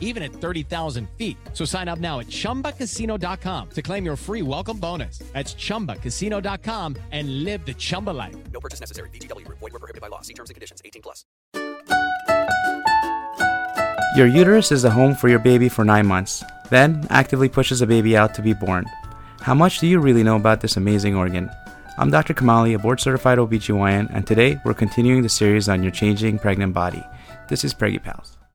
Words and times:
even 0.00 0.24
at 0.24 0.32
30,000 0.32 1.08
feet. 1.16 1.36
So 1.52 1.64
sign 1.64 1.86
up 1.86 2.00
now 2.00 2.18
at 2.18 2.26
chumbacasino.com 2.26 3.70
to 3.70 3.82
claim 3.82 4.04
your 4.04 4.16
free 4.16 4.42
welcome 4.42 4.78
bonus. 4.78 5.18
That's 5.32 5.54
chumbacasino.com 5.54 6.96
and 7.12 7.44
live 7.44 7.64
the 7.64 7.74
Chumba 7.74 8.10
life. 8.10 8.34
No 8.52 8.58
purchase 8.58 8.80
necessary. 8.80 9.10
VGW 9.10 9.44
Group. 9.44 9.58
Void 9.60 9.72
were 9.74 9.78
prohibited 9.78 10.00
by 10.00 10.08
law. 10.08 10.22
See 10.22 10.34
terms 10.34 10.50
and 10.50 10.54
conditions. 10.54 10.80
18 10.84 11.02
plus. 11.02 11.24
Your 14.16 14.26
uterus 14.26 14.72
is 14.72 14.80
the 14.80 14.90
home 14.90 15.14
for 15.14 15.28
your 15.28 15.38
baby 15.38 15.68
for 15.68 15.84
nine 15.84 16.06
months, 16.06 16.42
then 16.70 17.06
actively 17.10 17.50
pushes 17.50 17.82
a 17.82 17.86
baby 17.86 18.16
out 18.16 18.32
to 18.34 18.40
be 18.40 18.54
born. 18.54 18.86
How 19.42 19.52
much 19.54 19.78
do 19.78 19.86
you 19.86 20.00
really 20.00 20.22
know 20.22 20.36
about 20.36 20.62
this 20.62 20.78
amazing 20.78 21.14
organ? 21.14 21.50
I'm 21.98 22.10
Dr. 22.10 22.32
Kamali, 22.32 22.74
a 22.74 22.78
board 22.78 22.98
certified 22.98 23.36
OBGYN, 23.36 24.08
and 24.14 24.26
today 24.26 24.58
we're 24.64 24.72
continuing 24.72 25.22
the 25.22 25.28
series 25.28 25.68
on 25.68 25.82
your 25.82 25.92
changing 25.92 26.38
pregnant 26.38 26.72
body. 26.72 27.04
This 27.48 27.62
is 27.62 27.74
Preggy 27.74 28.02
Pals. 28.02 28.35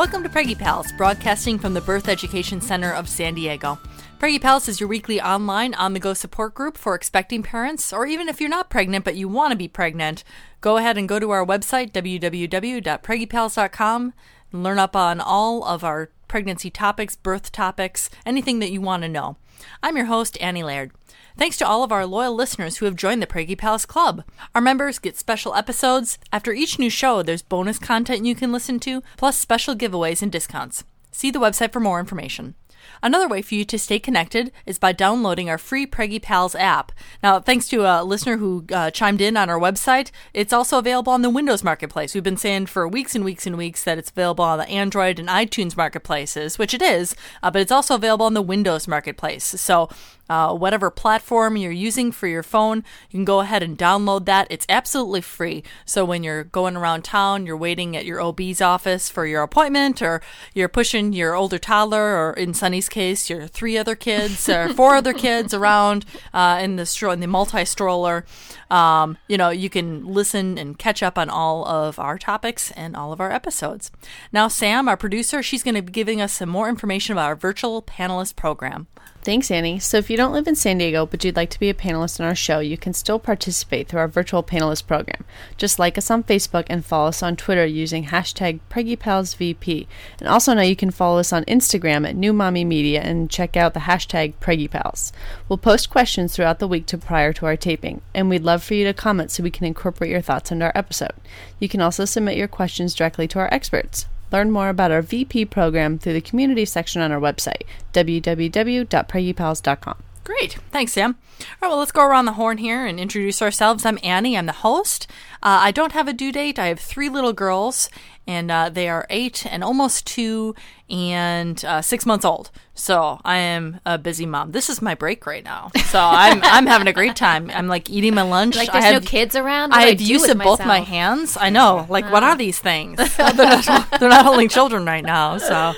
Welcome 0.00 0.22
to 0.22 0.30
Preggy 0.30 0.58
Pals, 0.58 0.90
broadcasting 0.92 1.58
from 1.58 1.74
the 1.74 1.82
Birth 1.82 2.08
Education 2.08 2.62
Center 2.62 2.90
of 2.90 3.06
San 3.06 3.34
Diego. 3.34 3.78
Preggy 4.18 4.40
Pals 4.40 4.66
is 4.66 4.80
your 4.80 4.88
weekly 4.88 5.20
online 5.20 5.74
on 5.74 5.92
the 5.92 6.00
go 6.00 6.14
support 6.14 6.54
group 6.54 6.78
for 6.78 6.94
expecting 6.94 7.42
parents, 7.42 7.92
or 7.92 8.06
even 8.06 8.26
if 8.26 8.40
you're 8.40 8.48
not 8.48 8.70
pregnant 8.70 9.04
but 9.04 9.14
you 9.14 9.28
want 9.28 9.52
to 9.52 9.58
be 9.58 9.68
pregnant, 9.68 10.24
go 10.62 10.78
ahead 10.78 10.96
and 10.96 11.06
go 11.06 11.18
to 11.18 11.28
our 11.28 11.44
website, 11.44 11.92
www.preggypals.com, 11.92 14.14
and 14.52 14.62
learn 14.62 14.78
up 14.78 14.96
on 14.96 15.20
all 15.20 15.64
of 15.64 15.84
our 15.84 16.08
pregnancy 16.30 16.70
topics, 16.70 17.16
birth 17.16 17.50
topics, 17.50 18.08
anything 18.24 18.60
that 18.60 18.70
you 18.70 18.80
want 18.80 19.02
to 19.02 19.08
know. 19.08 19.36
I'm 19.82 19.96
your 19.96 20.06
host, 20.06 20.40
Annie 20.40 20.62
Laird. 20.62 20.92
Thanks 21.36 21.56
to 21.56 21.66
all 21.66 21.82
of 21.82 21.90
our 21.90 22.06
loyal 22.06 22.36
listeners 22.36 22.76
who 22.76 22.86
have 22.86 22.94
joined 22.94 23.20
the 23.20 23.26
Preggy 23.26 23.58
Pals 23.58 23.84
Club. 23.84 24.22
Our 24.54 24.60
members 24.60 25.00
get 25.00 25.18
special 25.18 25.56
episodes. 25.56 26.18
After 26.32 26.52
each 26.52 26.78
new 26.78 26.88
show, 26.88 27.24
there's 27.24 27.42
bonus 27.42 27.80
content 27.80 28.24
you 28.24 28.36
can 28.36 28.52
listen 28.52 28.78
to, 28.80 29.02
plus 29.16 29.36
special 29.36 29.74
giveaways 29.74 30.22
and 30.22 30.30
discounts. 30.30 30.84
See 31.10 31.32
the 31.32 31.40
website 31.40 31.72
for 31.72 31.80
more 31.80 31.98
information. 31.98 32.54
Another 33.02 33.28
way 33.28 33.42
for 33.42 33.54
you 33.54 33.64
to 33.64 33.78
stay 33.78 33.98
connected 33.98 34.52
is 34.66 34.78
by 34.78 34.92
downloading 34.92 35.48
our 35.48 35.58
free 35.58 35.86
Preggy 35.86 36.20
Pals 36.20 36.54
app. 36.54 36.92
Now, 37.22 37.40
thanks 37.40 37.68
to 37.68 37.82
a 37.82 38.04
listener 38.04 38.36
who 38.36 38.64
uh, 38.72 38.90
chimed 38.90 39.20
in 39.20 39.36
on 39.36 39.48
our 39.48 39.58
website, 39.58 40.10
it's 40.34 40.52
also 40.52 40.78
available 40.78 41.12
on 41.12 41.22
the 41.22 41.30
Windows 41.30 41.64
Marketplace. 41.64 42.14
We've 42.14 42.22
been 42.22 42.36
saying 42.36 42.66
for 42.66 42.86
weeks 42.86 43.14
and 43.14 43.24
weeks 43.24 43.46
and 43.46 43.56
weeks 43.56 43.84
that 43.84 43.98
it's 43.98 44.10
available 44.10 44.44
on 44.44 44.58
the 44.58 44.68
Android 44.68 45.18
and 45.18 45.28
iTunes 45.28 45.76
marketplaces, 45.76 46.58
which 46.58 46.74
it 46.74 46.82
is, 46.82 47.14
uh, 47.42 47.50
but 47.50 47.62
it's 47.62 47.72
also 47.72 47.94
available 47.94 48.26
on 48.26 48.34
the 48.34 48.42
Windows 48.42 48.86
Marketplace. 48.86 49.44
So, 49.44 49.88
uh, 50.30 50.54
whatever 50.54 50.92
platform 50.92 51.56
you're 51.56 51.72
using 51.72 52.12
for 52.12 52.28
your 52.28 52.44
phone, 52.44 52.84
you 53.10 53.18
can 53.18 53.24
go 53.24 53.40
ahead 53.40 53.64
and 53.64 53.76
download 53.76 54.26
that. 54.26 54.46
It's 54.48 54.64
absolutely 54.68 55.22
free. 55.22 55.64
So 55.84 56.04
when 56.04 56.22
you're 56.22 56.44
going 56.44 56.76
around 56.76 57.02
town, 57.02 57.46
you're 57.46 57.56
waiting 57.56 57.96
at 57.96 58.04
your 58.04 58.20
OB's 58.20 58.60
office 58.60 59.10
for 59.10 59.26
your 59.26 59.42
appointment, 59.42 60.00
or 60.00 60.22
you're 60.54 60.68
pushing 60.68 61.12
your 61.12 61.34
older 61.34 61.58
toddler, 61.58 62.16
or 62.16 62.32
in 62.34 62.54
Sunny's 62.54 62.88
case, 62.88 63.28
your 63.28 63.48
three 63.48 63.76
other 63.76 63.96
kids 63.96 64.48
or 64.48 64.68
four 64.74 64.94
other 64.94 65.12
kids 65.12 65.52
around 65.52 66.04
uh, 66.32 66.60
in 66.62 66.76
the 66.76 66.84
stro- 66.84 67.12
in 67.12 67.18
the 67.18 67.26
multi 67.26 67.64
stroller. 67.64 68.24
Um, 68.70 69.18
you 69.26 69.36
know, 69.36 69.50
you 69.50 69.68
can 69.68 70.06
listen 70.06 70.58
and 70.58 70.78
catch 70.78 71.02
up 71.02 71.18
on 71.18 71.28
all 71.28 71.66
of 71.66 71.98
our 71.98 72.18
topics 72.18 72.70
and 72.72 72.94
all 72.94 73.12
of 73.12 73.20
our 73.20 73.32
episodes. 73.32 73.90
Now, 74.30 74.46
Sam, 74.46 74.88
our 74.88 74.96
producer, 74.96 75.42
she's 75.42 75.64
going 75.64 75.74
to 75.74 75.82
be 75.82 75.90
giving 75.90 76.20
us 76.20 76.34
some 76.34 76.48
more 76.48 76.68
information 76.68 77.14
about 77.14 77.26
our 77.26 77.34
virtual 77.34 77.82
panelist 77.82 78.36
program. 78.36 78.86
Thanks, 79.22 79.50
Annie. 79.50 79.78
So, 79.78 79.98
if 79.98 80.08
you 80.08 80.16
don't 80.16 80.32
live 80.32 80.46
in 80.46 80.54
San 80.54 80.78
Diego 80.78 81.04
but 81.04 81.22
you'd 81.22 81.36
like 81.36 81.50
to 81.50 81.60
be 81.60 81.68
a 81.68 81.74
panelist 81.74 82.20
on 82.20 82.26
our 82.26 82.34
show, 82.34 82.60
you 82.60 82.78
can 82.78 82.94
still 82.94 83.18
participate 83.18 83.86
through 83.86 84.00
our 84.00 84.08
virtual 84.08 84.42
panelist 84.42 84.86
program. 84.86 85.26
Just 85.58 85.78
like 85.78 85.98
us 85.98 86.10
on 86.10 86.24
Facebook 86.24 86.64
and 86.70 86.82
follow 86.82 87.08
us 87.08 87.22
on 87.22 87.36
Twitter 87.36 87.66
using 87.66 88.06
hashtag 88.06 88.60
PreggyPalsVP. 88.70 89.86
And 90.20 90.28
also 90.28 90.54
now 90.54 90.62
you 90.62 90.74
can 90.74 90.90
follow 90.90 91.18
us 91.18 91.34
on 91.34 91.44
Instagram 91.44 92.08
at 92.08 92.16
New 92.16 92.32
Mommy 92.32 92.64
Media 92.64 93.02
and 93.02 93.28
check 93.28 93.58
out 93.58 93.74
the 93.74 93.80
hashtag 93.80 94.32
PreggyPals. 94.40 95.12
We'll 95.50 95.58
post 95.58 95.90
questions 95.90 96.34
throughout 96.34 96.58
the 96.58 96.68
week 96.68 96.86
to 96.86 96.96
prior 96.96 97.34
to 97.34 97.44
our 97.44 97.58
taping, 97.58 98.00
and 98.14 98.30
we'd 98.30 98.42
love 98.42 98.62
for 98.62 98.72
you 98.72 98.86
to 98.86 98.94
comment 98.94 99.30
so 99.30 99.42
we 99.42 99.50
can 99.50 99.66
incorporate 99.66 100.10
your 100.10 100.22
thoughts 100.22 100.50
into 100.50 100.64
our 100.64 100.72
episode. 100.74 101.12
You 101.58 101.68
can 101.68 101.82
also 101.82 102.06
submit 102.06 102.38
your 102.38 102.48
questions 102.48 102.94
directly 102.94 103.28
to 103.28 103.38
our 103.38 103.52
experts. 103.52 104.06
Learn 104.32 104.50
more 104.50 104.68
about 104.68 104.90
our 104.90 105.02
VP 105.02 105.44
program 105.46 105.98
through 105.98 106.14
the 106.14 106.20
community 106.20 106.64
section 106.64 107.02
on 107.02 107.12
our 107.12 107.20
website, 107.20 107.62
www.preggypals.com. 107.92 109.96
Great. 110.22 110.58
Thanks, 110.70 110.92
Sam. 110.92 111.16
All 111.40 111.46
right, 111.62 111.68
well, 111.68 111.78
let's 111.78 111.92
go 111.92 112.04
around 112.04 112.26
the 112.26 112.34
horn 112.34 112.58
here 112.58 112.86
and 112.86 113.00
introduce 113.00 113.40
ourselves. 113.40 113.86
I'm 113.86 113.98
Annie. 114.02 114.36
I'm 114.36 114.46
the 114.46 114.52
host. 114.52 115.06
Uh, 115.42 115.58
I 115.62 115.70
don't 115.70 115.92
have 115.92 116.06
a 116.06 116.12
due 116.12 116.30
date. 116.30 116.58
I 116.58 116.66
have 116.66 116.78
three 116.78 117.08
little 117.08 117.32
girls, 117.32 117.88
and 118.26 118.50
uh, 118.50 118.68
they 118.68 118.88
are 118.88 119.06
eight 119.10 119.46
and 119.46 119.64
almost 119.64 120.06
two 120.06 120.54
and 120.88 121.64
uh, 121.64 121.82
six 121.82 122.04
months 122.04 122.24
old. 122.24 122.50
So 122.80 123.20
I 123.26 123.36
am 123.36 123.78
a 123.84 123.98
busy 123.98 124.24
mom. 124.24 124.52
This 124.52 124.70
is 124.70 124.80
my 124.80 124.94
break 124.94 125.26
right 125.26 125.44
now. 125.44 125.70
So 125.84 126.00
I'm 126.00 126.40
I'm 126.42 126.66
having 126.66 126.88
a 126.88 126.94
great 126.94 127.14
time. 127.14 127.50
I'm 127.52 127.68
like 127.68 127.90
eating 127.90 128.14
my 128.14 128.22
lunch. 128.22 128.56
Like 128.56 128.70
I 128.70 128.72
there's 128.72 128.84
have, 128.84 129.02
no 129.02 129.06
kids 129.06 129.36
around. 129.36 129.70
What 129.70 129.80
I 129.80 129.90
have 129.90 130.00
use 130.00 130.26
of 130.28 130.38
both 130.38 130.64
my 130.64 130.80
hands. 130.80 131.36
I 131.38 131.50
know. 131.50 131.86
Like, 131.90 132.10
what 132.10 132.22
oh. 132.22 132.28
are 132.28 132.36
these 132.36 132.58
things? 132.58 132.96
they're, 133.16 133.34
not, 133.34 134.00
they're 134.00 134.08
not 134.08 134.24
holding 134.24 134.48
children 134.48 134.86
right 134.86 135.04
now. 135.04 135.36
So 135.36 135.74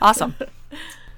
awesome. 0.00 0.36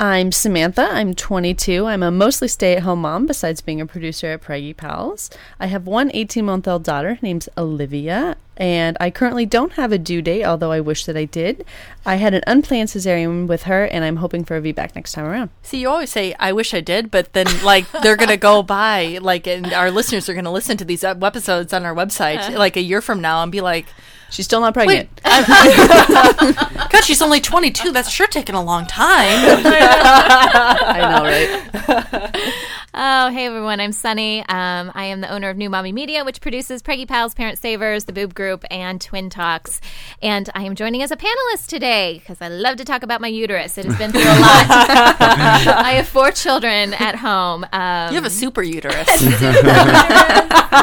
I'm 0.00 0.30
Samantha. 0.30 0.82
I'm 0.82 1.12
22. 1.12 1.86
I'm 1.86 2.04
a 2.04 2.12
mostly 2.12 2.46
stay 2.46 2.76
at 2.76 2.84
home 2.84 3.00
mom 3.00 3.26
besides 3.26 3.60
being 3.60 3.80
a 3.80 3.86
producer 3.86 4.28
at 4.28 4.42
Preggy 4.42 4.76
Pals. 4.76 5.28
I 5.58 5.66
have 5.66 5.88
one 5.88 6.12
18 6.14 6.44
month 6.44 6.68
old 6.68 6.84
daughter 6.84 7.18
named 7.20 7.48
Olivia, 7.58 8.36
and 8.56 8.96
I 9.00 9.10
currently 9.10 9.44
don't 9.44 9.72
have 9.72 9.90
a 9.90 9.98
due 9.98 10.22
date, 10.22 10.44
although 10.44 10.70
I 10.70 10.78
wish 10.78 11.04
that 11.06 11.16
I 11.16 11.24
did. 11.24 11.64
I 12.06 12.14
had 12.14 12.32
an 12.32 12.44
unplanned 12.46 12.90
cesarean 12.90 13.48
with 13.48 13.64
her, 13.64 13.86
and 13.86 14.04
I'm 14.04 14.16
hoping 14.16 14.44
for 14.44 14.56
a 14.56 14.62
VBAC 14.62 14.94
next 14.94 15.14
time 15.14 15.24
around. 15.24 15.50
See, 15.62 15.80
you 15.80 15.88
always 15.88 16.10
say, 16.10 16.32
I 16.38 16.52
wish 16.52 16.74
I 16.74 16.80
did, 16.80 17.10
but 17.10 17.32
then, 17.32 17.48
like, 17.64 17.90
they're 17.90 18.16
going 18.16 18.28
to 18.28 18.36
go 18.36 18.62
by, 18.62 19.18
like, 19.20 19.48
and 19.48 19.72
our 19.72 19.90
listeners 19.90 20.28
are 20.28 20.34
going 20.34 20.44
to 20.44 20.50
listen 20.52 20.76
to 20.76 20.84
these 20.84 21.02
episodes 21.02 21.72
on 21.72 21.84
our 21.84 21.94
website, 21.94 22.54
like, 22.56 22.76
a 22.76 22.82
year 22.82 23.00
from 23.00 23.20
now 23.20 23.42
and 23.42 23.50
be 23.50 23.60
like, 23.60 23.86
She's 24.30 24.44
still 24.44 24.60
not 24.60 24.74
pregnant. 24.74 25.08
wait, 25.08 25.20
I- 25.24 26.88
God, 26.92 27.02
she's 27.04 27.22
only 27.22 27.40
22. 27.40 27.92
That's 27.92 28.10
sure 28.10 28.26
taking 28.26 28.54
a 28.54 28.62
long 28.62 28.86
time. 28.86 29.26
I 29.66 30.98
know, 31.00 31.22
right? 31.24 32.52
Oh, 33.00 33.30
hey 33.30 33.46
everyone, 33.46 33.78
I'm 33.78 33.92
Sunny. 33.92 34.40
Um, 34.48 34.90
I 34.92 35.04
am 35.04 35.20
the 35.20 35.28
owner 35.30 35.48
of 35.50 35.56
New 35.56 35.70
Mommy 35.70 35.92
Media, 35.92 36.24
which 36.24 36.40
produces 36.40 36.82
Preggy 36.82 37.06
Pals, 37.06 37.32
Parent 37.32 37.56
Savers, 37.56 38.06
The 38.06 38.12
Boob 38.12 38.34
Group, 38.34 38.64
and 38.72 39.00
Twin 39.00 39.30
Talks. 39.30 39.80
And 40.20 40.50
I 40.52 40.64
am 40.64 40.74
joining 40.74 41.00
as 41.02 41.12
a 41.12 41.16
panelist 41.16 41.68
today 41.68 42.14
because 42.18 42.42
I 42.42 42.48
love 42.48 42.76
to 42.78 42.84
talk 42.84 43.04
about 43.04 43.20
my 43.20 43.28
uterus. 43.28 43.78
It 43.78 43.84
has 43.84 43.96
been 43.96 44.10
through 44.10 44.22
a 44.22 44.24
lot. 44.40 44.66
I 45.20 45.92
have 45.92 46.08
four 46.08 46.32
children 46.32 46.92
at 46.94 47.14
home. 47.14 47.64
Um, 47.72 48.08
You 48.08 48.16
have 48.16 48.24
a 48.24 48.30
super 48.30 48.64
uterus. 48.64 49.06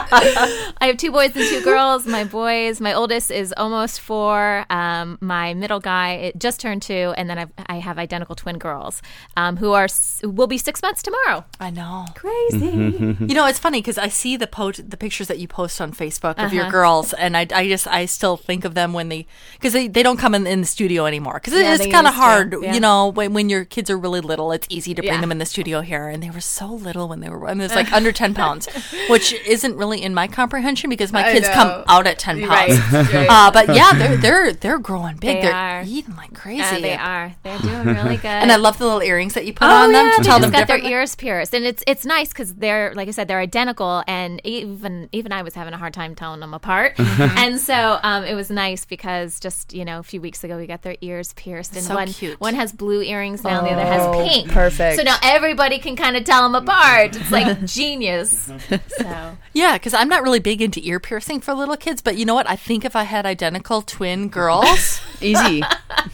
I 0.08 0.78
have 0.88 0.96
two 0.96 1.12
boys 1.12 1.36
and 1.36 1.46
two 1.50 1.62
girls. 1.66 2.08
My 2.08 2.24
boys, 2.24 2.80
my 2.80 2.94
oldest 2.94 3.30
is 3.30 3.54
almost 3.58 4.00
four. 4.00 4.66
Um, 4.70 5.18
my 5.20 5.54
middle 5.54 5.82
guy 5.82 6.14
it 6.14 6.40
just 6.40 6.62
turned 6.62 6.82
two, 6.82 7.14
and 7.18 7.30
then 7.30 7.38
I've, 7.38 7.52
I 7.68 7.80
have 7.80 7.98
identical 8.00 8.36
twin 8.36 8.58
girls 8.58 9.02
um, 9.36 9.58
who 9.58 9.74
are 9.74 9.84
s- 9.84 10.22
will 10.24 10.48
be 10.48 10.58
six 10.58 10.82
months 10.82 11.04
tomorrow. 11.04 11.44
I 11.60 11.72
know. 11.72 12.05
Know. 12.06 12.14
Crazy. 12.16 13.18
You 13.26 13.34
know, 13.36 13.46
it's 13.48 13.60
funny 13.60 13.80
because 13.82 13.98
I 13.98 14.08
see 14.08 14.38
the 14.38 14.48
po- 14.48 14.72
the 14.72 14.98
pictures 14.98 15.28
that 15.28 15.40
you 15.40 15.48
post 15.48 15.80
on 15.82 15.92
Facebook 15.92 16.44
of 16.44 16.54
your 16.54 16.64
Uh-huh. 16.64 16.72
girls, 16.72 17.14
and 17.14 17.36
I, 17.38 17.48
I 17.54 17.68
just 17.68 17.88
I 17.88 18.06
still 18.06 18.38
think 18.38 18.66
of 18.66 18.74
them 18.76 18.94
when 18.94 19.10
they 19.10 19.26
because 19.54 19.74
they, 19.74 19.88
they 19.88 20.04
don't 20.04 20.18
come 20.18 20.34
in, 20.36 20.46
in 20.48 20.62
the 20.62 20.68
studio 20.68 21.06
anymore 21.06 21.36
because 21.36 21.54
Yeah, 21.54 21.76
it's 21.76 21.88
kind 21.88 22.08
of 22.08 22.14
hard. 22.14 22.56
yeah. 22.62 22.74
You 22.74 22.80
know, 22.80 23.08
when, 23.10 23.34
when 23.34 23.50
your 23.50 23.66
kids 23.66 23.90
are 23.90 23.98
really 23.98 24.22
little, 24.22 24.52
it's 24.52 24.68
easy 24.70 24.94
to 24.94 25.02
bring 25.02 25.14
Yeah. 25.14 25.22
them 25.22 25.32
in 25.32 25.38
the 25.40 25.46
studio 25.46 25.82
here, 25.82 26.08
and 26.08 26.22
they 26.24 26.30
were 26.30 26.42
so 26.42 26.68
little 26.68 27.08
when 27.08 27.20
they 27.20 27.30
were. 27.30 27.48
I 27.48 27.54
mean, 27.54 27.62
it's 27.66 27.76
like 27.82 27.92
under 27.92 28.12
ten 28.12 28.34
pounds, 28.34 28.68
which 29.10 29.34
isn't 29.46 29.76
really 29.76 30.02
in 30.02 30.14
my 30.14 30.28
comprehension 30.28 30.90
because 30.90 31.12
my 31.12 31.28
I 31.28 31.32
kids 31.34 31.48
come 31.50 31.84
out 31.88 32.08
at 32.08 32.20
ten 32.20 32.40
pounds. 32.42 32.80
right. 32.92 33.28
Uh, 33.36 33.52
but 33.52 33.74
yeah, 33.76 33.92
they're 33.94 34.18
they're 34.18 34.54
they're 34.54 34.80
growing 34.80 35.18
big. 35.18 35.42
They 35.42 35.48
are 35.50 35.80
are. 35.80 35.84
eating 35.86 36.16
like 36.16 36.34
crazy. 36.34 36.60
Yeah, 36.60 36.80
they 36.80 36.96
are. 36.96 37.36
They're 37.44 37.60
doing 37.60 37.86
really 37.96 38.18
good. 38.26 38.26
And 38.26 38.52
I 38.52 38.56
love 38.58 38.78
the 38.78 38.86
little 38.86 39.02
earrings 39.02 39.34
that 39.34 39.46
you 39.46 39.54
put 39.54 39.66
Oh 39.68 39.72
on 39.84 39.92
yeah, 39.92 40.04
them 40.04 40.12
to 40.12 40.18
they 40.22 40.24
tell 40.28 40.40
just 40.40 40.52
them 40.52 40.60
got 40.62 40.68
their 40.68 40.80
ears 40.84 41.16
pierced, 41.16 41.54
and 41.54 41.66
it's 41.66 41.84
it's 41.86 42.06
nice 42.06 42.30
because 42.30 42.56
they're 42.56 42.94
like 42.96 43.08
I 43.08 43.12
said, 43.12 43.28
they're 43.28 43.40
identical, 43.40 44.04
and 44.08 44.42
even 44.46 45.10
even 45.12 45.32
I 45.32 45.42
was 45.42 45.54
having 45.54 45.74
a 45.74 45.78
hard 45.78 45.94
time 45.94 46.16
telling 46.16 46.40
them 46.40 46.54
apart, 46.54 46.94
and 47.00 47.60
so 47.60 48.00
um, 48.04 48.24
it 48.24 48.34
was 48.34 48.50
nice 48.50 48.86
because 48.86 49.40
just 49.40 49.74
you 49.74 49.86
know 49.86 50.00
a 50.00 50.04
few 50.04 50.20
weeks 50.22 50.44
ago 50.44 50.58
we 50.58 50.66
got 50.68 50.82
their 50.82 50.98
ears 51.02 51.34
pierced, 51.34 51.76
and 51.76 51.84
So 51.84 51.94
one 51.96 52.08
cute. 52.08 52.40
one 52.40 52.56
has 52.56 52.72
blue 52.72 53.02
earrings 53.02 53.44
now, 53.44 53.60
and 53.60 53.68
the 53.68 53.72
other 53.72 54.02
Oh, 54.02 54.20
has 54.24 54.30
pink. 54.34 54.52
perfect. 54.52 54.98
So 54.98 55.04
now 55.04 55.18
everybody 55.24 55.78
can 55.80 55.96
kind 55.96 56.18
of 56.18 56.24
tell 56.24 56.44
them 56.44 56.56
apart. 56.56 57.16
It's 57.16 57.32
like 57.32 57.64
genius. 57.66 58.52
So 58.98 59.38
Yeah, 59.54 59.74
because 59.74 59.94
I'm 59.94 60.08
not 60.10 60.24
really 60.24 60.40
big 60.40 60.62
into 60.62 60.80
ear 60.84 61.00
piercing 61.00 61.40
for 61.42 61.54
little 61.54 61.78
kids, 61.78 62.02
but 62.02 62.18
you 62.18 62.26
know 62.26 62.36
what? 62.36 62.50
I 62.50 62.56
think 62.56 62.84
if 62.86 62.96
I 62.96 63.04
had 63.04 63.26
identical 63.26 63.82
twin 63.82 64.30
girls, 64.30 65.00
Easy. 65.22 65.64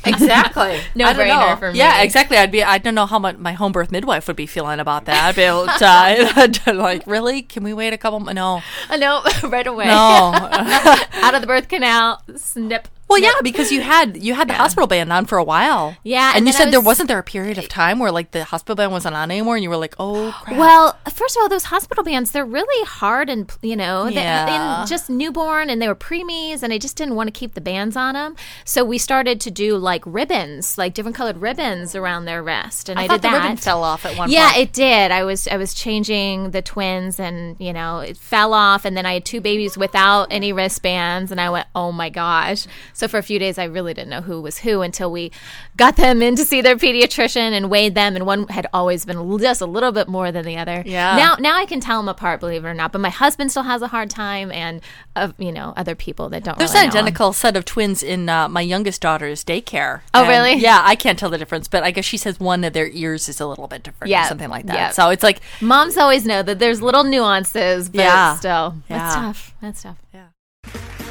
exactly, 0.05 0.79
No 0.95 1.05
brainer 1.13 1.57
for 1.59 1.71
me. 1.71 1.77
Yeah, 1.79 2.01
exactly. 2.01 2.37
I'd 2.37 2.51
be. 2.51 2.63
I 2.63 2.77
don't 2.77 2.95
know 2.95 3.05
how 3.05 3.19
much 3.19 3.37
my 3.37 3.53
home 3.53 3.71
birth 3.71 3.91
midwife 3.91 4.27
would 4.27 4.35
be 4.35 4.45
feeling 4.45 4.79
about 4.79 5.05
that. 5.05 5.23
I'd 5.29 5.35
be 5.35 5.43
to 6.65 6.73
like, 6.73 7.05
really? 7.05 7.41
Can 7.41 7.63
we 7.63 7.73
wait 7.73 7.93
a 7.93 7.97
couple? 7.97 8.19
No, 8.19 8.61
know 8.97 9.23
right 9.43 9.67
away. 9.67 9.85
no. 9.85 10.31
out 10.33 11.35
of 11.35 11.41
the 11.41 11.47
birth 11.47 11.67
canal, 11.67 12.21
snip. 12.35 12.87
Well, 13.11 13.21
yeah, 13.21 13.33
because 13.43 13.71
you 13.71 13.81
had 13.81 14.17
you 14.17 14.33
had 14.33 14.47
the 14.47 14.53
hospital 14.53 14.87
band 14.87 15.11
on 15.13 15.25
for 15.25 15.37
a 15.37 15.43
while. 15.43 15.95
Yeah, 16.03 16.29
and, 16.29 16.37
and 16.39 16.47
you 16.47 16.53
said 16.53 16.71
there 16.71 16.79
was- 16.79 16.91
wasn't 16.91 17.07
there 17.07 17.19
a 17.19 17.23
period 17.23 17.57
of 17.57 17.69
time 17.69 17.99
where 17.99 18.11
like 18.11 18.31
the 18.31 18.43
hospital 18.43 18.75
band 18.75 18.91
wasn't 18.91 19.15
on 19.15 19.31
anymore, 19.31 19.55
and 19.55 19.63
you 19.63 19.69
were 19.69 19.77
like, 19.77 19.95
oh, 19.99 20.37
crap. 20.43 20.57
Well, 20.57 20.97
first 21.13 21.37
of 21.37 21.41
all, 21.41 21.47
those 21.49 21.65
hospital 21.65 22.03
bands, 22.03 22.31
they're 22.31 22.45
really 22.45 22.85
hard 22.85 23.29
and, 23.29 23.49
you 23.61 23.75
know, 23.77 24.05
they- 24.05 24.15
Yeah. 24.15 24.81
and 24.81 24.89
just 24.89 25.09
newborn 25.09 25.69
and 25.69 25.81
they 25.81 25.87
were 25.87 25.95
preemies 25.95 26.63
and 26.63 26.73
I 26.73 26.77
just 26.77 26.97
didn't 26.97 27.15
want 27.15 27.27
to 27.27 27.31
keep 27.31 27.53
the 27.53 27.61
bands 27.61 27.95
on 27.95 28.13
them. 28.15 28.35
So 28.65 28.83
we 28.83 28.97
started 28.97 29.39
to 29.41 29.51
do 29.51 29.77
like 29.77 30.03
ribbons, 30.05 30.77
like 30.77 30.93
different 30.93 31.15
colored 31.15 31.37
ribbons 31.37 31.95
around 31.95 32.25
their 32.25 32.43
wrist. 32.43 32.89
And 32.89 32.99
I, 32.99 33.03
I 33.03 33.07
did 33.07 33.21
the 33.21 33.29
that. 33.29 33.41
ribbon 33.43 33.57
fell 33.57 33.83
off 33.83 34.05
at 34.05 34.17
one 34.17 34.29
yeah, 34.29 34.51
point. 34.51 34.57
it 34.63 34.73
did. 34.73 35.11
I 35.11 35.23
was 35.23 35.47
I 35.47 35.57
was 35.57 35.73
changing 35.73 36.51
the 36.51 36.61
twins 36.61 37.19
and, 37.19 37.55
you 37.59 37.73
know, 37.73 37.99
it 37.99 38.17
fell 38.17 38.53
off 38.53 38.85
and 38.85 38.95
then 38.97 39.05
I 39.05 39.13
had 39.13 39.25
two 39.25 39.39
babies 39.41 39.77
without 39.77 40.27
any 40.31 40.51
wristbands 40.53 41.31
and 41.31 41.39
I 41.39 41.49
went, 41.49 41.67
"Oh 41.75 41.91
my 41.91 42.09
gosh." 42.09 42.65
So 42.93 43.00
for 43.07 43.17
a 43.17 43.23
few 43.23 43.39
days 43.39 43.57
I 43.57 43.63
really 43.65 43.93
didn't 43.93 44.09
know 44.09 44.21
who 44.21 44.41
was 44.41 44.59
who 44.59 44.81
until 44.81 45.11
we 45.11 45.31
got 45.77 45.95
them 45.95 46.21
in 46.21 46.35
to 46.35 46.45
see 46.45 46.61
their 46.61 46.75
pediatrician 46.75 47.51
and 47.51 47.69
weighed 47.69 47.95
them 47.95 48.15
and 48.15 48.25
one 48.25 48.47
had 48.49 48.67
always 48.73 49.05
been 49.05 49.37
just 49.39 49.61
a 49.61 49.65
little 49.65 49.91
bit 49.91 50.07
more 50.07 50.31
than 50.31 50.45
the 50.45 50.57
other. 50.57 50.83
Yeah. 50.85 51.15
Now 51.15 51.35
now 51.39 51.57
I 51.57 51.65
can 51.65 51.79
tell 51.79 51.99
them 51.99 52.09
apart, 52.09 52.39
believe 52.39 52.65
it 52.65 52.67
or 52.67 52.73
not, 52.73 52.91
but 52.91 52.99
my 53.01 53.09
husband 53.09 53.51
still 53.51 53.63
has 53.63 53.81
a 53.81 53.87
hard 53.87 54.09
time 54.09 54.51
and 54.51 54.81
uh, 55.15 55.31
you 55.37 55.51
know, 55.51 55.73
other 55.75 55.95
people 55.95 56.29
that 56.29 56.43
don't 56.43 56.57
There's 56.57 56.73
really 56.73 56.85
an 56.85 56.91
identical 56.91 57.33
set 57.33 57.55
of 57.57 57.65
twins 57.65 58.01
in 58.03 58.29
uh, 58.29 58.47
my 58.49 58.61
youngest 58.61 59.01
daughter's 59.01 59.43
daycare. 59.43 60.01
Oh, 60.13 60.21
And, 60.21 60.29
really? 60.29 60.53
Yeah, 60.55 60.81
I 60.83 60.95
can't 60.95 61.17
tell 61.19 61.29
the 61.29 61.37
difference, 61.37 61.67
but 61.67 61.83
I 61.83 61.91
guess 61.91 62.05
she 62.05 62.17
says 62.17 62.39
one 62.39 62.63
of 62.63 62.73
their 62.73 62.87
ears 62.87 63.27
is 63.29 63.39
a 63.41 63.47
little 63.47 63.67
bit 63.67 63.83
different 63.83 64.09
Yeah, 64.09 64.25
or 64.25 64.27
something 64.29 64.49
like 64.49 64.65
that. 64.67 64.75
yeah. 64.75 64.89
So 64.91 65.09
it's 65.09 65.23
like, 65.23 65.41
Moms 65.61 65.97
always 65.97 66.25
know 66.25 66.41
that 66.43 66.59
there's 66.59 66.81
little 66.81 67.03
nuances, 67.03 67.89
but 67.89 67.99
Yeah. 67.99 68.35
still. 68.37 68.75
Yeah. 68.89 68.97
That's 68.97 69.15
tough. 69.15 69.55
That's 69.61 69.83
tough. 69.83 71.10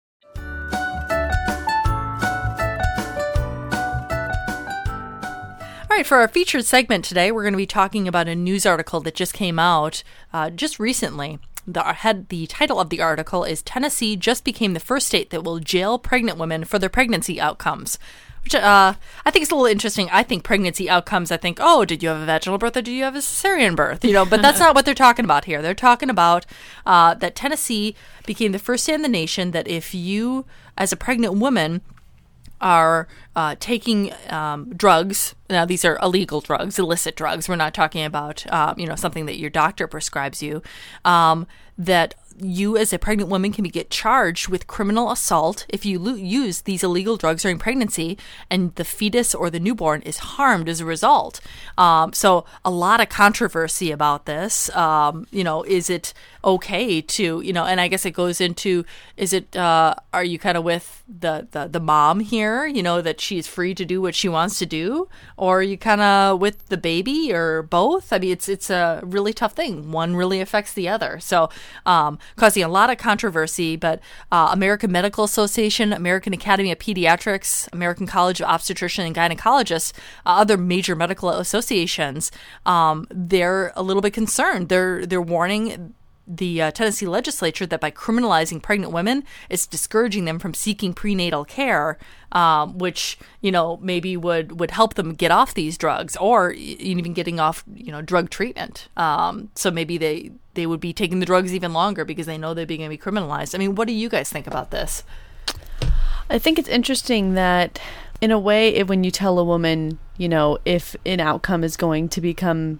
Right, 6.01 6.07
for 6.07 6.17
our 6.17 6.27
featured 6.27 6.65
segment 6.65 7.05
today, 7.05 7.31
we're 7.31 7.43
going 7.43 7.53
to 7.53 7.57
be 7.57 7.67
talking 7.67 8.07
about 8.07 8.27
a 8.27 8.35
news 8.35 8.65
article 8.65 9.01
that 9.01 9.13
just 9.13 9.35
came 9.35 9.59
out 9.59 10.03
uh, 10.33 10.49
just 10.49 10.79
recently. 10.79 11.37
The 11.67 11.83
head, 11.83 12.29
the 12.29 12.47
title 12.47 12.79
of 12.79 12.89
the 12.89 13.01
article 13.01 13.43
is 13.43 13.61
Tennessee 13.61 14.15
just 14.15 14.43
became 14.43 14.73
the 14.73 14.79
first 14.79 15.05
state 15.05 15.29
that 15.29 15.43
will 15.43 15.59
jail 15.59 15.99
pregnant 15.99 16.39
women 16.39 16.63
for 16.63 16.79
their 16.79 16.89
pregnancy 16.89 17.39
outcomes. 17.39 17.99
Which 18.43 18.55
uh, 18.55 18.95
I 19.23 19.29
think 19.29 19.43
is 19.43 19.51
a 19.51 19.55
little 19.55 19.67
interesting. 19.67 20.09
I 20.11 20.23
think 20.23 20.43
pregnancy 20.43 20.89
outcomes. 20.89 21.31
I 21.31 21.37
think, 21.37 21.59
oh, 21.61 21.85
did 21.85 22.01
you 22.01 22.09
have 22.09 22.19
a 22.19 22.25
vaginal 22.25 22.57
birth 22.57 22.75
or 22.75 22.81
did 22.81 22.91
you 22.91 23.03
have 23.03 23.15
a 23.15 23.19
cesarean 23.19 23.75
birth? 23.75 24.03
You 24.03 24.13
know, 24.13 24.25
but 24.25 24.41
that's 24.41 24.59
not 24.59 24.73
what 24.73 24.85
they're 24.85 24.95
talking 24.95 25.25
about 25.25 25.45
here. 25.45 25.61
They're 25.61 25.75
talking 25.75 26.09
about 26.09 26.47
uh, 26.83 27.13
that 27.13 27.35
Tennessee 27.35 27.95
became 28.25 28.53
the 28.53 28.57
first 28.57 28.85
state 28.85 28.95
in 28.95 29.03
the 29.03 29.07
nation 29.07 29.51
that 29.51 29.67
if 29.67 29.93
you, 29.93 30.47
as 30.79 30.91
a 30.91 30.97
pregnant 30.97 31.35
woman, 31.35 31.81
are 32.61 33.07
uh, 33.35 33.55
taking 33.59 34.13
um, 34.29 34.71
drugs. 34.75 35.35
Now, 35.49 35.65
these 35.65 35.83
are 35.83 35.99
illegal 36.01 36.41
drugs, 36.41 36.79
illicit 36.79 37.15
drugs. 37.15 37.49
We're 37.49 37.55
not 37.55 37.73
talking 37.73 38.05
about 38.05 38.45
uh, 38.47 38.73
you 38.77 38.87
know 38.87 38.95
something 38.95 39.25
that 39.25 39.37
your 39.37 39.49
doctor 39.49 39.87
prescribes 39.87 40.41
you. 40.41 40.61
Um, 41.03 41.47
that 41.77 42.15
you, 42.41 42.77
as 42.77 42.91
a 42.91 42.99
pregnant 42.99 43.29
woman, 43.29 43.51
can 43.51 43.63
be 43.63 43.69
get 43.69 43.89
charged 43.89 44.47
with 44.47 44.67
criminal 44.67 45.11
assault 45.11 45.65
if 45.69 45.85
you 45.85 45.99
lo- 45.99 46.15
use 46.15 46.61
these 46.61 46.83
illegal 46.83 47.17
drugs 47.17 47.43
during 47.43 47.57
pregnancy, 47.57 48.17
and 48.49 48.73
the 48.75 48.85
fetus 48.85 49.33
or 49.35 49.49
the 49.49 49.59
newborn 49.59 50.01
is 50.01 50.17
harmed 50.17 50.67
as 50.67 50.79
a 50.79 50.85
result. 50.85 51.39
Um, 51.77 52.13
so, 52.13 52.45
a 52.65 52.71
lot 52.71 53.01
of 53.01 53.09
controversy 53.09 53.91
about 53.91 54.25
this. 54.25 54.73
Um, 54.75 55.27
you 55.31 55.43
know, 55.43 55.63
is 55.63 55.89
it 55.89 56.13
okay 56.43 57.01
to 57.01 57.41
you 57.41 57.53
know? 57.53 57.65
And 57.65 57.79
I 57.79 57.87
guess 57.87 58.05
it 58.05 58.11
goes 58.11 58.41
into 58.41 58.85
is 59.17 59.33
it 59.33 59.55
uh, 59.55 59.95
are 60.13 60.23
you 60.23 60.39
kind 60.39 60.57
of 60.57 60.63
with 60.63 61.03
the, 61.07 61.47
the 61.51 61.67
the 61.67 61.79
mom 61.79 62.19
here? 62.19 62.65
You 62.65 62.83
know 62.83 63.01
that 63.01 63.21
she's 63.21 63.47
free 63.47 63.75
to 63.75 63.85
do 63.85 64.01
what 64.01 64.15
she 64.15 64.29
wants 64.29 64.57
to 64.59 64.65
do, 64.65 65.07
or 65.37 65.59
are 65.59 65.63
you 65.63 65.77
kind 65.77 66.01
of 66.01 66.39
with 66.39 66.67
the 66.69 66.77
baby, 66.77 67.33
or 67.33 67.61
both? 67.61 68.11
I 68.11 68.19
mean, 68.19 68.31
it's 68.31 68.49
it's 68.49 68.69
a 68.69 69.01
really 69.03 69.33
tough 69.33 69.53
thing. 69.53 69.91
One 69.91 70.15
really 70.15 70.41
affects 70.41 70.73
the 70.73 70.89
other, 70.89 71.19
so 71.19 71.49
um, 71.85 72.17
causing 72.35 72.63
a 72.63 72.67
lot 72.67 72.89
of 72.89 72.97
controversy. 72.97 73.75
But 73.75 73.99
uh, 74.31 74.49
American 74.51 74.91
Medical 74.91 75.23
Association, 75.23 75.93
American 75.93 76.33
Academy 76.33 76.71
of 76.71 76.79
Pediatrics, 76.79 77.71
American 77.73 78.07
College 78.07 78.41
of 78.41 78.47
Obstetrician 78.47 79.05
and 79.05 79.15
Gynecologists, 79.15 79.93
uh, 80.25 80.29
other 80.29 80.57
major 80.57 80.95
medical 80.95 81.29
associations, 81.29 82.31
um, 82.65 83.07
they're 83.09 83.71
a 83.75 83.83
little 83.83 84.01
bit 84.01 84.13
concerned. 84.13 84.69
They're 84.69 85.05
they're 85.05 85.21
warning 85.21 85.93
the 86.37 86.61
uh, 86.61 86.71
Tennessee 86.71 87.05
legislature 87.05 87.65
that 87.65 87.81
by 87.81 87.91
criminalizing 87.91 88.61
pregnant 88.61 88.93
women, 88.93 89.23
it's 89.49 89.67
discouraging 89.67 90.25
them 90.25 90.39
from 90.39 90.53
seeking 90.53 90.93
prenatal 90.93 91.45
care, 91.45 91.97
um, 92.31 92.77
which 92.77 93.17
you 93.41 93.51
know 93.51 93.77
maybe 93.81 94.15
would 94.15 94.59
would 94.59 94.71
help 94.71 94.93
them 94.93 95.13
get 95.13 95.31
off 95.31 95.53
these 95.53 95.77
drugs 95.77 96.15
or 96.17 96.51
even 96.51 97.13
getting 97.13 97.39
off 97.39 97.63
you 97.73 97.91
know 97.91 98.01
drug 98.01 98.29
treatment. 98.29 98.87
Um, 98.95 99.49
so 99.55 99.69
maybe 99.69 99.97
they 99.97 100.31
they 100.53 100.65
would 100.65 100.79
be 100.79 100.93
taking 100.93 101.19
the 101.19 101.25
drugs 101.25 101.53
even 101.53 101.73
longer 101.73 102.05
because 102.05 102.25
they 102.25 102.37
know 102.37 102.53
they're 102.53 102.65
going 102.65 102.81
to 102.81 102.89
be 102.89 102.97
criminalized. 102.97 103.55
I 103.55 103.57
mean, 103.57 103.75
what 103.75 103.87
do 103.87 103.93
you 103.93 104.09
guys 104.09 104.29
think 104.29 104.47
about 104.47 104.71
this? 104.71 105.03
I 106.29 106.39
think 106.39 106.57
it's 106.57 106.69
interesting 106.69 107.33
that, 107.33 107.79
in 108.21 108.31
a 108.31 108.39
way, 108.39 108.81
when 108.83 109.03
you 109.03 109.11
tell 109.11 109.37
a 109.37 109.43
woman, 109.43 109.99
you 110.17 110.29
know, 110.29 110.57
if 110.63 110.95
an 111.05 111.19
outcome 111.19 111.63
is 111.63 111.75
going 111.75 112.07
to 112.09 112.21
become 112.21 112.79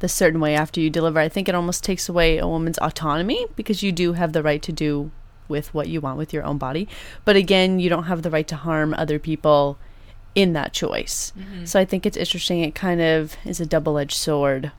the 0.00 0.08
certain 0.08 0.40
way 0.40 0.54
after 0.54 0.80
you 0.80 0.90
deliver, 0.90 1.18
I 1.18 1.28
think 1.28 1.48
it 1.48 1.54
almost 1.54 1.82
takes 1.82 2.08
away 2.08 2.38
a 2.38 2.46
woman's 2.46 2.78
autonomy 2.78 3.46
because 3.56 3.82
you 3.82 3.92
do 3.92 4.12
have 4.12 4.32
the 4.32 4.42
right 4.42 4.62
to 4.62 4.72
do 4.72 5.10
with 5.48 5.72
what 5.72 5.88
you 5.88 6.00
want 6.00 6.18
with 6.18 6.32
your 6.32 6.44
own 6.44 6.58
body. 6.58 6.88
But 7.24 7.36
again, 7.36 7.78
you 7.78 7.88
don't 7.88 8.04
have 8.04 8.22
the 8.22 8.30
right 8.30 8.46
to 8.48 8.56
harm 8.56 8.94
other 8.94 9.18
people 9.18 9.78
in 10.34 10.52
that 10.52 10.72
choice. 10.72 11.32
Mm-hmm. 11.38 11.64
So 11.64 11.80
I 11.80 11.84
think 11.84 12.04
it's 12.04 12.16
interesting. 12.16 12.60
It 12.60 12.74
kind 12.74 13.00
of 13.00 13.36
is 13.44 13.60
a 13.60 13.66
double 13.66 13.98
edged 13.98 14.16
sword. 14.16 14.70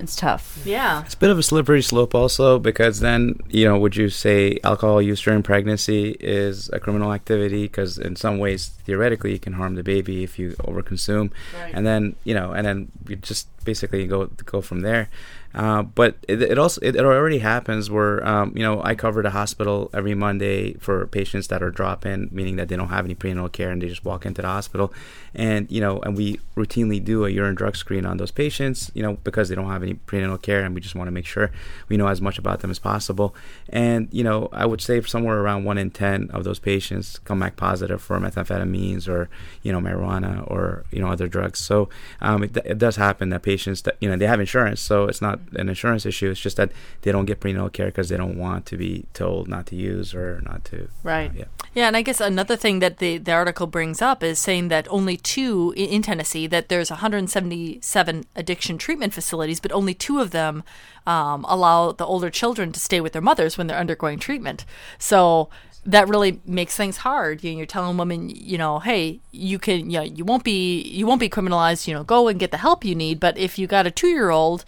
It's 0.00 0.16
tough. 0.16 0.60
Yeah. 0.64 1.02
It's 1.04 1.14
a 1.14 1.18
bit 1.18 1.30
of 1.30 1.38
a 1.38 1.42
slippery 1.42 1.82
slope 1.82 2.14
also 2.14 2.58
because 2.58 3.00
then, 3.00 3.38
you 3.48 3.64
know, 3.64 3.78
would 3.78 3.96
you 3.96 4.08
say 4.08 4.58
alcohol 4.64 5.00
use 5.00 5.20
during 5.20 5.42
pregnancy 5.42 6.16
is 6.20 6.68
a 6.72 6.80
criminal 6.80 7.12
activity? 7.12 7.62
Because 7.62 7.96
in 7.96 8.16
some 8.16 8.38
ways, 8.38 8.68
theoretically, 8.84 9.32
you 9.32 9.38
can 9.38 9.52
harm 9.52 9.76
the 9.76 9.84
baby 9.84 10.24
if 10.24 10.38
you 10.38 10.50
overconsume. 10.60 11.30
Right. 11.58 11.72
And 11.74 11.86
then, 11.86 12.16
you 12.24 12.34
know, 12.34 12.52
and 12.52 12.66
then 12.66 12.90
you 13.08 13.16
just 13.16 13.48
basically 13.64 14.06
go 14.06 14.26
go 14.44 14.60
from 14.60 14.80
there. 14.80 15.08
Uh, 15.54 15.82
but 15.82 16.16
it, 16.26 16.42
it 16.42 16.58
also 16.58 16.80
it, 16.82 16.96
it 16.96 17.04
already 17.04 17.38
happens 17.38 17.88
where 17.88 18.26
um, 18.26 18.52
you 18.56 18.62
know 18.62 18.82
I 18.82 18.94
cover 18.96 19.22
the 19.22 19.30
hospital 19.30 19.88
every 19.94 20.14
Monday 20.14 20.74
for 20.74 21.06
patients 21.06 21.46
that 21.48 21.62
are 21.62 21.70
drop 21.70 22.04
in, 22.04 22.28
meaning 22.32 22.56
that 22.56 22.68
they 22.68 22.76
don't 22.76 22.88
have 22.88 23.04
any 23.04 23.14
prenatal 23.14 23.48
care 23.48 23.70
and 23.70 23.80
they 23.80 23.86
just 23.86 24.04
walk 24.04 24.26
into 24.26 24.42
the 24.42 24.48
hospital, 24.48 24.92
and 25.32 25.70
you 25.70 25.80
know 25.80 26.00
and 26.00 26.16
we 26.16 26.40
routinely 26.56 27.02
do 27.02 27.24
a 27.24 27.30
urine 27.30 27.54
drug 27.54 27.76
screen 27.76 28.04
on 28.04 28.16
those 28.16 28.32
patients, 28.32 28.90
you 28.94 29.02
know 29.02 29.14
because 29.22 29.48
they 29.48 29.54
don't 29.54 29.70
have 29.70 29.82
any 29.82 29.94
prenatal 29.94 30.38
care 30.38 30.64
and 30.64 30.74
we 30.74 30.80
just 30.80 30.96
want 30.96 31.06
to 31.06 31.12
make 31.12 31.26
sure 31.26 31.52
we 31.88 31.96
know 31.96 32.08
as 32.08 32.20
much 32.20 32.36
about 32.36 32.60
them 32.60 32.70
as 32.70 32.80
possible, 32.80 33.32
and 33.68 34.08
you 34.10 34.24
know 34.24 34.48
I 34.52 34.66
would 34.66 34.80
say 34.80 35.00
somewhere 35.02 35.38
around 35.38 35.62
one 35.64 35.78
in 35.78 35.90
ten 35.92 36.30
of 36.32 36.42
those 36.42 36.58
patients 36.58 37.20
come 37.20 37.38
back 37.38 37.54
positive 37.54 38.02
for 38.02 38.18
methamphetamines 38.18 39.08
or 39.08 39.28
you 39.62 39.70
know 39.70 39.80
marijuana 39.80 40.50
or 40.50 40.84
you 40.90 41.00
know 41.00 41.08
other 41.08 41.28
drugs. 41.28 41.60
So 41.60 41.88
um, 42.20 42.42
it, 42.42 42.56
it 42.56 42.78
does 42.78 42.96
happen 42.96 43.28
that 43.28 43.42
patients 43.42 43.82
that 43.82 43.96
you 44.00 44.08
know 44.08 44.16
they 44.16 44.26
have 44.26 44.40
insurance, 44.40 44.80
so 44.80 45.04
it's 45.04 45.22
not 45.22 45.38
an 45.52 45.68
insurance 45.68 46.06
issue. 46.06 46.30
It's 46.30 46.40
just 46.40 46.56
that 46.56 46.72
they 47.02 47.12
don't 47.12 47.24
get 47.24 47.40
prenatal 47.40 47.70
care 47.70 47.86
because 47.86 48.08
they 48.08 48.16
don't 48.16 48.36
want 48.36 48.66
to 48.66 48.76
be 48.76 49.06
told 49.14 49.48
not 49.48 49.66
to 49.66 49.76
use 49.76 50.14
or 50.14 50.40
not 50.42 50.64
to. 50.66 50.88
Right. 51.02 51.32
yeah. 51.34 51.44
Yeah, 51.74 51.88
and 51.88 51.96
I 51.96 52.02
guess 52.02 52.20
another 52.20 52.56
thing 52.56 52.78
that 52.78 52.98
the, 52.98 53.18
the 53.18 53.32
article 53.32 53.66
brings 53.66 54.00
up 54.00 54.22
is 54.22 54.38
saying 54.38 54.68
that 54.68 54.86
only 54.90 55.16
two 55.16 55.74
in 55.76 55.94
in 55.94 56.02
Tennessee 56.02 56.46
that 56.48 56.68
there's 56.68 56.90
177 56.90 58.24
addiction 58.36 58.78
treatment 58.78 59.12
facilities, 59.12 59.60
but 59.60 59.72
only 59.72 59.94
two 59.94 60.20
of 60.20 60.30
them 60.30 60.62
um, 61.06 61.44
allow 61.48 61.92
the 61.92 62.04
older 62.04 62.30
children 62.30 62.72
to 62.72 62.80
stay 62.80 63.00
with 63.00 63.12
their 63.12 63.22
mothers 63.22 63.56
when 63.56 63.66
they're 63.66 63.78
undergoing 63.78 64.18
treatment. 64.18 64.64
So 64.98 65.48
that 65.86 66.08
really 66.08 66.40
makes 66.46 66.76
things 66.76 66.98
hard. 66.98 67.44
You 67.44 67.52
know, 67.52 67.58
you're 67.58 67.66
telling 67.66 67.96
women, 67.96 68.30
you 68.30 68.58
know, 68.58 68.78
hey, 68.78 69.20
you 69.30 69.58
can, 69.58 69.90
you 69.90 69.98
know, 69.98 70.04
you 70.04 70.24
won't 70.24 70.44
be, 70.44 70.82
you 70.82 71.06
won't 71.06 71.20
be 71.20 71.28
criminalized. 71.28 71.86
You 71.86 71.94
know, 71.94 72.04
go 72.04 72.28
and 72.28 72.40
get 72.40 72.50
the 72.50 72.56
help 72.56 72.84
you 72.84 72.94
need. 72.94 73.20
But 73.20 73.36
if 73.36 73.58
you 73.58 73.66
got 73.66 73.86
a 73.86 73.90
two 73.90 74.08
year 74.08 74.30
old, 74.30 74.64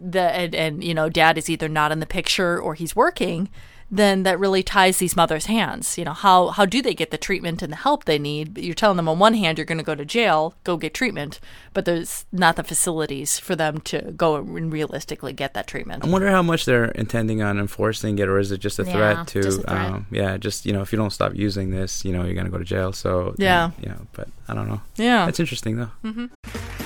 the 0.00 0.20
and, 0.20 0.54
and 0.54 0.84
you 0.84 0.94
know, 0.94 1.08
dad 1.08 1.38
is 1.38 1.48
either 1.50 1.68
not 1.68 1.92
in 1.92 2.00
the 2.00 2.06
picture 2.06 2.58
or 2.60 2.74
he's 2.74 2.94
working 2.96 3.48
then 3.90 4.24
that 4.24 4.38
really 4.40 4.62
ties 4.62 4.98
these 4.98 5.14
mothers' 5.16 5.46
hands. 5.46 5.96
You 5.96 6.04
know, 6.04 6.12
how 6.12 6.48
how 6.48 6.66
do 6.66 6.82
they 6.82 6.94
get 6.94 7.10
the 7.10 7.18
treatment 7.18 7.62
and 7.62 7.72
the 7.72 7.76
help 7.76 8.04
they 8.04 8.18
need? 8.18 8.54
But 8.54 8.64
you're 8.64 8.74
telling 8.74 8.96
them 8.96 9.08
on 9.08 9.18
one 9.18 9.34
hand 9.34 9.58
you're 9.58 9.64
going 9.64 9.78
to 9.78 9.84
go 9.84 9.94
to 9.94 10.04
jail, 10.04 10.54
go 10.64 10.76
get 10.76 10.92
treatment, 10.92 11.38
but 11.72 11.84
there's 11.84 12.26
not 12.32 12.56
the 12.56 12.64
facilities 12.64 13.38
for 13.38 13.54
them 13.54 13.80
to 13.82 14.12
go 14.16 14.36
and 14.36 14.72
realistically 14.72 15.32
get 15.32 15.54
that 15.54 15.66
treatment. 15.68 16.04
I 16.04 16.08
wonder 16.08 16.28
how 16.30 16.42
much 16.42 16.64
they're 16.64 16.86
intending 16.86 17.42
on 17.42 17.58
enforcing 17.58 18.18
it, 18.18 18.28
or 18.28 18.38
is 18.38 18.50
it 18.50 18.58
just 18.58 18.78
a 18.80 18.84
Yeah, 18.84 18.92
threat 18.92 19.26
to, 19.28 19.42
just 19.42 19.60
a 19.60 19.62
threat. 19.62 19.78
Um, 19.92 20.06
yeah, 20.10 20.36
just 20.36 20.66
you 20.66 20.72
know, 20.72 20.82
if 20.82 20.92
you 20.92 20.98
don't 20.98 21.10
stop 21.12 21.34
using 21.34 21.70
this, 21.70 22.04
you 22.04 22.12
know, 22.12 22.24
you're 22.24 22.34
gonna 22.34 22.50
go 22.50 22.58
to 22.58 22.64
jail. 22.64 22.92
So 22.92 23.34
Yeah. 23.38 23.70
you 23.80 23.88
know, 23.88 24.06
but 24.14 24.28
I 24.48 24.54
don't 24.54 24.68
know. 24.68 24.80
Yeah. 24.96 25.28
it's 25.28 25.38
interesting 25.38 25.76
though. 25.76 25.90
Mm-hmm. 26.04 26.85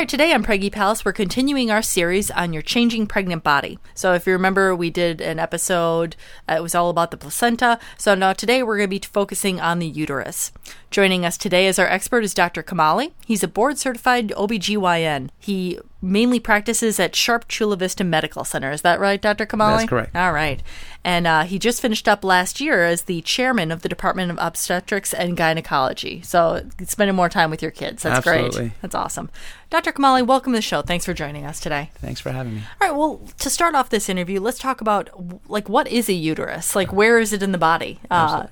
All 0.00 0.02
right, 0.02 0.08
today 0.08 0.32
on 0.32 0.42
Preggy 0.42 0.72
Pals, 0.72 1.04
we're 1.04 1.12
continuing 1.12 1.70
our 1.70 1.82
series 1.82 2.30
on 2.30 2.54
your 2.54 2.62
changing 2.62 3.06
pregnant 3.06 3.44
body. 3.44 3.78
So, 3.92 4.14
if 4.14 4.26
you 4.26 4.32
remember, 4.32 4.74
we 4.74 4.88
did 4.88 5.20
an 5.20 5.38
episode, 5.38 6.16
uh, 6.48 6.54
it 6.54 6.62
was 6.62 6.74
all 6.74 6.88
about 6.88 7.10
the 7.10 7.18
placenta. 7.18 7.78
So, 7.98 8.14
now 8.14 8.32
today 8.32 8.62
we're 8.62 8.78
going 8.78 8.88
to 8.88 8.98
be 8.98 9.06
focusing 9.06 9.60
on 9.60 9.78
the 9.78 9.86
uterus. 9.86 10.52
Joining 10.90 11.26
us 11.26 11.36
today 11.36 11.66
as 11.66 11.78
our 11.78 11.86
expert 11.86 12.24
is 12.24 12.32
Dr. 12.32 12.62
Kamali. 12.62 13.12
He's 13.26 13.42
a 13.42 13.46
board 13.46 13.76
certified 13.76 14.30
OBGYN. 14.30 15.28
He 15.38 15.78
mainly 16.02 16.40
practices 16.40 16.98
at 16.98 17.14
Sharp 17.14 17.46
Chula 17.48 17.76
Vista 17.76 18.04
Medical 18.04 18.44
Center. 18.44 18.70
Is 18.70 18.82
that 18.82 19.00
right, 19.00 19.20
Dr. 19.20 19.46
Kamali? 19.46 19.78
That's 19.78 19.88
correct. 19.88 20.16
All 20.16 20.32
right. 20.32 20.62
And 21.04 21.26
uh, 21.26 21.42
he 21.42 21.58
just 21.58 21.80
finished 21.80 22.08
up 22.08 22.24
last 22.24 22.60
year 22.60 22.84
as 22.84 23.02
the 23.02 23.20
chairman 23.22 23.70
of 23.70 23.82
the 23.82 23.88
Department 23.88 24.30
of 24.30 24.38
Obstetrics 24.40 25.14
and 25.14 25.36
Gynecology. 25.36 26.22
So, 26.22 26.66
spending 26.84 27.16
more 27.16 27.28
time 27.28 27.50
with 27.50 27.62
your 27.62 27.70
kids. 27.70 28.02
That's 28.02 28.24
great. 28.24 28.72
That's 28.82 28.94
awesome. 28.94 29.30
Dr. 29.70 29.92
Kamali, 29.92 30.26
welcome 30.26 30.52
to 30.52 30.58
the 30.58 30.62
show. 30.62 30.82
Thanks 30.82 31.04
for 31.04 31.14
joining 31.14 31.46
us 31.46 31.60
today. 31.60 31.90
Thanks 31.96 32.20
for 32.20 32.32
having 32.32 32.56
me. 32.56 32.62
All 32.80 32.88
right, 32.88 32.96
well, 32.96 33.20
to 33.38 33.48
start 33.50 33.74
off 33.74 33.88
this 33.88 34.08
interview, 34.08 34.40
let's 34.40 34.58
talk 34.58 34.80
about 34.80 35.10
like 35.48 35.68
what 35.68 35.86
is 35.88 36.08
a 36.08 36.12
uterus? 36.12 36.74
Like 36.74 36.92
where 36.92 37.18
is 37.18 37.32
it 37.32 37.42
in 37.42 37.52
the 37.52 37.58
body? 37.58 38.00
Uh, 38.10 38.46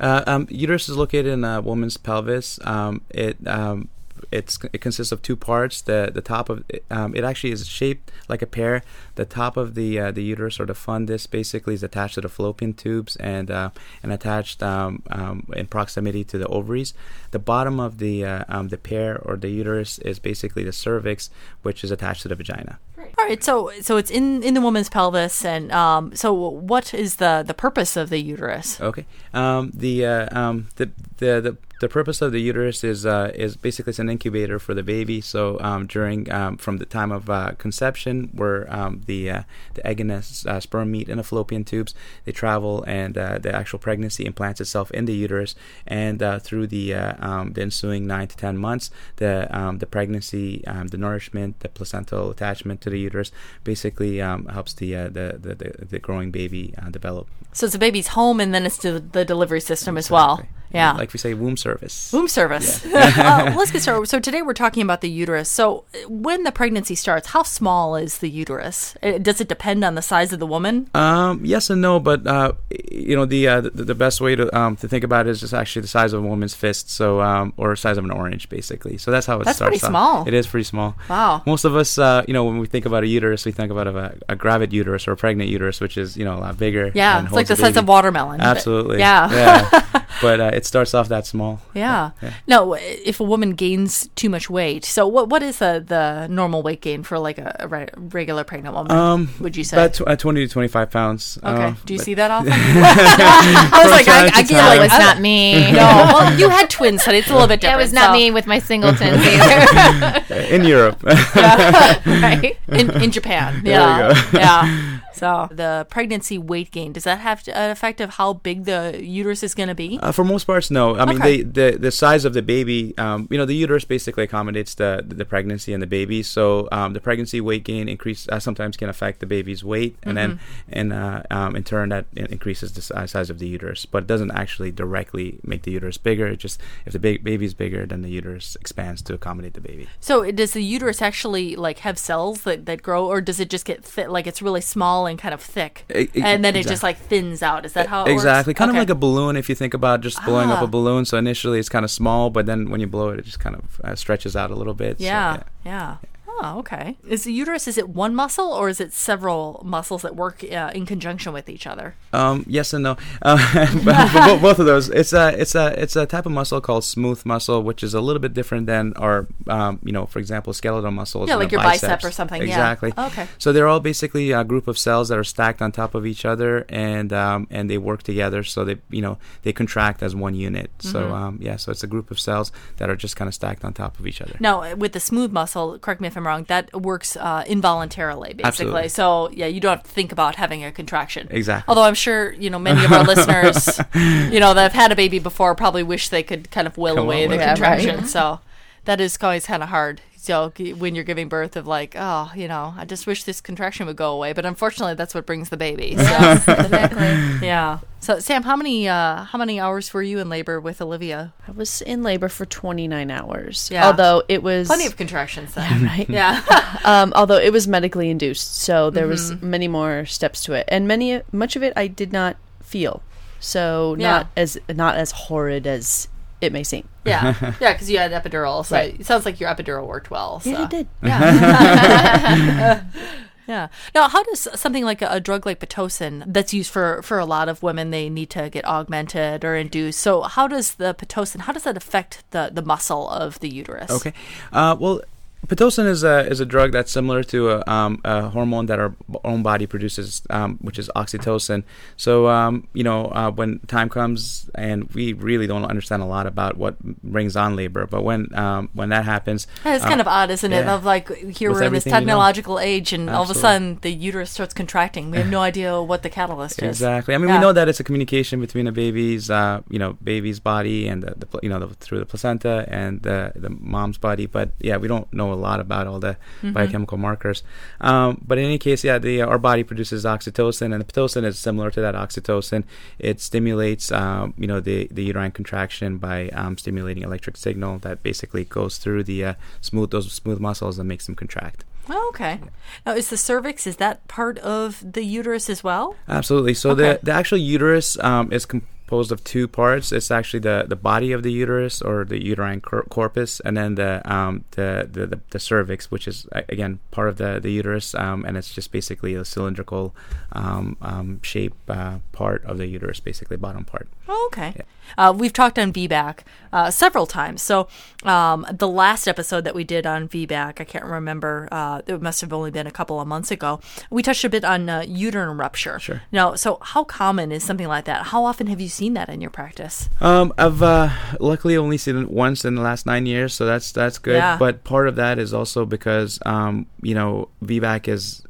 Uh, 0.00 0.24
um, 0.26 0.46
uterus 0.50 0.88
is 0.88 0.96
located 0.96 1.26
in 1.26 1.44
a 1.44 1.60
woman's 1.60 1.96
pelvis. 1.96 2.58
Um, 2.64 3.02
it 3.10 3.36
um, 3.46 3.88
it's 4.34 4.58
it 4.72 4.80
consists 4.80 5.12
of 5.12 5.22
two 5.22 5.36
parts. 5.36 5.80
The 5.80 6.10
the 6.12 6.20
top 6.20 6.48
of 6.48 6.64
it, 6.68 6.84
um, 6.90 7.14
it 7.14 7.22
actually 7.22 7.52
is 7.52 7.66
shaped 7.66 8.10
like 8.28 8.42
a 8.42 8.46
pear. 8.46 8.82
The 9.14 9.24
top 9.24 9.56
of 9.56 9.74
the 9.74 9.98
uh, 9.98 10.10
the 10.10 10.24
uterus 10.24 10.58
or 10.58 10.66
the 10.66 10.74
fundus 10.74 11.30
basically 11.30 11.74
is 11.74 11.82
attached 11.82 12.16
to 12.16 12.20
the 12.20 12.28
fallopian 12.28 12.74
tubes 12.74 13.14
and 13.16 13.50
uh, 13.50 13.70
and 14.02 14.12
attached 14.12 14.62
um, 14.62 15.02
um, 15.10 15.46
in 15.54 15.66
proximity 15.66 16.24
to 16.24 16.36
the 16.36 16.48
ovaries. 16.48 16.94
The 17.30 17.38
bottom 17.38 17.78
of 17.78 17.98
the 17.98 18.24
uh, 18.24 18.44
um, 18.48 18.68
the 18.68 18.78
pear 18.78 19.18
or 19.24 19.36
the 19.36 19.50
uterus 19.50 19.98
is 20.00 20.18
basically 20.18 20.64
the 20.64 20.72
cervix, 20.72 21.30
which 21.62 21.84
is 21.84 21.90
attached 21.92 22.22
to 22.22 22.28
the 22.28 22.34
vagina. 22.34 22.78
Right. 22.96 23.14
all 23.18 23.26
right, 23.26 23.44
so 23.44 23.70
so 23.80 23.96
it's 23.96 24.10
in 24.10 24.42
in 24.42 24.54
the 24.54 24.60
woman's 24.60 24.88
pelvis, 24.88 25.44
and 25.44 25.70
um, 25.70 26.14
so 26.16 26.32
what 26.32 26.92
is 26.92 27.16
the 27.16 27.44
the 27.46 27.54
purpose 27.54 27.96
of 27.96 28.10
the 28.10 28.18
uterus? 28.18 28.80
Okay. 28.80 29.06
Um, 29.32 29.70
the, 29.74 30.06
uh, 30.06 30.38
um, 30.38 30.68
the 30.76 30.90
the 31.18 31.40
the 31.40 31.56
the 31.80 31.88
purpose 31.88 32.22
of 32.22 32.32
the 32.32 32.40
uterus 32.40 32.84
is 32.84 33.04
uh, 33.04 33.32
is 33.34 33.56
basically 33.56 33.90
it's 33.90 33.98
an 33.98 34.08
incubator 34.08 34.58
for 34.58 34.74
the 34.74 34.82
baby. 34.82 35.20
So 35.20 35.58
um, 35.60 35.86
during 35.86 36.30
um, 36.32 36.56
from 36.56 36.78
the 36.78 36.86
time 36.86 37.12
of 37.12 37.28
uh, 37.28 37.52
conception, 37.58 38.30
where 38.32 38.72
um, 38.72 39.02
the 39.06 39.30
uh, 39.30 39.42
the 39.74 39.86
egg 39.86 40.00
and 40.00 40.10
the 40.10 40.44
uh, 40.46 40.60
sperm 40.60 40.90
meet 40.90 41.08
in 41.08 41.18
the 41.18 41.24
fallopian 41.24 41.64
tubes, 41.64 41.94
they 42.24 42.32
travel, 42.32 42.84
and 42.86 43.18
uh, 43.18 43.38
the 43.38 43.54
actual 43.54 43.78
pregnancy 43.78 44.24
implants 44.24 44.60
itself 44.60 44.90
in 44.92 45.04
the 45.06 45.14
uterus. 45.14 45.54
And 45.86 46.22
uh, 46.22 46.38
through 46.38 46.68
the 46.68 46.94
uh, 46.94 47.14
um, 47.18 47.52
the 47.52 47.62
ensuing 47.62 48.06
nine 48.06 48.28
to 48.28 48.36
ten 48.36 48.56
months, 48.56 48.90
the 49.16 49.48
um, 49.56 49.78
the 49.78 49.86
pregnancy, 49.86 50.66
um, 50.66 50.88
the 50.88 50.98
nourishment, 50.98 51.60
the 51.60 51.68
placental 51.68 52.30
attachment 52.30 52.80
to 52.82 52.90
the 52.90 52.98
uterus, 52.98 53.32
basically 53.64 54.20
um, 54.20 54.46
helps 54.46 54.74
the, 54.74 54.94
uh, 54.94 55.04
the, 55.08 55.38
the 55.40 55.86
the 55.86 55.98
growing 55.98 56.30
baby 56.30 56.74
uh, 56.78 56.90
develop. 56.90 57.26
So 57.52 57.66
it's 57.66 57.72
the 57.72 57.78
baby's 57.78 58.08
home, 58.08 58.40
and 58.40 58.52
then 58.54 58.66
it's 58.66 58.78
the, 58.78 59.00
the 59.00 59.24
delivery 59.24 59.60
system 59.60 59.96
as 59.96 60.10
well. 60.10 60.42
Yeah. 60.74 60.92
like 60.92 61.12
we 61.12 61.18
say, 61.18 61.34
womb 61.34 61.56
service. 61.56 62.12
Womb 62.12 62.28
service. 62.28 62.84
uh, 62.94 63.54
let's 63.56 63.70
get 63.70 63.82
started. 63.82 64.06
So 64.08 64.18
today 64.20 64.42
we're 64.42 64.54
talking 64.54 64.82
about 64.82 65.00
the 65.00 65.10
uterus. 65.10 65.48
So 65.48 65.84
uh, 65.94 66.08
when 66.08 66.42
the 66.42 66.52
pregnancy 66.52 66.94
starts, 66.94 67.28
how 67.28 67.42
small 67.44 67.96
is 67.96 68.18
the 68.18 68.28
uterus? 68.28 68.96
Uh, 69.02 69.18
Does 69.18 69.40
it 69.40 69.48
depend 69.48 69.84
on 69.84 69.94
the 69.94 70.02
size 70.02 70.32
of 70.32 70.40
the 70.40 70.46
woman? 70.46 70.90
Um, 70.94 71.44
yes 71.44 71.70
and 71.70 71.80
no, 71.80 72.00
but 72.00 72.26
uh, 72.26 72.52
you 72.90 73.16
know 73.16 73.24
the, 73.24 73.46
uh, 73.48 73.60
the 73.60 73.70
the 73.70 73.94
best 73.94 74.20
way 74.20 74.34
to 74.36 74.54
um, 74.56 74.76
to 74.76 74.88
think 74.88 75.04
about 75.04 75.26
it 75.26 75.30
is 75.30 75.40
just 75.40 75.54
actually 75.54 75.82
the 75.82 75.88
size 75.88 76.12
of 76.12 76.24
a 76.24 76.26
woman's 76.26 76.54
fist, 76.54 76.90
so 76.90 77.20
um, 77.20 77.52
or 77.56 77.76
size 77.76 77.96
of 77.98 78.04
an 78.04 78.10
orange, 78.10 78.48
basically. 78.48 78.98
So 78.98 79.10
that's 79.10 79.26
how 79.26 79.40
it 79.40 79.44
That's 79.44 79.56
starts. 79.58 79.80
That's 79.80 79.80
pretty 79.82 79.96
off. 79.96 80.08
small. 80.24 80.28
It 80.28 80.34
is 80.34 80.46
pretty 80.46 80.64
small. 80.64 80.96
Wow. 81.08 81.42
Most 81.46 81.64
of 81.64 81.76
us, 81.76 81.98
uh, 81.98 82.24
you 82.26 82.34
know, 82.34 82.44
when 82.44 82.58
we 82.58 82.66
think 82.66 82.86
about 82.86 83.04
a 83.04 83.06
uterus, 83.06 83.44
we 83.46 83.52
think 83.52 83.70
about 83.70 83.86
a, 83.86 84.18
a 84.28 84.36
gravid 84.36 84.72
uterus 84.72 85.06
or 85.06 85.12
a 85.12 85.16
pregnant 85.16 85.50
uterus, 85.50 85.80
which 85.80 85.96
is 85.96 86.16
you 86.16 86.24
know 86.24 86.34
a 86.34 86.40
lot 86.40 86.58
bigger. 86.58 86.90
Yeah, 86.94 87.22
it's 87.24 87.32
like 87.32 87.46
the 87.46 87.54
a 87.54 87.56
size 87.56 87.76
of 87.76 87.84
baby. 87.84 87.90
watermelon, 87.90 88.40
Absolutely. 88.40 88.98
yeah. 88.98 89.30
yeah. 89.32 89.80
But 90.24 90.40
uh, 90.40 90.50
it 90.54 90.66
starts 90.66 90.94
off 90.94 91.08
that 91.08 91.26
small. 91.26 91.60
Yeah. 91.74 92.10
No, 92.46 92.74
if 92.74 93.20
a 93.20 93.24
woman 93.24 93.52
gains 93.54 94.08
too 94.16 94.28
much 94.28 94.48
weight, 94.50 94.84
so 94.84 95.06
what 95.06 95.28
what 95.28 95.42
is 95.42 95.58
the 95.58 95.82
the 95.86 96.26
normal 96.28 96.62
weight 96.62 96.80
gain 96.80 97.02
for 97.02 97.18
like 97.18 97.38
a, 97.38 97.54
a 97.60 97.68
re- 97.68 97.88
regular 97.96 98.42
pregnant 98.44 98.74
woman? 98.74 98.92
Um, 98.92 99.28
would 99.40 99.56
you 99.56 99.64
say? 99.64 99.76
about 99.76 99.94
tw- 99.94 100.06
uh, 100.06 100.16
twenty 100.16 100.46
to 100.46 100.52
twenty-five 100.52 100.90
pounds? 100.90 101.38
Okay. 101.42 101.64
Uh, 101.64 101.74
Do 101.84 101.92
you 101.92 101.98
see 102.00 102.14
that 102.14 102.30
often? 102.30 102.52
I 102.56 103.80
was 103.82 103.92
like, 103.92 104.08
I, 104.08 104.30
I 104.38 104.42
get 104.42 104.58
like 104.64 104.78
It 104.78 104.82
was 104.82 104.98
not 104.98 105.20
me. 105.28 105.72
No, 105.72 105.78
well, 105.78 106.38
you 106.38 106.48
had 106.48 106.70
twins, 106.70 107.04
honey. 107.04 107.18
It's 107.18 107.28
a 107.28 107.32
little 107.32 107.46
bit 107.48 107.60
different. 107.60 107.92
That 107.92 107.92
different. 107.92 107.92
was 107.92 107.92
not 107.92 108.06
so- 108.06 108.12
me 108.12 108.30
with 108.30 108.46
my 108.46 108.58
singletons 108.58 109.22
either. 109.26 110.54
in 110.54 110.64
Europe. 110.64 111.02
right? 111.02 112.56
In, 112.68 112.90
in 113.02 113.10
Japan. 113.10 113.62
There 113.64 113.72
Yeah. 113.74 114.08
we 114.08 114.14
go. 114.32 114.38
yeah. 114.38 114.98
So 115.14 115.48
the 115.50 115.86
pregnancy 115.90 116.38
weight 116.38 116.70
gain 116.70 116.92
does 116.92 117.04
that 117.04 117.20
have 117.20 117.46
an 117.48 117.70
effect 117.70 118.00
of 118.00 118.10
how 118.10 118.34
big 118.34 118.64
the 118.64 119.00
uterus 119.02 119.42
is 119.42 119.54
going 119.54 119.68
to 119.68 119.74
be? 119.74 119.98
Uh, 120.02 120.12
for 120.12 120.24
most 120.24 120.44
parts, 120.44 120.70
no. 120.70 120.96
I 120.96 121.04
mean, 121.04 121.16
Okay. 121.16 121.42
they, 121.42 121.70
the 121.72 121.78
the 121.78 121.90
size 121.90 122.24
of 122.24 122.34
the 122.34 122.42
baby, 122.42 122.96
um, 122.98 123.28
you 123.30 123.38
know, 123.38 123.44
the 123.46 123.54
uterus 123.54 123.84
basically 123.84 124.24
accommodates 124.24 124.74
the 124.74 125.04
the 125.06 125.24
pregnancy 125.24 125.72
and 125.72 125.82
the 125.82 125.86
baby. 125.86 126.22
So 126.22 126.68
um, 126.72 126.92
the 126.92 127.00
pregnancy 127.00 127.40
weight 127.40 127.64
gain 127.64 127.88
increase 127.88 128.28
uh, 128.28 128.40
sometimes 128.40 128.76
can 128.76 128.88
affect 128.88 129.20
the 129.20 129.26
baby's 129.26 129.62
weight, 129.64 129.96
and 130.02 130.16
then 130.16 130.24
Mm-hmm. 130.24 130.78
and 130.78 130.92
uh, 130.92 131.22
um, 131.30 131.54
in 131.56 131.62
turn 131.64 131.88
that 131.90 132.06
increases 132.16 132.72
the 132.72 132.82
si- 132.82 133.06
size 133.06 133.30
of 133.30 133.38
the 133.38 133.46
uterus. 133.46 133.86
But 133.86 134.04
it 134.04 134.06
doesn't 134.06 134.30
actually 134.32 134.72
directly 134.72 135.38
make 135.44 135.62
the 135.62 135.70
uterus 135.72 135.98
bigger. 135.98 136.26
It 136.26 136.38
just 136.38 136.60
if 136.86 136.92
the 136.92 136.98
ba- 136.98 137.22
baby's 137.22 137.54
bigger, 137.54 137.86
then 137.86 138.02
the 138.02 138.10
uterus 138.10 138.56
expands 138.60 139.02
to 139.02 139.14
accommodate 139.14 139.54
the 139.54 139.60
baby. 139.60 139.88
So 140.00 140.30
does 140.32 140.52
the 140.52 140.62
uterus 140.62 141.00
actually 141.02 141.56
like 141.56 141.78
have 141.80 141.98
cells 141.98 142.42
that, 142.42 142.66
that 142.66 142.82
grow, 142.82 143.06
or 143.06 143.20
does 143.20 143.38
it 143.40 143.50
just 143.50 143.64
get 143.64 143.84
thi- 143.84 144.06
like 144.08 144.26
it's 144.26 144.42
really 144.42 144.60
small 144.60 145.03
and 145.06 145.18
kind 145.18 145.34
of 145.34 145.40
thick, 145.40 145.84
E- 145.94 146.08
e- 146.14 146.22
and 146.22 146.44
then 146.44 146.56
it 146.56 146.66
just 146.66 146.82
like 146.82 146.96
thins 146.98 147.42
out? 147.42 147.64
Is 147.66 147.72
that 147.74 147.86
how 147.88 148.04
it 148.04 148.12
exactly 148.12 148.50
works? 148.50 148.58
kind 148.58 148.70
of 148.70 148.76
like 148.76 148.90
a 148.90 148.94
balloon 148.94 149.36
if 149.36 149.48
you 149.48 149.54
think 149.54 149.74
about 149.74 150.00
just 150.00 150.22
blowing 150.24 150.50
up 150.50 150.60
Ah. 150.60 150.64
a 150.64 150.66
balloon 150.66 151.04
so 151.04 151.18
initially 151.18 151.58
it's 151.58 151.68
kind 151.68 151.84
of 151.84 151.90
small 151.90 152.30
but 152.30 152.46
then 152.46 152.70
when 152.70 152.80
you 152.80 152.86
blow 152.86 153.10
it 153.10 153.18
it 153.18 153.24
just 153.24 153.40
kind 153.40 153.56
of 153.56 153.80
uh, 153.84 153.94
stretches 153.94 154.34
out 154.36 154.50
a 154.50 154.54
little 154.54 154.74
bit 154.74 154.98
so, 154.98 155.04
yeah, 155.04 155.42
yeah. 155.64 155.96
Oh, 156.40 156.58
okay. 156.58 156.96
Is 157.08 157.24
the 157.24 157.32
uterus 157.32 157.68
is 157.68 157.78
it 157.78 157.88
one 157.88 158.14
muscle 158.14 158.50
or 158.52 158.68
is 158.68 158.80
it 158.80 158.92
several 158.92 159.62
muscles 159.64 160.02
that 160.02 160.16
work 160.16 160.42
uh, 160.44 160.70
in 160.74 160.84
conjunction 160.86 161.32
with 161.32 161.48
each 161.48 161.66
other? 161.66 161.94
Um, 162.12 162.44
yes 162.48 162.72
and 162.72 162.82
no. 162.82 162.96
Uh, 163.22 164.38
both 164.40 164.58
of 164.58 164.66
those, 164.66 164.88
it's 164.90 165.12
a 165.12 165.28
it's 165.40 165.54
a 165.54 165.80
it's 165.80 165.96
a 165.96 166.06
type 166.06 166.26
of 166.26 166.32
muscle 166.32 166.60
called 166.60 166.84
smooth 166.84 167.24
muscle, 167.24 167.62
which 167.62 167.82
is 167.82 167.94
a 167.94 168.00
little 168.00 168.20
bit 168.20 168.34
different 168.34 168.66
than 168.66 168.92
our, 168.94 169.26
um, 169.48 169.78
you 169.84 169.92
know, 169.92 170.06
for 170.06 170.18
example, 170.18 170.52
skeletal 170.52 170.90
muscles. 170.90 171.28
Yeah, 171.28 171.36
like 171.36 171.52
your 171.52 171.60
bicep 171.62 171.88
biceps. 171.90 172.04
or 172.04 172.10
something, 172.10 172.40
yeah. 172.42 172.48
Exactly. 172.48 172.92
Okay. 172.98 173.26
So 173.38 173.52
they're 173.52 173.68
all 173.68 173.80
basically 173.80 174.32
a 174.32 174.44
group 174.44 174.66
of 174.68 174.76
cells 174.78 175.08
that 175.10 175.18
are 175.18 175.24
stacked 175.24 175.62
on 175.62 175.72
top 175.72 175.94
of 175.94 176.04
each 176.06 176.24
other, 176.24 176.64
and 176.68 177.12
um, 177.12 177.46
and 177.50 177.70
they 177.70 177.78
work 177.78 178.02
together. 178.02 178.42
So 178.44 178.64
they 178.64 178.78
you 178.90 179.02
know 179.02 179.18
they 179.42 179.52
contract 179.52 180.02
as 180.02 180.14
one 180.16 180.34
unit. 180.34 180.70
So 180.80 180.94
Mm-hmm. 181.04 181.12
um, 181.12 181.38
yeah, 181.40 181.56
so 181.56 181.70
it's 181.70 181.82
a 181.82 181.86
group 181.86 182.10
of 182.10 182.18
cells 182.18 182.50
that 182.78 182.88
are 182.88 182.96
just 182.96 183.14
kind 183.16 183.28
of 183.28 183.34
stacked 183.34 183.64
on 183.64 183.72
top 183.74 183.98
of 183.98 184.06
each 184.06 184.20
other. 184.22 184.36
Now, 184.40 184.74
with 184.74 184.92
the 184.92 185.00
smooth 185.00 185.32
muscle, 185.32 185.78
correct 185.78 186.00
me 186.00 186.08
if 186.08 186.16
I'm 186.16 186.23
wrong, 186.26 186.44
that 186.44 186.72
works 186.80 187.16
uh, 187.16 187.44
involuntarily, 187.46 188.34
basically. 188.34 188.46
Absolutely. 188.46 188.88
So, 188.88 189.30
yeah, 189.30 189.46
you 189.46 189.60
don't 189.60 189.76
have 189.76 189.84
to 189.84 189.90
think 189.90 190.12
about 190.12 190.36
having 190.36 190.64
a 190.64 190.72
contraction. 190.72 191.28
Exactly. 191.30 191.70
Although 191.70 191.82
I'm 191.84 191.94
sure, 191.94 192.32
you 192.32 192.50
know, 192.50 192.58
many 192.58 192.84
of 192.84 192.92
our 192.92 193.04
listeners, 193.14 193.78
you 193.94 194.40
know, 194.40 194.54
that 194.54 194.62
have 194.62 194.72
had 194.72 194.92
a 194.92 194.96
baby 194.96 195.18
before 195.18 195.54
probably 195.54 195.82
wish 195.82 196.08
they 196.08 196.22
could 196.22 196.50
kind 196.50 196.66
of 196.66 196.76
will 196.76 196.96
Come 196.96 197.04
away 197.04 197.22
the 197.22 197.28
with 197.28 197.40
it. 197.40 197.44
Yeah, 197.44 197.48
right. 197.50 197.56
contraction. 197.56 198.06
So 198.06 198.40
that 198.84 199.00
is 199.00 199.16
always 199.20 199.46
kind 199.46 199.62
of 199.62 199.68
hard. 199.70 200.00
So 200.16 200.52
when 200.78 200.94
you're 200.94 201.04
giving 201.04 201.28
birth 201.28 201.54
of 201.54 201.66
like, 201.66 201.94
oh, 201.98 202.32
you 202.34 202.48
know, 202.48 202.72
I 202.78 202.86
just 202.86 203.06
wish 203.06 203.24
this 203.24 203.42
contraction 203.42 203.86
would 203.86 203.96
go 203.96 204.12
away. 204.12 204.32
But 204.32 204.46
unfortunately, 204.46 204.94
that's 204.94 205.14
what 205.14 205.26
brings 205.26 205.50
the 205.50 205.58
baby. 205.58 205.96
So, 205.96 206.02
exactly. 206.02 207.46
yeah. 207.46 207.80
So 208.00 208.18
Sam, 208.20 208.42
how 208.42 208.56
many 208.56 208.88
uh, 208.88 209.24
how 209.24 209.38
many 209.38 209.60
hours 209.60 209.92
were 209.92 210.02
you 210.02 210.18
in 210.20 210.30
labor 210.30 210.60
with 210.60 210.80
Olivia? 210.80 211.34
I 211.46 211.50
was 211.52 211.82
in 211.82 212.02
labor 212.02 212.28
for 212.30 212.46
29 212.46 213.10
hours. 213.10 213.68
Yeah. 213.70 213.86
Although 213.86 214.22
it 214.28 214.42
was 214.42 214.66
Plenty 214.68 214.86
of 214.86 214.96
contractions 214.96 215.52
then. 215.54 215.84
right. 215.84 216.08
yeah. 216.08 216.42
um, 216.84 217.12
although 217.14 217.38
it 217.38 217.52
was 217.52 217.68
medically 217.68 218.08
induced, 218.08 218.56
so 218.56 218.88
there 218.90 219.06
was 219.06 219.32
Mm-hmm. 219.32 219.50
many 219.50 219.68
more 219.68 220.06
steps 220.06 220.42
to 220.44 220.54
it, 220.54 220.64
and 220.68 220.88
many 220.88 221.20
much 221.32 221.54
of 221.56 221.62
it 221.62 221.72
I 221.76 221.86
did 221.86 222.12
not 222.12 222.36
feel. 222.62 223.02
So 223.40 223.94
Yeah. 223.98 224.10
not 224.10 224.26
as 224.38 224.58
not 224.70 224.96
as 224.96 225.10
horrid 225.12 225.66
as 225.66 226.08
it 226.44 226.52
may 226.52 226.62
seem. 226.64 226.88
Yeah, 227.04 227.34
yeah, 227.60 227.72
because 227.72 227.90
you 227.90 227.98
had 227.98 228.12
epidural, 228.12 228.64
so 228.64 228.76
Right. 228.76 228.98
it 228.98 229.06
sounds 229.06 229.24
like 229.24 229.40
your 229.40 229.48
epidural 229.50 229.86
worked 229.86 230.10
well. 230.10 230.40
So. 230.40 230.50
Yeah, 230.50 230.64
it 230.64 230.70
did. 230.70 230.88
Yeah. 231.02 232.84
yeah. 233.46 233.68
Now, 233.94 234.08
how 234.08 234.22
does 234.22 234.48
something 234.54 234.84
like 234.84 235.02
a, 235.02 235.08
a 235.10 235.20
drug 235.20 235.44
like 235.46 235.60
pitocin 235.60 236.24
that's 236.26 236.54
used 236.54 236.70
for 236.70 237.02
for 237.02 237.18
a 237.18 237.26
lot 237.26 237.48
of 237.48 237.62
women 237.62 237.90
they 237.90 238.08
need 238.08 238.30
to 238.30 238.48
get 238.48 238.64
augmented 238.64 239.44
or 239.44 239.54
induced? 239.56 240.00
So, 240.00 240.22
how 240.22 240.48
does 240.48 240.74
the 240.76 240.94
pitocin 240.94 241.40
how 241.40 241.52
does 241.52 241.64
that 241.64 241.76
affect 241.76 242.24
the 242.30 242.50
the 242.52 242.62
muscle 242.62 243.08
of 243.08 243.38
the 243.40 243.48
uterus? 243.48 243.90
Okay. 243.90 244.12
Uh, 244.52 244.76
well, 244.78 245.02
pitocin 245.46 245.86
is 245.86 246.02
a 246.04 246.26
is 246.28 246.40
a 246.40 246.46
drug 246.46 246.72
that's 246.72 246.90
similar 246.92 247.22
to 247.24 247.50
a, 247.50 247.64
um, 247.66 248.00
a 248.04 248.28
hormone 248.28 248.66
that 248.66 248.78
our 248.78 248.94
own 249.24 249.42
body 249.42 249.66
produces, 249.66 250.22
um, 250.30 250.58
which 250.60 250.78
is 250.78 250.90
oxytocin. 250.96 251.64
So 251.96 252.28
um, 252.28 252.68
you 252.72 252.84
know, 252.84 253.06
uh, 253.06 253.30
when 253.30 253.60
time 253.66 253.88
comes, 253.88 254.50
and 254.54 254.90
we 254.92 255.12
really 255.12 255.46
don't 255.46 255.64
understand 255.64 256.02
a 256.02 256.06
lot 256.06 256.26
about 256.26 256.56
what 256.56 256.78
brings 257.02 257.36
on 257.36 257.56
labor, 257.56 257.86
but 257.86 258.02
when 258.02 258.34
um, 258.34 258.70
when 258.74 258.88
that 258.90 259.04
happens, 259.04 259.46
Yeah, 259.64 259.74
It's 259.76 259.84
uh, 259.84 259.88
kind 259.88 260.00
of 260.00 260.08
odd, 260.08 260.30
isn't 260.30 260.52
it? 260.52 260.66
Of 260.66 260.84
like 260.84 261.08
here 261.08 261.50
With 261.50 261.60
we're 261.60 261.66
in 261.66 261.72
this 261.72 261.86
everything 261.86 261.92
we 261.92 261.92
know. 261.92 261.98
technological 262.00 262.58
age, 262.58 262.92
and 262.92 263.10
all 263.10 263.22
of 263.24 263.30
a 263.30 263.34
sudden 263.34 263.78
the 263.82 263.90
uterus 263.90 264.30
starts 264.30 264.54
contracting. 264.54 265.10
We 265.10 265.18
have 265.18 265.28
no 265.30 265.40
idea 265.40 265.80
what 265.82 266.02
the 266.02 266.10
catalyst 266.10 266.62
is. 266.62 266.68
Exactly. 266.80 267.14
I 267.14 267.18
mean, 267.18 267.28
Yeah. 267.28 267.36
we 267.36 267.40
know 267.40 267.52
that 267.52 267.68
it's 267.68 267.80
a 267.80 267.84
communication 267.84 268.40
between 268.40 268.66
a 268.66 268.72
baby's, 268.72 269.30
uh, 269.30 269.60
you 269.68 269.78
know, 269.78 269.94
baby's 270.02 270.40
body 270.40 270.86
and 270.88 271.02
the, 271.02 271.14
the 271.18 271.26
you 271.42 271.48
know, 271.48 271.58
the, 271.58 271.68
through 271.74 271.98
the 271.98 272.06
placenta 272.06 272.64
and 272.68 273.02
the 273.02 273.32
the 273.34 273.50
mom's 273.50 273.98
body. 273.98 274.26
But 274.26 274.50
yeah, 274.60 274.76
we 274.76 274.88
don't 274.88 275.12
know 275.12 275.33
a 275.34 275.40
lot 275.48 275.60
about 275.60 275.86
all 275.86 276.00
the 276.00 276.14
Mm-hmm. 276.14 276.52
biochemical 276.52 276.98
markers. 276.98 277.42
Um, 277.80 278.20
but 278.26 278.38
in 278.38 278.44
any 278.44 278.58
case, 278.58 278.84
yeah, 278.84 278.98
the 278.98 279.22
our 279.22 279.38
body 279.38 279.62
produces 279.64 280.04
oxytocin, 280.04 280.72
and 280.72 280.80
the 280.80 280.84
pitocin 280.92 281.24
is 281.24 281.38
similar 281.38 281.70
to 281.70 281.80
that 281.80 281.94
oxytocin. 281.94 282.64
It 282.98 283.20
stimulates, 283.20 283.90
um, 283.92 284.34
you 284.38 284.46
know, 284.46 284.60
the 284.60 284.88
the 284.90 285.02
uterine 285.02 285.32
contraction 285.32 285.98
by 285.98 286.28
um, 286.30 286.56
stimulating 286.58 287.02
electric 287.02 287.36
signal 287.36 287.78
that 287.80 288.02
basically 288.02 288.44
goes 288.44 288.78
through 288.78 289.04
the 289.04 289.24
uh, 289.24 289.34
smooth 289.60 289.90
those 289.90 290.12
smooth 290.12 290.38
muscles 290.40 290.78
and 290.78 290.88
makes 290.88 291.06
them 291.06 291.14
contract. 291.14 291.64
Oh, 291.90 292.06
okay. 292.14 292.40
Now, 292.86 292.92
is 292.94 293.10
the 293.10 293.16
cervix 293.18 293.66
is 293.66 293.76
that 293.76 294.06
part 294.08 294.38
of 294.38 294.82
the 294.92 295.04
uterus 295.04 295.50
as 295.50 295.62
well? 295.62 295.96
Absolutely. 296.08 296.54
So 296.54 296.70
Okay. 296.70 296.82
the 296.94 297.00
the 297.02 297.12
actual 297.12 297.38
uterus 297.38 297.98
um, 298.02 298.32
is 298.32 298.46
composed 298.94 299.12
of 299.12 299.24
two 299.24 299.48
parts. 299.48 299.92
It's 299.92 300.10
actually 300.10 300.40
the, 300.40 300.66
the 300.68 300.76
body 300.76 301.12
of 301.12 301.22
the 301.22 301.32
uterus 301.32 301.82
or 301.82 302.04
the 302.04 302.22
uterine 302.22 302.60
cor- 302.60 302.84
corpus, 302.84 303.40
and 303.40 303.56
then 303.56 303.74
the 303.74 304.00
um 304.04 304.44
the, 304.52 304.88
the, 304.90 305.06
the, 305.06 305.20
the 305.30 305.38
cervix, 305.38 305.90
which 305.90 306.06
is 306.06 306.26
again 306.32 306.78
part 306.90 307.08
of 307.08 307.16
the 307.16 307.40
the 307.40 307.50
uterus, 307.50 307.94
um, 307.94 308.24
and 308.24 308.36
it's 308.36 308.54
just 308.54 308.70
basically 308.70 309.14
a 309.14 309.24
cylindrical 309.24 309.94
um, 310.32 310.76
um, 310.80 311.20
shape 311.22 311.54
uh, 311.68 311.98
part 312.12 312.44
of 312.44 312.58
the 312.58 312.66
uterus, 312.66 313.00
basically 313.00 313.36
bottom 313.36 313.64
part. 313.64 313.88
Oh, 314.08 314.30
okay. 314.32 314.54
Uh, 314.96 315.14
we've 315.16 315.32
talked 315.32 315.58
on 315.58 315.72
VBAC 315.72 316.20
uh, 316.52 316.70
several 316.70 317.06
times. 317.06 317.42
So 317.42 317.68
um, 318.04 318.46
the 318.52 318.68
last 318.68 319.08
episode 319.08 319.44
that 319.44 319.54
we 319.54 319.64
did 319.64 319.86
on 319.86 320.08
VBAC, 320.08 320.60
I 320.60 320.64
can't 320.64 320.84
remember. 320.84 321.48
Uh, 321.50 321.82
it 321.86 322.00
must 322.00 322.20
have 322.20 322.32
only 322.32 322.50
been 322.50 322.66
a 322.66 322.70
couple 322.70 323.00
of 323.00 323.08
months 323.08 323.30
ago. 323.30 323.60
We 323.90 324.02
touched 324.02 324.24
a 324.24 324.28
bit 324.28 324.44
on 324.44 324.68
uh, 324.68 324.84
uterine 324.86 325.36
rupture. 325.36 325.78
Sure. 325.80 326.02
Now, 326.12 326.34
so 326.36 326.58
how 326.62 326.84
common 326.84 327.32
is 327.32 327.42
something 327.42 327.66
like 327.66 327.86
that? 327.86 328.06
How 328.06 328.24
often 328.24 328.46
have 328.46 328.60
you 328.60 328.68
seen 328.68 328.94
that 328.94 329.08
in 329.08 329.20
your 329.20 329.30
practice? 329.30 329.88
Um, 330.00 330.32
I've 330.38 330.62
uh, 330.62 330.90
luckily 331.18 331.56
only 331.56 331.76
seen 331.76 331.96
it 331.96 332.10
once 332.10 332.44
in 332.44 332.54
the 332.54 332.62
last 332.62 332.86
nine 332.86 333.06
years, 333.06 333.34
so 333.34 333.44
that's 333.46 333.72
that's 333.72 333.98
good. 333.98 334.16
Yeah. 334.16 334.36
But 334.36 334.64
part 334.64 334.88
of 334.88 334.96
that 334.96 335.18
is 335.18 335.34
also 335.34 335.66
because 335.66 336.20
um, 336.24 336.66
you 336.82 336.94
know 336.94 337.28
VBAC 337.42 337.88
is, 337.88 338.22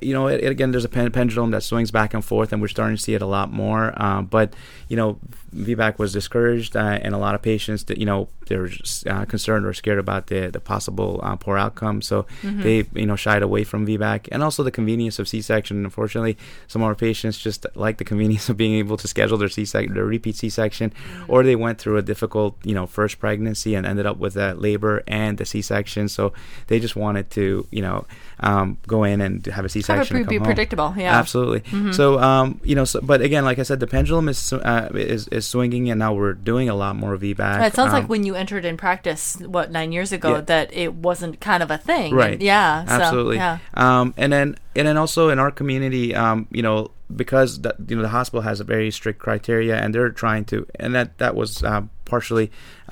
you 0.00 0.12
know, 0.14 0.26
it, 0.28 0.42
it- 0.42 0.50
again 0.50 0.70
there's 0.70 0.84
a 0.84 0.88
pen- 0.88 1.10
pendulum 1.12 1.50
that 1.52 1.62
swings 1.62 1.90
back 1.90 2.14
and 2.14 2.24
forth, 2.24 2.52
and 2.52 2.60
we're 2.62 2.68
starting 2.68 2.96
to 2.96 3.02
see 3.02 3.14
it 3.14 3.22
a 3.22 3.26
lot 3.26 3.52
more. 3.52 3.92
Um, 4.02 4.26
but 4.26 4.54
you 4.88 4.96
know, 4.96 5.18
VBAC 5.54 5.98
was 5.98 6.12
discouraged, 6.12 6.76
uh, 6.76 6.98
and 7.02 7.14
a 7.14 7.18
lot 7.18 7.34
of 7.34 7.42
patients 7.42 7.84
that 7.84 7.98
you 7.98 8.06
know 8.06 8.28
they're 8.52 8.68
uh, 9.08 9.24
concerned 9.24 9.64
or 9.64 9.72
scared 9.72 9.98
about 10.06 10.26
the 10.28 10.50
the 10.52 10.60
possible 10.60 11.20
uh, 11.24 11.36
poor 11.44 11.56
outcome, 11.56 12.02
so 12.02 12.26
they 12.64 12.84
you 13.00 13.06
know 13.08 13.16
shied 13.16 13.42
away 13.42 13.64
from 13.64 13.86
VBAC, 13.88 14.28
and 14.32 14.42
also 14.42 14.60
the 14.62 14.70
convenience 14.80 15.16
of 15.20 15.26
C-section. 15.32 15.84
Unfortunately, 15.88 16.36
some 16.68 16.82
of 16.82 16.88
our 16.92 16.94
patients 17.08 17.38
just 17.38 17.64
like 17.74 17.96
the 17.96 18.04
convenience 18.12 18.48
of 18.52 18.56
being 18.56 18.74
able 18.82 18.96
to 18.98 19.08
schedule 19.08 19.38
their 19.38 19.48
C-section, 19.48 19.94
their 19.94 20.04
repeat 20.04 20.36
C-section, 20.36 20.92
or 21.28 21.42
they 21.42 21.56
went 21.56 21.78
through 21.80 21.96
a 21.96 22.02
difficult 22.12 22.52
you 22.70 22.74
know 22.76 22.86
first 22.86 23.18
pregnancy 23.24 23.74
and 23.76 23.86
ended 23.86 24.04
up 24.10 24.18
with 24.18 24.36
a 24.36 24.52
labor 24.54 25.02
and 25.08 25.38
the 25.38 25.46
C-section. 25.52 26.08
so 26.08 26.32
they 26.68 26.78
just 26.78 26.96
wanted 26.96 27.26
to 27.38 27.66
you 27.70 27.82
know 27.86 28.04
um, 28.40 28.76
go 28.86 29.04
in 29.04 29.20
and 29.20 29.46
have 29.46 29.64
a 29.64 29.68
C-section. 29.68 30.16
and 30.16 30.26
be 30.28 30.36
come 30.36 30.44
home. 30.44 30.54
predictable, 30.54 30.90
yeah. 30.98 31.16
Absolutely. 31.18 31.62
So, 31.92 32.18
um, 32.18 32.60
you 32.64 32.74
know, 32.74 32.84
so, 32.84 33.00
but 33.00 33.20
again, 33.22 33.44
like 33.44 33.58
I 33.58 33.64
said, 33.64 33.78
the 33.80 33.86
pendulum 33.86 34.28
is 34.28 34.52
uh, 34.52 34.88
is 34.94 35.28
is 35.28 35.46
swinging, 35.46 35.90
and 35.90 35.98
now 36.04 36.12
we're 36.12 36.34
doing 36.34 36.68
a 36.68 36.74
lot 36.74 36.94
more 36.96 37.16
VBAC. 37.16 37.66
it 37.68 37.74
sounds 37.74 37.92
like 37.92 38.04
Um, 38.04 38.08
when 38.12 38.22
you 38.26 38.34
entered 38.42 38.64
in 38.70 38.76
practice, 38.86 39.22
what 39.56 39.66
nine 39.78 39.90
years 39.96 40.10
ago, 40.18 40.30
Yeah. 40.34 40.40
that 40.52 40.66
it 40.84 40.92
wasn't 41.08 41.34
kind 41.50 41.62
of 41.66 41.70
a 41.70 41.78
thing. 41.90 42.10
right 42.22 42.38
And 42.40 42.42
yeah. 42.52 42.84
so, 42.84 42.94
absolutely 42.98 43.36
yeah. 43.44 43.58
um 43.84 44.06
and 44.22 44.30
then 44.36 44.46
and 44.78 44.84
then 44.88 44.96
also 45.02 45.22
in 45.32 45.38
our 45.44 45.52
community 45.60 46.06
um 46.22 46.38
you 46.56 46.62
know 46.66 46.78
because 47.22 47.50
the, 47.64 47.72
you 47.88 47.94
know 47.96 48.04
the 48.08 48.14
hospital 48.18 48.42
has 48.50 48.58
a 48.64 48.66
very 48.74 48.90
strict 48.98 49.18
criteria 49.26 49.74
and 49.82 49.88
they're 49.94 50.14
trying 50.24 50.44
to 50.52 50.56
and 50.82 50.90
that 50.96 51.08
that 51.22 51.32
was 51.40 51.50
uh, 51.70 51.82
partially 52.12 52.46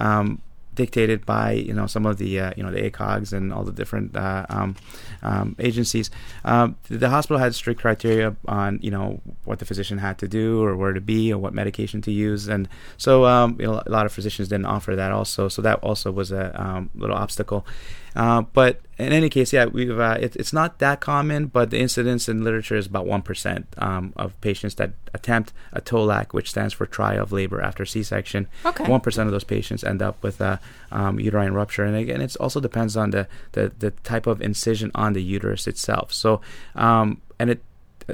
um 0.06 0.26
dictated 0.74 1.26
by 1.26 1.52
you 1.52 1.72
know 1.72 1.86
some 1.86 2.06
of 2.06 2.18
the 2.18 2.40
uh, 2.40 2.52
you 2.56 2.62
know 2.62 2.70
the 2.70 2.90
ACOGs 2.90 3.32
and 3.32 3.52
all 3.52 3.64
the 3.64 3.72
different 3.72 4.16
uh, 4.16 4.46
um, 4.48 4.76
um, 5.22 5.56
agencies. 5.58 6.10
Um, 6.44 6.76
the 6.88 7.08
hospital 7.08 7.38
had 7.38 7.54
strict 7.54 7.80
criteria 7.80 8.36
on 8.46 8.78
you 8.82 8.90
know 8.90 9.20
what 9.44 9.58
the 9.58 9.64
physician 9.64 9.98
had 9.98 10.18
to 10.18 10.28
do 10.28 10.62
or 10.62 10.76
where 10.76 10.92
to 10.92 11.00
be 11.00 11.32
or 11.32 11.38
what 11.38 11.54
medication 11.54 12.00
to 12.02 12.12
use, 12.12 12.48
and 12.48 12.68
so 12.96 13.24
um, 13.24 13.56
you 13.58 13.66
know, 13.66 13.82
a 13.84 13.90
lot 13.90 14.06
of 14.06 14.12
physicians 14.12 14.48
didn't 14.48 14.66
offer 14.66 14.96
that 14.96 15.12
also. 15.12 15.48
So 15.48 15.62
that 15.62 15.78
also 15.80 16.10
was 16.10 16.32
a 16.32 16.60
um, 16.60 16.90
little 16.94 17.16
obstacle. 17.16 17.66
Uh, 18.16 18.42
but 18.52 18.80
in 18.98 19.12
any 19.12 19.28
case, 19.30 19.52
yeah, 19.52 19.64
we've 19.66 19.98
uh, 19.98 20.18
it, 20.20 20.36
it's 20.36 20.52
not 20.52 20.78
that 20.78 21.00
common, 21.00 21.46
but 21.46 21.70
the 21.70 21.78
incidence 21.78 22.28
in 22.28 22.44
literature 22.44 22.76
is 22.76 22.86
about 22.86 23.06
one 23.06 23.22
percent 23.22 23.66
um, 23.78 24.12
of 24.16 24.38
patients 24.40 24.74
that 24.74 24.90
attempt 25.14 25.52
a 25.72 25.80
TOLAC, 25.80 26.32
which 26.32 26.50
stands 26.50 26.74
for 26.74 26.86
trial 26.86 27.22
of 27.22 27.32
labor 27.32 27.60
after 27.62 27.86
C-section. 27.86 28.46
Okay. 28.66 28.84
One 28.84 29.00
percent 29.00 29.26
of 29.26 29.32
those 29.32 29.44
patients 29.44 29.84
end 29.84 30.02
up 30.02 30.22
with 30.22 30.40
a 30.40 30.60
um, 30.92 31.18
uterine 31.20 31.54
rupture, 31.54 31.84
and 31.84 31.96
again, 31.96 32.20
it 32.20 32.36
also 32.38 32.60
depends 32.60 32.96
on 32.96 33.10
the, 33.10 33.26
the 33.52 33.72
the 33.78 33.90
type 34.02 34.26
of 34.26 34.42
incision 34.42 34.90
on 34.94 35.12
the 35.14 35.22
uterus 35.22 35.66
itself. 35.66 36.12
So, 36.12 36.40
um, 36.74 37.22
and 37.38 37.50
it 37.50 37.62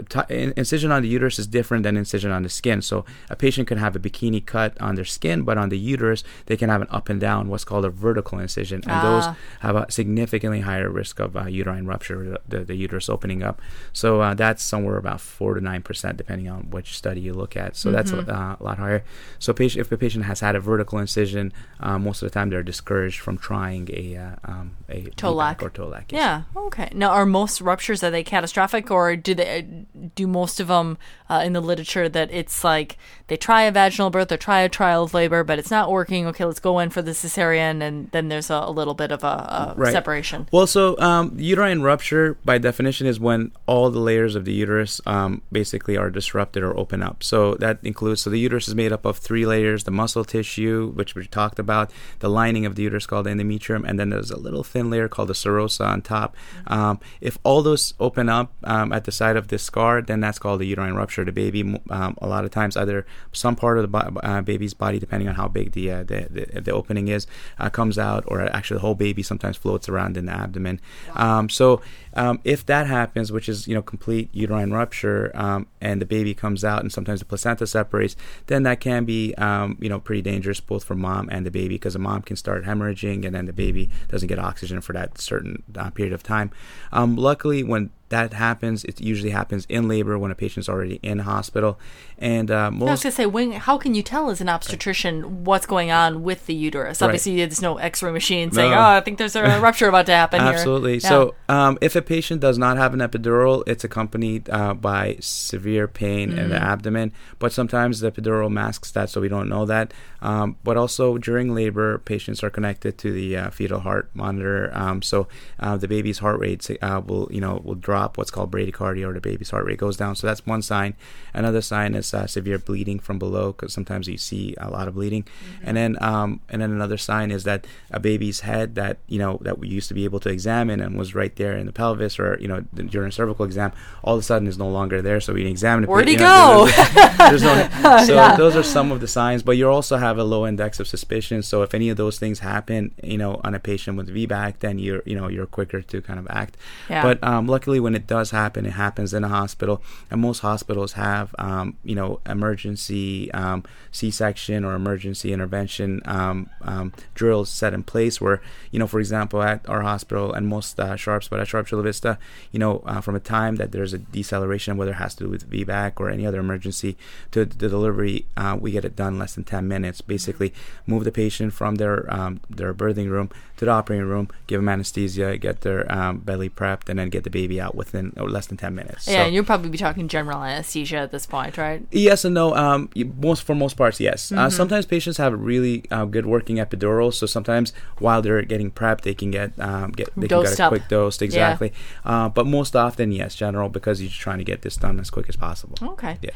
t- 0.02 0.52
incision 0.56 0.90
on 0.92 1.02
the 1.02 1.08
uterus 1.08 1.38
is 1.38 1.46
different 1.46 1.82
than 1.84 1.96
incision 1.96 2.30
on 2.30 2.42
the 2.42 2.48
skin. 2.48 2.82
So 2.82 3.04
a 3.30 3.36
patient 3.36 3.68
can 3.68 3.78
have 3.78 3.94
a 3.96 3.98
bikini 3.98 4.44
cut 4.44 4.80
on 4.80 4.94
their 4.96 5.04
skin, 5.04 5.42
but 5.42 5.56
on 5.58 5.68
the 5.68 5.78
uterus 5.78 6.24
they 6.46 6.56
can 6.56 6.68
have 6.68 6.82
an 6.82 6.88
up 6.90 7.08
and 7.08 7.20
down, 7.20 7.48
what's 7.48 7.64
called 7.64 7.84
a 7.84 7.90
vertical 7.90 8.38
incision, 8.38 8.80
and 8.84 8.92
Ah. 8.92 9.02
those 9.02 9.36
have 9.60 9.76
a 9.76 9.90
significantly 9.90 10.60
higher 10.60 10.90
risk 10.90 11.18
of 11.20 11.36
uh, 11.36 11.44
uterine 11.46 11.86
rupture, 11.86 12.38
the, 12.48 12.60
the 12.64 12.74
uterus 12.74 13.08
opening 13.08 13.42
up. 13.42 13.60
So 13.92 14.20
uh, 14.20 14.34
that's 14.34 14.62
somewhere 14.62 14.96
about 14.96 15.20
four 15.20 15.54
to 15.54 15.60
nine 15.60 15.82
percent, 15.82 16.16
depending 16.16 16.48
on 16.48 16.70
which 16.70 16.96
study 16.96 17.20
you 17.20 17.32
look 17.34 17.56
at. 17.56 17.76
So 17.76 17.90
that's 17.90 18.12
Mhm. 18.12 18.28
uh, 18.28 18.56
a 18.60 18.62
lot 18.62 18.78
higher. 18.78 19.04
So 19.38 19.52
patient, 19.52 19.80
if 19.86 19.92
a 19.92 19.96
patient 19.96 20.24
has 20.24 20.40
had 20.40 20.54
a 20.56 20.60
vertical 20.60 20.98
incision, 20.98 21.52
uh, 21.80 21.98
most 21.98 22.22
of 22.22 22.26
the 22.28 22.34
time 22.34 22.50
they're 22.50 22.62
discouraged 22.62 23.20
from 23.20 23.38
trying 23.38 23.88
a 23.92 24.16
uh, 24.16 24.36
um, 24.44 24.72
a 24.88 25.02
Tolac. 25.16 25.62
Or 25.62 25.70
Tolac. 25.70 26.04
yes. 26.10 26.20
Yeah. 26.20 26.42
Okay. 26.66 26.88
Now, 26.94 27.10
are 27.10 27.26
most 27.26 27.60
ruptures 27.60 28.02
are 28.02 28.10
they 28.10 28.22
catastrophic, 28.24 28.90
or 28.90 29.16
do 29.16 29.34
they 29.34 29.66
do 30.14 30.26
most 30.26 30.60
of 30.60 30.68
them 30.68 30.98
uh, 31.28 31.42
in 31.44 31.52
the 31.52 31.60
literature 31.60 32.08
that 32.08 32.30
it's 32.30 32.62
like 32.62 32.98
they 33.28 33.36
try 33.36 33.62
a 33.62 33.72
vaginal 33.72 34.10
birth 34.10 34.30
or 34.30 34.36
try 34.36 34.60
a 34.60 34.68
trial 34.68 35.04
of 35.04 35.14
labor, 35.14 35.42
but 35.42 35.58
it's 35.58 35.70
not 35.70 35.90
working? 35.90 36.26
Okay, 36.28 36.44
let's 36.44 36.60
go 36.60 36.78
in 36.78 36.90
for 36.90 37.02
the 37.02 37.10
cesarean, 37.10 37.82
and 37.82 38.10
then 38.12 38.28
there's 38.28 38.50
a, 38.50 38.54
a 38.54 38.70
little 38.70 38.94
bit 38.94 39.10
of 39.10 39.24
a, 39.24 39.74
a 39.76 39.90
separation. 39.90 40.48
Well, 40.52 40.66
so 40.66 40.98
um, 40.98 41.34
uterine 41.36 41.82
rupture, 41.82 42.36
by 42.44 42.58
definition, 42.58 43.06
is 43.06 43.18
when 43.18 43.52
all 43.66 43.90
the 43.90 43.98
layers 43.98 44.34
of 44.34 44.44
the 44.44 44.52
uterus 44.52 45.00
um, 45.06 45.42
basically 45.50 45.96
are 45.96 46.10
disrupted 46.10 46.62
or 46.62 46.76
open 46.78 47.02
up. 47.02 47.22
So 47.22 47.54
that 47.54 47.78
includes 47.82 48.22
so 48.22 48.30
the 48.30 48.38
uterus 48.38 48.68
is 48.68 48.74
made 48.74 48.92
up 48.92 49.04
of 49.04 49.18
three 49.18 49.46
layers: 49.46 49.84
the 49.84 49.90
muscle 49.90 50.24
tissue, 50.24 50.92
which 50.94 51.14
we 51.14 51.26
talked 51.26 51.58
about, 51.58 51.90
the 52.20 52.30
lining 52.30 52.66
of 52.66 52.76
the 52.76 52.82
uterus 52.82 53.06
called 53.06 53.26
the 53.26 53.30
endometrium, 53.30 53.84
and 53.88 53.98
then 53.98 54.10
there's 54.10 54.30
a 54.30 54.38
little 54.38 54.62
thin 54.62 54.90
layer 54.90 55.08
called 55.08 55.28
the 55.28 55.34
serosa 55.34 55.86
on 55.86 56.02
top. 56.02 56.36
Um, 56.66 57.00
if 57.20 57.38
all 57.42 57.62
those 57.62 57.94
open 57.98 58.28
up 58.28 58.52
um, 58.64 58.92
at 58.92 59.04
the 59.04 59.12
side 59.12 59.36
of 59.36 59.48
this 59.48 59.65
scar, 59.66 60.00
then 60.00 60.20
that's 60.20 60.38
called 60.38 60.60
a 60.60 60.64
uterine 60.64 60.94
rupture. 60.94 61.24
The 61.24 61.32
baby, 61.32 61.62
um, 61.90 62.16
a 62.22 62.26
lot 62.26 62.44
of 62.44 62.50
times, 62.50 62.76
either 62.76 63.06
some 63.32 63.56
part 63.56 63.78
of 63.78 63.82
the 63.82 63.88
bo- 63.88 64.20
uh, 64.22 64.40
baby's 64.42 64.74
body, 64.74 64.98
depending 64.98 65.28
on 65.28 65.34
how 65.34 65.48
big 65.48 65.72
the 65.72 65.90
uh, 65.90 66.02
the, 66.04 66.28
the, 66.30 66.60
the 66.60 66.70
opening 66.72 67.08
is, 67.08 67.26
uh, 67.58 67.68
comes 67.68 67.98
out, 67.98 68.24
or 68.26 68.40
actually 68.42 68.76
the 68.76 68.80
whole 68.80 68.94
baby 68.94 69.22
sometimes 69.22 69.56
floats 69.56 69.88
around 69.88 70.16
in 70.16 70.26
the 70.26 70.32
abdomen. 70.32 70.80
Um, 71.14 71.48
so 71.48 71.82
um, 72.14 72.40
if 72.44 72.64
that 72.66 72.86
happens, 72.86 73.30
which 73.30 73.48
is 73.48 73.68
you 73.68 73.74
know 73.74 73.82
complete 73.82 74.30
uterine 74.32 74.72
rupture, 74.72 75.30
um, 75.34 75.66
and 75.80 76.00
the 76.00 76.06
baby 76.06 76.34
comes 76.34 76.64
out, 76.64 76.80
and 76.80 76.90
sometimes 76.92 77.20
the 77.20 77.26
placenta 77.26 77.66
separates, 77.66 78.16
then 78.46 78.62
that 78.62 78.80
can 78.80 79.04
be 79.04 79.34
um, 79.34 79.76
you 79.80 79.88
know 79.88 80.00
pretty 80.00 80.22
dangerous 80.22 80.60
both 80.60 80.84
for 80.84 80.94
mom 80.94 81.28
and 81.30 81.44
the 81.44 81.50
baby 81.50 81.74
because 81.74 81.92
the 81.92 81.98
mom 81.98 82.22
can 82.22 82.36
start 82.36 82.64
hemorrhaging, 82.64 83.24
and 83.26 83.34
then 83.34 83.46
the 83.46 83.52
baby 83.52 83.90
doesn't 84.08 84.28
get 84.28 84.38
oxygen 84.38 84.80
for 84.80 84.92
that 84.94 85.18
certain 85.18 85.62
uh, 85.76 85.90
period 85.90 86.12
of 86.12 86.22
time. 86.22 86.50
Um, 86.92 87.16
luckily, 87.16 87.62
when 87.62 87.90
that 88.08 88.32
happens, 88.32 88.84
it 88.84 89.00
usually 89.00 89.30
happens 89.30 89.66
in 89.68 89.88
labor 89.88 90.18
when 90.18 90.30
a 90.30 90.34
patient's 90.34 90.68
already 90.68 91.00
in 91.02 91.20
hospital, 91.20 91.78
and 92.18 92.50
uh, 92.50 92.70
I 92.72 92.84
was 92.84 93.02
gonna 93.02 93.12
say, 93.12 93.26
when, 93.26 93.52
how 93.52 93.78
can 93.78 93.94
you 93.94 94.02
tell 94.02 94.30
as 94.30 94.40
an 94.40 94.48
obstetrician 94.48 95.44
what's 95.44 95.66
going 95.66 95.90
on 95.90 96.22
with 96.22 96.46
the 96.46 96.54
uterus? 96.54 97.00
Right. 97.00 97.06
Obviously, 97.08 97.36
there's 97.36 97.60
no 97.62 97.78
X-ray 97.78 98.12
machine 98.12 98.50
saying, 98.52 98.70
No. 98.70 98.78
"Oh, 98.78 98.82
I 98.96 99.00
think 99.00 99.18
there's 99.18 99.36
a 99.36 99.42
rupture 99.60 99.88
about 99.88 100.06
to 100.06 100.12
happen." 100.12 100.40
here." 100.40 100.50
Absolutely. 100.52 100.94
Yeah. 100.98 101.08
So, 101.08 101.34
um, 101.48 101.78
if 101.80 101.96
a 101.96 102.02
patient 102.02 102.40
does 102.40 102.58
not 102.58 102.76
have 102.76 102.94
an 102.94 103.00
epidural, 103.00 103.62
it's 103.66 103.84
accompanied 103.84 104.48
uh, 104.50 104.74
by 104.74 105.16
severe 105.20 105.88
pain 105.88 106.38
in 106.38 106.48
the 106.50 106.56
Mhm. 106.56 106.62
abdomen. 106.72 107.12
But 107.38 107.52
sometimes 107.52 108.00
the 108.00 108.10
epidural 108.12 108.50
masks 108.50 108.90
that, 108.92 109.10
so 109.10 109.20
we 109.20 109.28
don't 109.28 109.48
know 109.48 109.64
that. 109.66 109.92
Um, 110.22 110.56
but 110.64 110.76
also 110.76 111.18
during 111.18 111.54
labor, 111.54 111.98
patients 111.98 112.42
are 112.44 112.50
connected 112.50 112.98
to 112.98 113.12
the 113.12 113.36
uh, 113.36 113.50
fetal 113.50 113.80
heart 113.80 114.10
monitor. 114.14 114.70
Um, 114.72 115.02
so 115.02 115.28
uh, 115.60 115.76
the 115.76 115.88
baby's 115.88 116.18
heart 116.18 116.38
rate 116.40 116.68
uh, 116.82 117.00
will, 117.04 117.28
you 117.30 117.40
know, 117.40 117.60
will 117.64 117.74
drop. 117.74 117.95
What's 118.16 118.30
called 118.30 118.50
bradycardia, 118.50 119.06
or 119.08 119.12
the 119.12 119.20
baby's 119.20 119.50
heart 119.50 119.64
rate 119.66 119.78
goes 119.78 119.96
down. 119.96 120.16
So 120.16 120.26
that's 120.26 120.44
one 120.46 120.62
sign. 120.62 120.94
Another 121.34 121.60
sign 121.60 121.94
is 121.94 122.12
uh, 122.14 122.26
severe 122.26 122.58
bleeding 122.58 122.98
from 122.98 123.18
below, 123.18 123.52
because 123.52 123.72
sometimes 123.72 124.08
you 124.08 124.16
see 124.18 124.54
a 124.58 124.70
lot 124.70 124.88
of 124.88 124.94
bleeding. 124.94 125.24
And 125.62 125.76
then, 125.76 125.96
um, 126.02 126.40
and 126.48 126.60
then 126.62 126.70
another 126.72 126.96
sign 126.98 127.30
is 127.30 127.44
that 127.44 127.66
a 127.90 127.98
baby's 128.00 128.40
head 128.40 128.74
that 128.76 128.98
you 129.08 129.18
know 129.18 129.38
that 129.42 129.58
we 129.58 129.68
used 129.68 129.88
to 129.88 129.94
be 129.94 130.04
able 130.04 130.20
to 130.20 130.28
examine 130.28 130.80
and 130.80 130.96
was 130.96 131.14
right 131.14 131.34
there 131.36 131.56
in 131.56 131.66
the 131.66 131.72
pelvis, 131.72 132.18
or 132.18 132.38
you 132.40 132.48
know 132.48 132.60
during 132.72 133.08
a 133.08 133.12
cervical 133.12 133.44
exam, 133.44 133.72
all 134.04 134.14
of 134.14 134.20
a 134.20 134.22
sudden 134.22 134.46
is 134.48 134.58
no 134.58 134.68
longer 134.68 135.00
there. 135.02 135.20
So 135.20 135.32
we 135.34 135.46
examine 135.46 135.84
it. 135.84 135.90
Where'd 135.90 136.08
he 136.08 136.14
you 136.14 136.20
know, 136.20 136.66
there's- 136.66 137.18
there's 137.18 137.42
no- 137.42 137.68
so 138.06 138.14
Yeah. 138.14 138.36
those 138.36 138.56
are 138.56 138.62
some 138.62 138.92
of 138.92 139.00
the 139.00 139.08
signs, 139.08 139.42
but 139.42 139.56
you 139.56 139.68
also 139.68 139.96
have 139.96 140.18
a 140.18 140.24
low 140.24 140.46
index 140.46 140.80
of 140.80 140.86
suspicion. 140.88 141.42
So 141.42 141.62
if 141.62 141.74
any 141.74 141.88
of 141.88 141.96
those 141.96 142.18
things 142.18 142.38
happen, 142.40 142.92
you 143.02 143.18
know, 143.18 143.40
on 143.44 143.54
a 143.54 143.58
patient 143.60 143.96
with 143.96 144.08
VBAC, 144.14 144.58
then 144.60 144.78
you're 144.78 145.02
you 145.06 145.14
know 145.16 145.28
you're 145.28 145.46
quicker 145.46 145.80
to 145.82 146.02
kind 146.02 146.18
of 146.18 146.26
act. 146.30 146.56
Yeah. 146.90 147.02
But 147.02 147.22
um, 147.22 147.46
luckily, 147.46 147.80
when 147.86 147.94
it 147.94 148.08
does 148.08 148.32
happen, 148.32 148.66
it 148.66 148.72
happens 148.72 149.14
in 149.14 149.22
a 149.22 149.28
hospital, 149.28 149.80
and 150.10 150.20
most 150.20 150.40
hospitals 150.40 150.94
have 150.94 151.32
um, 151.38 151.76
you 151.84 151.94
know 151.94 152.18
emergency 152.26 153.30
um, 153.30 153.62
C-section 153.92 154.64
or 154.64 154.74
emergency 154.74 155.32
intervention 155.32 156.02
um, 156.04 156.50
um, 156.62 156.92
drills 157.14 157.48
set 157.48 157.72
in 157.72 157.84
place. 157.84 158.20
Where 158.20 158.42
you 158.72 158.80
know, 158.80 158.88
for 158.88 158.98
example, 158.98 159.40
at 159.40 159.68
our 159.68 159.82
hospital 159.82 160.32
and 160.32 160.48
most 160.48 160.80
uh, 160.80 160.96
sharps, 160.96 161.28
but 161.28 161.38
at 161.38 161.46
Sharp 161.46 161.68
Chula 161.68 161.84
Vista, 161.84 162.18
you 162.50 162.58
know, 162.58 162.82
uh, 162.86 163.00
from 163.00 163.14
a 163.14 163.20
time 163.20 163.54
that 163.54 163.70
there's 163.70 163.92
a 163.92 163.98
deceleration, 163.98 164.76
whether 164.76 164.90
it 164.90 164.94
has 164.94 165.14
to 165.14 165.24
do 165.24 165.30
with 165.30 165.48
VBAC 165.48 166.00
or 166.00 166.10
any 166.10 166.26
other 166.26 166.40
emergency, 166.40 166.96
to 167.30 167.44
the 167.44 167.68
delivery, 167.68 168.26
uh, 168.36 168.58
we 168.60 168.72
get 168.72 168.84
it 168.84 168.96
done 168.96 169.16
less 169.16 169.36
than 169.36 169.44
10 169.44 169.68
minutes. 169.68 170.00
Basically, 170.00 170.52
move 170.88 171.04
the 171.04 171.12
patient 171.12 171.52
from 171.52 171.76
their 171.76 172.12
um, 172.12 172.40
their 172.50 172.74
birthing 172.74 173.08
room 173.08 173.30
to 173.58 173.64
the 173.64 173.70
operating 173.70 174.08
room, 174.08 174.28
give 174.48 174.58
them 174.58 174.68
anesthesia, 174.68 175.38
get 175.38 175.60
their 175.60 175.90
um, 175.92 176.18
belly 176.18 176.50
prepped, 176.50 176.88
and 176.88 176.98
then 176.98 177.10
get 177.10 177.22
the 177.22 177.30
baby 177.30 177.60
out 177.60 177.75
within 177.76 178.12
less 178.16 178.46
than 178.46 178.56
10 178.56 178.74
minutes. 178.74 179.06
yeah, 179.06 179.14
So- 179.14 179.20
and 179.26 179.34
you'll 179.34 179.44
probably 179.44 179.68
be 179.70 179.78
talking 179.78 180.08
general 180.08 180.42
anesthesia 180.42 180.96
at 180.96 181.12
this 181.12 181.26
point, 181.26 181.56
right? 181.58 181.86
Yes 181.92 182.24
and 182.24 182.34
no. 182.34 182.54
Um, 182.56 182.88
most 183.20 183.42
for 183.44 183.54
most 183.54 183.76
parts, 183.76 184.00
yes. 184.00 184.32
Uh, 184.32 184.46
Mhm. 184.48 184.52
sometimes 184.52 184.86
patients 184.86 185.18
have 185.18 185.32
really 185.38 185.84
uh, 185.90 186.04
good 186.06 186.26
working 186.26 186.56
epidurals, 186.56 187.14
so 187.14 187.26
sometimes 187.26 187.72
while 187.98 188.22
they're 188.22 188.42
getting 188.42 188.70
prepped, 188.70 189.02
they 189.02 189.14
can 189.14 189.30
get 189.30 189.52
um, 189.60 189.92
get 189.92 190.08
they 190.16 190.26
can 190.28 190.42
get 190.42 190.58
a 190.58 190.64
up. 190.64 190.70
quick 190.70 190.88
dose 190.88 191.20
Yeah. 191.20 191.26
exactly. 191.26 191.72
Uh, 192.04 192.28
but 192.28 192.46
most 192.46 192.74
often, 192.74 193.12
yes, 193.12 193.34
general 193.34 193.68
because 193.68 194.00
you're 194.00 194.10
trying 194.10 194.38
to 194.38 194.44
get 194.44 194.62
this 194.62 194.76
done 194.76 194.98
as 194.98 195.10
quick 195.10 195.28
as 195.28 195.36
possible. 195.36 195.76
Okay. 195.82 196.18
Yeah. 196.22 196.30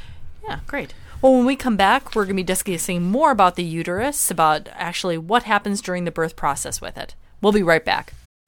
Yeah, 0.49 0.61
great. 0.67 0.95
Well, 1.23 1.33
when 1.35 1.45
we 1.45 1.55
come 1.55 1.77
back, 1.77 2.15
we're 2.15 2.25
going 2.25 2.37
to 2.37 2.43
be 2.43 2.53
discussing 2.55 3.03
more 3.03 3.31
about 3.31 3.55
the 3.57 3.63
uterus, 3.63 4.31
about 4.31 4.69
actually 4.73 5.19
what 5.19 5.43
happens 5.45 5.81
during 5.83 6.05
the 6.05 6.11
birth 6.11 6.35
process 6.35 6.81
with 6.81 6.97
it. 6.97 7.15
We'll 7.43 7.53
be 7.53 7.63
right 7.63 7.85
back. 7.85 8.15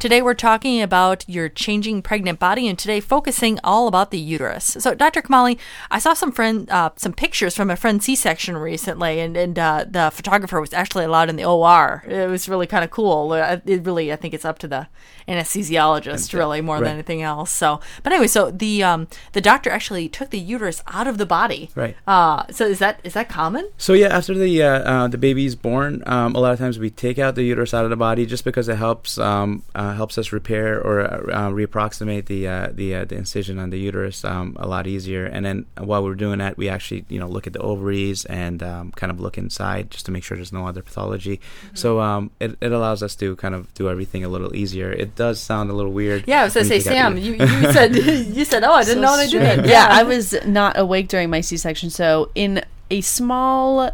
Today 0.00 0.22
we're 0.22 0.32
talking 0.32 0.80
about 0.80 1.28
your 1.28 1.50
changing 1.50 2.00
pregnant 2.00 2.38
body, 2.38 2.66
and 2.66 2.78
today 2.78 3.00
focusing 3.00 3.60
all 3.62 3.86
about 3.86 4.10
the 4.10 4.18
uterus. 4.18 4.78
So, 4.80 4.94
Dr. 4.94 5.20
Kamali, 5.20 5.58
I 5.90 5.98
saw 5.98 6.14
some 6.14 6.32
friend, 6.32 6.70
uh, 6.70 6.88
some 6.96 7.12
pictures 7.12 7.54
from 7.54 7.68
a 7.68 7.76
friend's 7.76 8.06
C-section 8.06 8.56
recently, 8.56 9.20
and 9.20 9.36
and 9.36 9.58
uh, 9.58 9.84
the 9.86 10.10
photographer 10.10 10.58
was 10.58 10.72
actually 10.72 11.04
allowed 11.04 11.28
in 11.28 11.36
the 11.36 11.44
OR. 11.44 12.02
It 12.08 12.30
was 12.30 12.48
really 12.48 12.66
kind 12.66 12.82
of 12.82 12.90
cool. 12.90 13.32
Uh, 13.32 13.58
It 13.66 13.84
really, 13.84 14.10
I 14.10 14.16
think 14.16 14.32
it's 14.32 14.46
up 14.46 14.58
to 14.60 14.68
the 14.68 14.88
anesthesiologist, 15.28 16.32
really, 16.32 16.62
more 16.62 16.76
right. 16.76 16.84
than 16.84 16.94
anything 16.94 17.20
else. 17.20 17.50
So, 17.50 17.80
but 18.02 18.14
anyway, 18.14 18.28
so 18.28 18.50
the 18.50 18.82
um, 18.82 19.06
the 19.32 19.42
doctor 19.42 19.68
actually 19.68 20.08
took 20.08 20.30
the 20.30 20.38
uterus 20.38 20.82
out 20.86 21.08
of 21.08 21.18
the 21.18 21.26
body. 21.26 21.68
Right. 21.74 21.94
Uh, 22.06 22.44
so 22.50 22.64
is 22.64 22.78
that 22.78 23.00
is 23.04 23.12
that 23.12 23.28
common? 23.28 23.68
So 23.76 23.92
yeah, 23.92 24.16
after 24.16 24.32
the 24.32 24.62
uh, 24.62 24.66
uh, 24.66 25.08
the 25.08 25.18
baby's 25.18 25.56
born, 25.56 26.02
um, 26.06 26.34
a 26.34 26.40
lot 26.40 26.54
of 26.54 26.58
times 26.58 26.78
we 26.78 26.88
take 26.88 27.18
out 27.18 27.34
the 27.34 27.42
uterus 27.42 27.74
out 27.74 27.84
of 27.84 27.90
the 27.90 27.96
body 27.96 28.24
just 28.24 28.44
because 28.44 28.66
it 28.66 28.76
helps 28.76 29.18
um, 29.18 29.62
uh, 29.74 29.89
helps 29.94 30.18
us 30.18 30.32
repair 30.32 30.80
or 30.80 31.00
uh, 31.02 31.50
reapproximate 31.50 32.26
the 32.26 32.46
uh, 32.48 32.68
the 32.72 32.94
uh, 32.94 33.04
the 33.04 33.16
incision 33.16 33.58
on 33.58 33.70
the 33.70 33.78
uterus 33.78 34.24
um, 34.24 34.56
a 34.58 34.66
lot 34.66 34.86
easier. 34.86 35.26
And 35.26 35.44
then 35.44 35.66
while 35.78 36.02
we're 36.02 36.14
doing 36.14 36.38
that, 36.38 36.56
we 36.56 36.68
actually 36.68 37.04
you 37.08 37.18
know 37.18 37.28
look 37.28 37.46
at 37.46 37.52
the 37.52 37.60
ovaries 37.60 38.24
and 38.26 38.62
um, 38.62 38.92
kind 38.92 39.10
of 39.10 39.20
look 39.20 39.38
inside 39.38 39.90
just 39.90 40.06
to 40.06 40.12
make 40.12 40.24
sure 40.24 40.36
there's 40.36 40.52
no 40.52 40.66
other 40.66 40.82
pathology. 40.82 41.36
Mm-hmm. 41.38 41.76
So 41.76 42.00
um, 42.00 42.30
it 42.40 42.56
it 42.60 42.72
allows 42.72 43.02
us 43.02 43.14
to 43.16 43.36
kind 43.36 43.54
of 43.54 43.72
do 43.74 43.88
everything 43.88 44.24
a 44.24 44.28
little 44.28 44.54
easier. 44.54 44.90
It 44.92 45.14
does 45.16 45.40
sound 45.40 45.70
a 45.70 45.74
little 45.74 45.92
weird. 45.92 46.24
Yeah, 46.26 46.42
I 46.42 46.44
was 46.44 46.54
gonna 46.54 46.66
say, 46.66 46.80
Sam, 46.80 47.16
you, 47.16 47.32
you 47.34 47.72
said 47.72 47.94
you 48.36 48.44
said, 48.44 48.64
oh, 48.64 48.72
I 48.72 48.84
didn't 48.84 49.02
So 49.02 49.08
know 49.08 49.16
they 49.16 49.26
did 49.28 49.42
strange. 49.42 49.66
it. 49.66 49.70
Yeah, 49.70 49.86
I 49.90 50.02
was 50.02 50.34
not 50.46 50.78
awake 50.78 51.08
during 51.08 51.30
my 51.30 51.40
C-section, 51.40 51.90
so 51.90 52.30
in 52.34 52.62
a 52.90 53.00
small, 53.02 53.90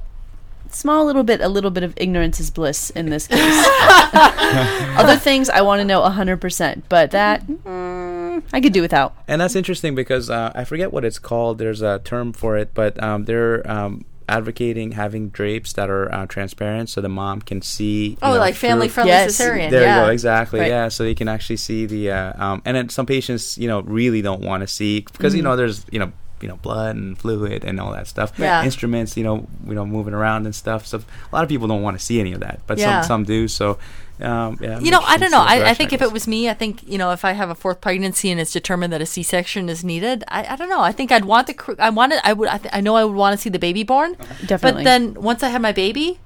small 0.77 1.05
little 1.05 1.25
bit, 1.25 1.41
a 1.41 1.49
little 1.49 1.71
bit 1.71 1.83
of 1.83 1.95
ignorance 1.97 2.39
is 2.41 2.51
bliss 2.51 2.91
in 2.91 3.11
this 3.11 3.27
case. 3.27 3.39
Other 4.13 5.17
things 5.17 5.49
I 5.49 5.61
want 5.63 5.81
to 5.81 5.85
know 5.85 6.03
hundred 6.03 6.41
percent, 6.41 6.85
but 6.89 7.11
that 7.11 7.47
mm, 7.47 8.43
I 8.53 8.61
could 8.61 8.73
do 8.73 8.83
without. 8.83 9.15
And 9.29 9.41
that's 9.41 9.57
interesting 9.57 9.95
because 9.95 10.31
uh, 10.31 10.53
I 10.55 10.65
forget 10.65 10.93
what 10.93 11.05
it's 11.05 11.19
called. 11.19 11.59
There's 11.59 11.83
a 11.83 12.01
term 12.05 12.33
for 12.33 12.57
it, 12.57 12.73
but 12.75 13.01
um, 13.03 13.25
they're 13.25 13.69
um, 13.71 14.05
advocating 14.29 14.93
having 14.93 15.29
drapes 15.29 15.73
that 15.75 15.89
are 15.89 16.13
uh, 16.13 16.27
transparent 16.27 16.89
so 16.91 17.01
the 17.01 17.09
mom 17.09 17.41
can 17.41 17.63
see. 17.63 18.19
Oh, 18.23 18.33
know, 18.35 18.39
like 18.39 18.55
family-friendly 18.55 19.11
Yes. 19.13 19.37
cesarean, 19.37 19.71
There 19.71 19.83
yeah. 19.83 20.01
you 20.01 20.07
go. 20.07 20.11
Exactly. 20.13 20.61
Right. 20.61 20.69
Yeah. 20.71 20.89
So 20.89 21.05
you 21.05 21.15
can 21.15 21.29
actually 21.29 21.57
see 21.59 21.87
the. 21.87 22.11
Uh, 22.11 22.45
um, 22.45 22.63
and 22.65 22.77
then 22.77 22.89
some 22.89 23.07
patients, 23.07 23.57
you 23.59 23.69
know, 23.69 23.81
really 23.81 24.23
don't 24.23 24.43
want 24.43 24.63
to 24.63 24.67
see 24.67 25.01
because 25.01 25.35
you 25.35 25.41
Mhm. 25.43 25.45
know 25.45 25.57
there's 25.57 25.85
you 25.91 25.99
know 25.99 26.13
you 26.41 26.49
know 26.49 26.57
blood 26.57 26.97
and 26.97 27.19
fluid 27.19 27.65
and 27.65 27.81
all 27.81 27.93
that 27.93 28.07
stuff. 28.07 28.33
Yeah. 28.39 28.65
Instruments, 28.65 29.17
you 29.17 29.25
know, 29.25 29.47
you 29.67 29.75
know, 29.75 29.87
moving 29.87 30.15
around 30.15 30.45
and 30.47 30.55
stuff. 30.55 30.87
So 30.87 30.99
a 30.99 31.35
lot 31.35 31.43
of 31.43 31.49
people 31.49 31.69
don't 31.69 31.83
want 31.83 31.99
to 31.99 32.05
see 32.05 32.21
any 32.21 32.33
of 32.33 32.41
that, 32.41 32.61
but 32.67 32.79
Yeah. 32.79 33.01
some 33.03 33.09
some 33.09 33.25
do. 33.25 33.49
So. 33.49 33.79
Um, 34.19 34.57
yeah, 34.63 34.79
You 34.81 34.91
know, 34.91 35.01
I 35.01 35.19
don't 35.19 35.31
know. 35.31 35.43
I, 35.43 35.57
I 35.57 35.75
think 35.75 35.91
think 35.91 35.93
if 35.93 36.01
it 36.01 36.11
was 36.11 36.27
me, 36.27 36.49
I 36.49 36.55
think 36.55 36.83
you 36.89 36.97
know, 36.97 37.11
if 37.13 37.23
I 37.23 37.33
have 37.33 37.51
a 37.51 37.55
fourth 37.55 37.83
pregnancy 37.83 38.31
and 38.31 38.41
it's 38.41 38.51
determined 38.51 38.91
that 38.95 39.03
a 39.03 39.07
C-section 39.07 39.69
is 39.69 39.85
needed, 39.85 40.25
I, 40.29 40.47
I 40.55 40.57
don't 40.57 40.71
know. 40.71 40.81
I 40.81 40.91
think 40.91 41.13
I'd 41.13 41.27
want 41.27 41.49
the. 41.49 41.77
I 41.79 41.91
wanted. 41.91 42.21
I 42.25 42.33
would. 42.33 42.49
I, 42.49 42.57
th- 42.57 42.71
I 42.73 42.81
know 42.81 42.97
I 42.97 43.05
would 43.05 43.15
want 43.15 43.37
to 43.37 43.39
see 43.39 43.51
the 43.51 43.59
baby 43.59 43.83
born. 43.83 44.17
Definitely. 44.47 44.85
But 44.85 44.85
then 44.85 45.15
once 45.15 45.43
I 45.43 45.51
have 45.51 45.61
my 45.61 45.73
baby. 45.73 46.19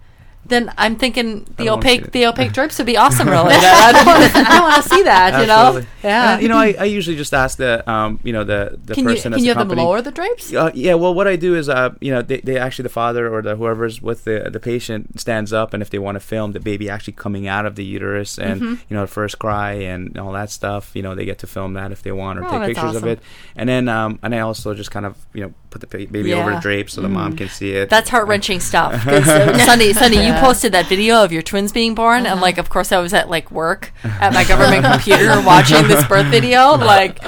Then 0.47 0.73
I'm 0.79 0.97
thinking 0.97 1.45
the 1.57 1.67
don't 1.67 1.77
wanna 1.77 1.83
see 1.83 1.99
opaque 2.01 2.13
the 2.13 2.27
opaque 2.27 2.53
drapes 2.53 2.79
would 2.79 2.87
be 2.87 2.97
awesome. 3.05 3.29
Really, 3.29 3.55
I 3.57 4.03
want 4.05 4.33
to. 4.33 4.39
I 4.39 4.45
don't 4.57 4.63
want 4.63 4.83
to 4.83 4.89
see 4.89 5.03
that. 5.05 5.41
You 5.41 5.47
know. 5.47 5.83
Yeah. 6.03 6.33
And, 6.35 6.43
you 6.43 6.49
know, 6.49 6.57
I, 6.57 6.75
I 6.79 6.85
usually 6.85 7.15
just 7.17 7.33
ask 7.33 7.59
the 7.59 7.89
um, 7.89 8.19
you 8.25 8.33
know, 8.33 8.43
the 8.43 8.79
the 8.85 8.95
Can 8.95 9.05
you 9.05 9.11
person. 9.11 9.33
can 9.33 9.41
you 9.43 9.49
have 9.51 9.57
them 9.59 9.69
accompanying- 9.69 9.87
lower 9.87 10.03
the 10.03 10.11
drapes? 10.11 10.53
Uh, 10.53 10.71
yeah, 10.75 10.95
well, 10.95 11.15
what 11.15 11.29
I 11.29 11.37
do 11.37 11.55
is, 11.55 11.69
uh, 11.69 11.91
you 12.01 12.11
know, 12.11 12.23
they, 12.23 12.41
they 12.41 12.59
actually 12.59 12.85
the 12.85 12.89
father 12.89 13.33
or 13.33 13.43
the 13.43 13.55
whoever's 13.55 14.03
with 14.03 14.25
the 14.25 14.49
the 14.51 14.59
patient 14.59 15.21
stands 15.21 15.53
up, 15.53 15.73
and 15.73 15.83
if 15.83 15.91
they 15.91 15.99
want 16.01 16.17
to 16.17 16.21
film 16.21 16.53
the 16.53 16.61
baby 16.61 16.91
actually 16.91 17.13
coming 17.13 17.47
out 17.47 17.65
of 17.67 17.77
the 17.77 17.85
uterus 17.85 18.39
and 18.39 18.61
Mhm. 18.61 18.79
you 18.89 18.97
know 18.97 19.03
the 19.03 19.07
first 19.13 19.39
cry 19.39 19.73
and 19.75 20.19
all 20.19 20.33
that 20.33 20.51
stuff, 20.51 20.91
you 20.95 21.03
know, 21.03 21.15
they 21.15 21.25
get 21.27 21.39
to 21.41 21.47
film 21.47 21.75
that 21.75 21.93
if 21.93 22.03
they 22.03 22.13
want 22.13 22.39
or 22.41 22.45
Oh, 22.47 22.51
take 22.51 22.61
that's 22.61 22.69
pictures 22.81 22.97
of 22.97 23.05
it, 23.07 23.21
and 23.55 23.69
then 23.69 23.89
um, 23.89 24.19
and 24.23 24.35
I 24.35 24.41
also 24.41 24.75
just 24.75 24.91
kind 24.91 25.07
of 25.07 25.17
you 25.35 25.43
know 25.43 25.55
put 25.71 25.81
the 25.83 25.87
ba- 25.87 26.11
baby 26.11 26.35
over 26.35 26.53
the 26.55 26.61
drape 26.61 26.91
so 26.91 27.01
the 27.01 27.09
mom 27.09 27.35
Mm. 27.35 27.39
can 27.39 27.49
see 27.49 27.71
it. 27.73 27.89
That's 27.91 28.09
heart 28.11 28.27
wrenching 28.27 28.59
stuff. 28.59 29.05
'Cause, 29.05 29.25
Sunny, 29.65 29.93
Sunday, 29.93 30.27
you 30.35 30.41
posted 30.41 30.73
that 30.73 30.87
video 30.87 31.23
of 31.25 31.33
your 31.33 31.43
twins 31.43 31.73
being 31.73 31.95
born, 31.95 32.23
Uh-huh. 32.25 32.33
and 32.33 32.41
like, 32.41 32.59
of 32.59 32.69
course, 32.71 32.93
I 32.93 32.99
was 32.99 33.13
at 33.15 33.29
like 33.31 33.51
work 33.51 33.93
at 34.05 34.33
my 34.33 34.45
government 34.45 34.85
computer 34.85 35.41
watching 35.43 35.87
this 35.89 36.07
birth 36.07 36.27
video. 36.27 36.77
Like, 36.91 37.19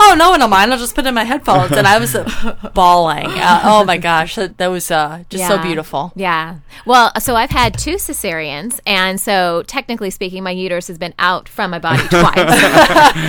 oh 0.00 0.14
no 0.16 0.30
one 0.30 0.40
will 0.40 0.48
mind. 0.48 0.72
I'll 0.72 0.78
just 0.78 0.94
put 0.94 1.06
in 1.06 1.14
my 1.14 1.24
headphones, 1.24 1.72
and 1.72 1.86
I 1.86 1.98
was 1.98 2.14
uh, 2.14 2.24
bawling. 2.74 3.26
Uh, 3.26 3.60
oh 3.64 3.84
my 3.84 3.98
gosh, 3.98 4.34
that, 4.36 4.56
that 4.58 4.68
was 4.68 4.90
uh, 4.90 5.24
just 5.28 5.46
so 5.46 5.58
beautiful. 5.62 6.12
Yeah. 6.16 6.56
Well, 6.86 7.12
so 7.20 7.34
I've 7.36 7.50
had 7.50 7.76
two 7.78 7.96
cesareans, 7.96 8.80
and 8.86 9.20
so 9.20 9.62
technically 9.66 10.10
speaking, 10.10 10.42
my 10.42 10.50
uterus 10.52 10.88
has 10.88 10.96
been 10.98 11.14
out 11.18 11.48
from 11.48 11.70
my 11.70 11.78
body 11.78 12.02
twice. 12.08 12.34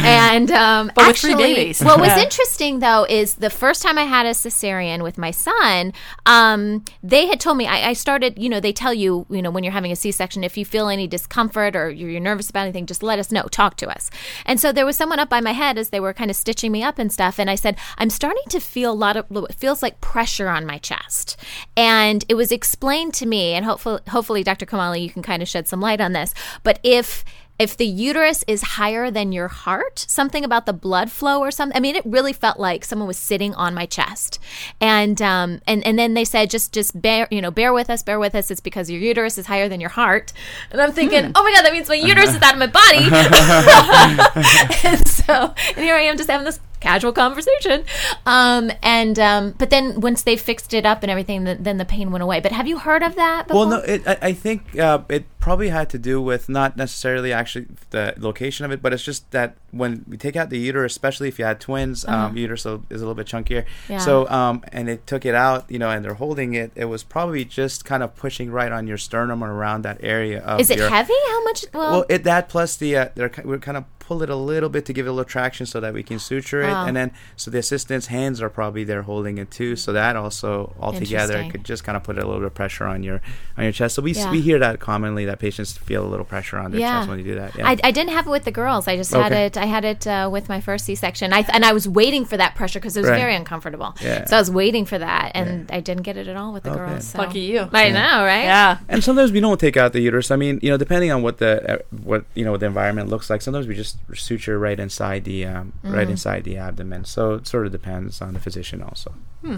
and 0.05 0.51
um, 0.51 0.91
But 0.95 1.07
with 1.07 1.17
three 1.17 1.31
actually, 1.33 1.53
babies. 1.53 1.81
what 1.83 1.99
was 1.99 2.09
Yeah. 2.09 2.19
interesting 2.23 2.79
though 2.79 3.05
is 3.09 3.35
the 3.35 3.49
first 3.49 3.81
time 3.81 3.97
I 3.97 4.03
had 4.03 4.25
a 4.25 4.31
cesarean 4.31 5.03
with 5.03 5.17
my 5.17 5.31
son, 5.31 5.93
um, 6.25 6.83
they 7.03 7.27
had 7.27 7.39
told 7.39 7.57
me 7.57 7.67
I, 7.67 7.89
I 7.89 7.93
started. 7.93 8.37
You 8.37 8.49
know, 8.49 8.59
they 8.59 8.73
tell 8.73 8.93
you, 8.93 9.20
you 9.29 9.41
know, 9.41 9.51
when 9.51 9.63
you're 9.63 9.73
having 9.73 9.91
a 9.91 9.95
C-section, 9.95 10.43
if 10.43 10.57
you 10.57 10.65
feel 10.65 10.87
any 10.87 11.07
discomfort 11.07 11.75
or 11.75 11.89
you're, 11.89 12.09
you're 12.09 12.21
nervous 12.21 12.49
about 12.49 12.63
anything, 12.63 12.85
just 12.85 13.03
let 13.03 13.19
us 13.19 13.31
know. 13.31 13.43
Talk 13.43 13.77
to 13.77 13.89
us. 13.89 14.09
And 14.45 14.59
so 14.59 14.71
there 14.71 14.85
was 14.85 14.97
someone 14.97 15.19
up 15.19 15.29
by 15.29 15.41
my 15.41 15.51
head 15.51 15.77
as 15.77 15.89
they 15.89 15.99
were 15.99 16.13
kind 16.13 16.29
of 16.29 16.37
stitching 16.37 16.71
me 16.71 16.83
up 16.83 16.99
and 16.99 17.11
stuff, 17.11 17.39
and 17.39 17.49
I 17.49 17.55
said, 17.55 17.77
I'm 17.97 18.09
starting 18.09 18.43
to 18.49 18.59
feel 18.59 18.91
a 18.91 18.93
lot 18.93 19.17
of. 19.17 19.25
It 19.29 19.55
feels 19.55 19.81
like 19.81 20.01
pressure 20.01 20.49
on 20.49 20.65
my 20.65 20.77
chest, 20.77 21.37
and 21.75 22.25
it 22.29 22.35
was 22.35 22.51
explained 22.51 23.13
to 23.15 23.25
me, 23.25 23.53
and 23.53 23.65
hopefully, 23.65 24.01
hopefully, 24.09 24.43
Dr. 24.43 24.65
Kamali, 24.65 25.01
you 25.01 25.09
can 25.09 25.23
kind 25.23 25.41
of 25.41 25.49
shed 25.49 25.67
some 25.67 25.81
light 25.81 26.01
on 26.01 26.13
this. 26.13 26.33
But 26.63 26.79
if 26.83 27.23
if 27.61 27.77
the 27.77 27.85
uterus 27.85 28.43
is 28.47 28.63
higher 28.63 29.11
than 29.11 29.31
your 29.31 29.47
heart, 29.47 30.03
something 30.07 30.43
about 30.43 30.65
the 30.65 30.73
blood 30.73 31.11
flow 31.11 31.39
or 31.39 31.51
something. 31.51 31.77
I 31.77 31.79
mean, 31.79 31.95
it 31.95 32.03
really 32.07 32.33
felt 32.33 32.59
like 32.59 32.83
someone 32.83 33.07
was 33.07 33.17
sitting 33.17 33.53
on 33.53 33.75
my 33.75 33.85
chest, 33.85 34.39
and 34.79 35.21
um, 35.21 35.61
and 35.67 35.85
and 35.85 35.99
then 35.99 36.15
they 36.15 36.25
said, 36.25 36.49
just 36.49 36.73
just 36.73 36.99
bear, 36.99 37.27
you 37.29 37.39
know, 37.39 37.51
bear 37.51 37.71
with 37.71 37.91
us, 37.91 38.01
bear 38.01 38.17
with 38.17 38.33
us. 38.33 38.49
It's 38.49 38.61
because 38.61 38.89
your 38.89 38.99
uterus 38.99 39.37
is 39.37 39.45
higher 39.45 39.69
than 39.69 39.79
your 39.79 39.91
heart. 39.91 40.33
And 40.71 40.81
I'm 40.81 40.91
thinking, 40.91 41.31
oh 41.35 41.43
my 41.43 41.53
god, 41.53 41.63
that 41.63 41.71
means 41.71 41.87
my 41.87 41.95
uterus 41.95 42.33
is 42.35 42.41
out 42.41 42.53
of 42.53 42.59
my 42.59 42.65
body. 42.65 43.05
and 44.83 45.07
so, 45.07 45.53
and 45.75 45.85
here 45.85 45.95
I 45.95 46.01
am, 46.01 46.17
just 46.17 46.31
having 46.31 46.45
this 46.45 46.59
casual 46.81 47.13
conversation. 47.13 47.85
Um, 48.25 48.71
and 48.83 49.17
um, 49.17 49.55
but 49.57 49.69
then 49.69 50.01
once 50.01 50.23
they 50.23 50.35
fixed 50.35 50.73
it 50.73 50.85
up 50.85 51.03
and 51.03 51.09
everything, 51.09 51.45
then, 51.45 51.63
then 51.63 51.77
the 51.77 51.85
pain 51.85 52.11
went 52.11 52.23
away. 52.23 52.41
But 52.41 52.51
have 52.51 52.67
you 52.67 52.79
heard 52.79 53.03
of 53.03 53.15
that? 53.15 53.47
Before? 53.47 53.67
Well, 53.67 53.77
no, 53.77 53.85
it, 53.85 54.05
I, 54.05 54.17
I 54.21 54.33
think 54.33 54.77
uh, 54.77 55.03
it 55.07 55.25
probably 55.41 55.67
had 55.69 55.89
to 55.89 55.99
do 55.99 56.21
with 56.21 56.47
not 56.47 56.77
necessarily 56.77 57.33
actually 57.33 57.65
the 57.89 58.13
location 58.17 58.63
of 58.65 58.71
it, 58.71 58.81
but 58.81 58.93
it's 58.93 59.03
just 59.03 59.29
that 59.31 59.55
when 59.71 60.05
we 60.07 60.15
take 60.15 60.35
out 60.37 60.49
the 60.49 60.59
uterus, 60.59 60.93
especially 60.93 61.27
if 61.27 61.37
you 61.39 61.43
had 61.45 61.59
twins, 61.59 62.05
Uh-huh. 62.05 62.27
um, 62.27 62.37
uterus 62.37 62.61
is 62.65 63.01
a 63.01 63.05
little 63.05 63.15
bit 63.15 63.27
chunkier. 63.27 63.65
Yeah. 63.89 63.97
So, 63.97 64.29
um, 64.29 64.63
and 64.71 64.87
it 64.87 65.05
took 65.07 65.25
it 65.25 65.35
out, 65.35 65.65
you 65.69 65.79
know, 65.79 65.89
and 65.89 66.05
they're 66.05 66.13
holding 66.13 66.53
it. 66.53 66.71
It 66.75 66.85
was 66.85 67.03
probably 67.03 67.43
just 67.43 67.83
kind 67.83 68.03
of 68.03 68.15
pushing 68.15 68.51
right 68.51 68.71
on 68.71 68.87
your 68.87 68.97
sternum 68.97 69.43
or 69.43 69.51
around 69.53 69.81
that 69.83 69.97
area. 70.01 70.39
Of 70.41 70.61
Is 70.61 70.69
it 70.69 70.77
your, 70.77 70.89
heavy? 70.89 71.13
How 71.27 71.43
much? 71.43 71.65
Well, 71.73 71.91
Well, 71.91 72.05
it 72.07 72.23
that 72.23 72.47
plus 72.47 72.75
the 72.77 72.95
uh, 72.95 73.09
they're 73.15 73.31
we're 73.43 73.57
kind 73.59 73.77
of 73.77 73.83
pull 73.99 74.23
it 74.23 74.29
a 74.29 74.35
little 74.35 74.67
bit 74.67 74.83
to 74.85 74.91
give 74.93 75.05
it 75.05 75.09
a 75.09 75.11
little 75.13 75.23
traction 75.23 75.65
so 75.65 75.79
that 75.79 75.93
we 75.93 76.03
can 76.03 76.19
suture 76.19 76.61
it, 76.61 76.69
Oh. 76.73 76.85
and 76.85 76.97
then 76.97 77.11
so 77.37 77.49
the 77.49 77.59
assistant's 77.59 78.07
hands 78.07 78.41
are 78.41 78.49
probably 78.49 78.83
there 78.83 79.03
holding 79.03 79.37
it 79.37 79.49
too. 79.51 79.75
So 79.77 79.93
that 79.93 80.15
also 80.17 80.75
altogether 80.79 81.47
could 81.49 81.63
just 81.63 81.83
kind 81.85 81.95
of 81.95 82.03
put 82.03 82.17
a 82.17 82.25
little 82.25 82.39
bit 82.39 82.47
of 82.47 82.53
pressure 82.53 82.85
on 82.85 83.03
your 83.03 83.21
on 83.57 83.63
your 83.63 83.71
chest. 83.71 83.95
So 83.95 84.01
we 84.01 84.11
Yeah. 84.11 84.29
we 84.29 84.41
hear 84.41 84.59
that 84.59 84.79
commonly 84.81 85.25
that 85.31 85.39
patients 85.39 85.71
feel 85.77 86.05
a 86.05 86.09
little 86.09 86.25
pressure 86.25 86.57
on 86.57 86.71
their 86.71 86.81
chest 86.81 87.09
when 87.09 87.17
you 87.17 87.23
do 87.25 87.35
that. 87.35 87.55
Yeah. 87.57 87.67
I, 87.69 87.77
I 87.83 87.91
didn't 87.91 88.11
have 88.11 88.27
it 88.27 88.29
with 88.29 88.43
the 88.43 88.51
girls. 88.51 88.87
I 88.87 88.95
just 88.97 89.11
had 89.13 89.31
it. 89.31 89.57
I 89.57 89.65
had 89.65 89.83
it 89.85 90.05
uh, 90.05 90.29
with 90.31 90.49
my 90.49 90.59
first 90.61 90.85
C-section. 90.85 91.33
I 91.33 91.41
th- 91.41 91.53
and 91.55 91.63
I 91.65 91.73
was 91.73 91.87
waiting 91.87 92.25
for 92.25 92.37
that 92.37 92.55
pressure 92.55 92.79
because 92.79 92.95
it 92.97 93.01
was 93.01 93.09
Right. 93.09 93.17
very 93.19 93.35
uncomfortable. 93.35 93.95
Yeah. 94.01 94.25
So 94.25 94.35
I 94.37 94.39
was 94.39 94.51
waiting 94.51 94.85
for 94.85 94.97
that, 94.99 95.31
and 95.33 95.71
I 95.71 95.79
didn't 95.79 96.03
get 96.03 96.17
it 96.17 96.27
at 96.27 96.35
all 96.37 96.53
with 96.53 96.63
the 96.63 96.69
Okay. 96.71 96.79
girls. 96.79 97.07
So. 97.07 97.17
Lucky 97.19 97.39
you. 97.41 97.67
I 97.73 97.87
Yeah. 97.87 97.93
know, 97.93 98.23
right? 98.25 98.43
Yeah. 98.43 98.77
and 98.89 99.03
sometimes 99.03 99.31
we 99.31 99.39
don't 99.39 99.59
take 99.59 99.77
out 99.77 99.93
the 99.93 100.01
uterus. 100.01 100.29
I 100.31 100.35
mean, 100.35 100.59
you 100.61 100.69
know, 100.69 100.77
depending 100.77 101.11
on 101.11 101.21
what 101.23 101.37
the 101.39 101.53
uh, 101.73 101.77
what 102.03 102.25
you 102.35 102.43
know 102.45 102.57
the 102.57 102.65
environment 102.67 103.09
looks 103.09 103.29
like. 103.29 103.41
Sometimes 103.41 103.67
we 103.67 103.75
just 103.75 103.97
suture 104.13 104.59
right 104.59 104.79
inside 104.79 105.23
the 105.23 105.45
um, 105.45 105.73
right 105.83 106.07
Mhm. 106.07 106.11
inside 106.11 106.43
the 106.43 106.57
abdomen. 106.57 107.05
So 107.05 107.35
it 107.35 107.47
sort 107.47 107.65
of 107.65 107.71
depends 107.71 108.21
on 108.21 108.33
the 108.33 108.39
physician 108.39 108.81
also. 108.83 109.13
Hmm. 109.45 109.57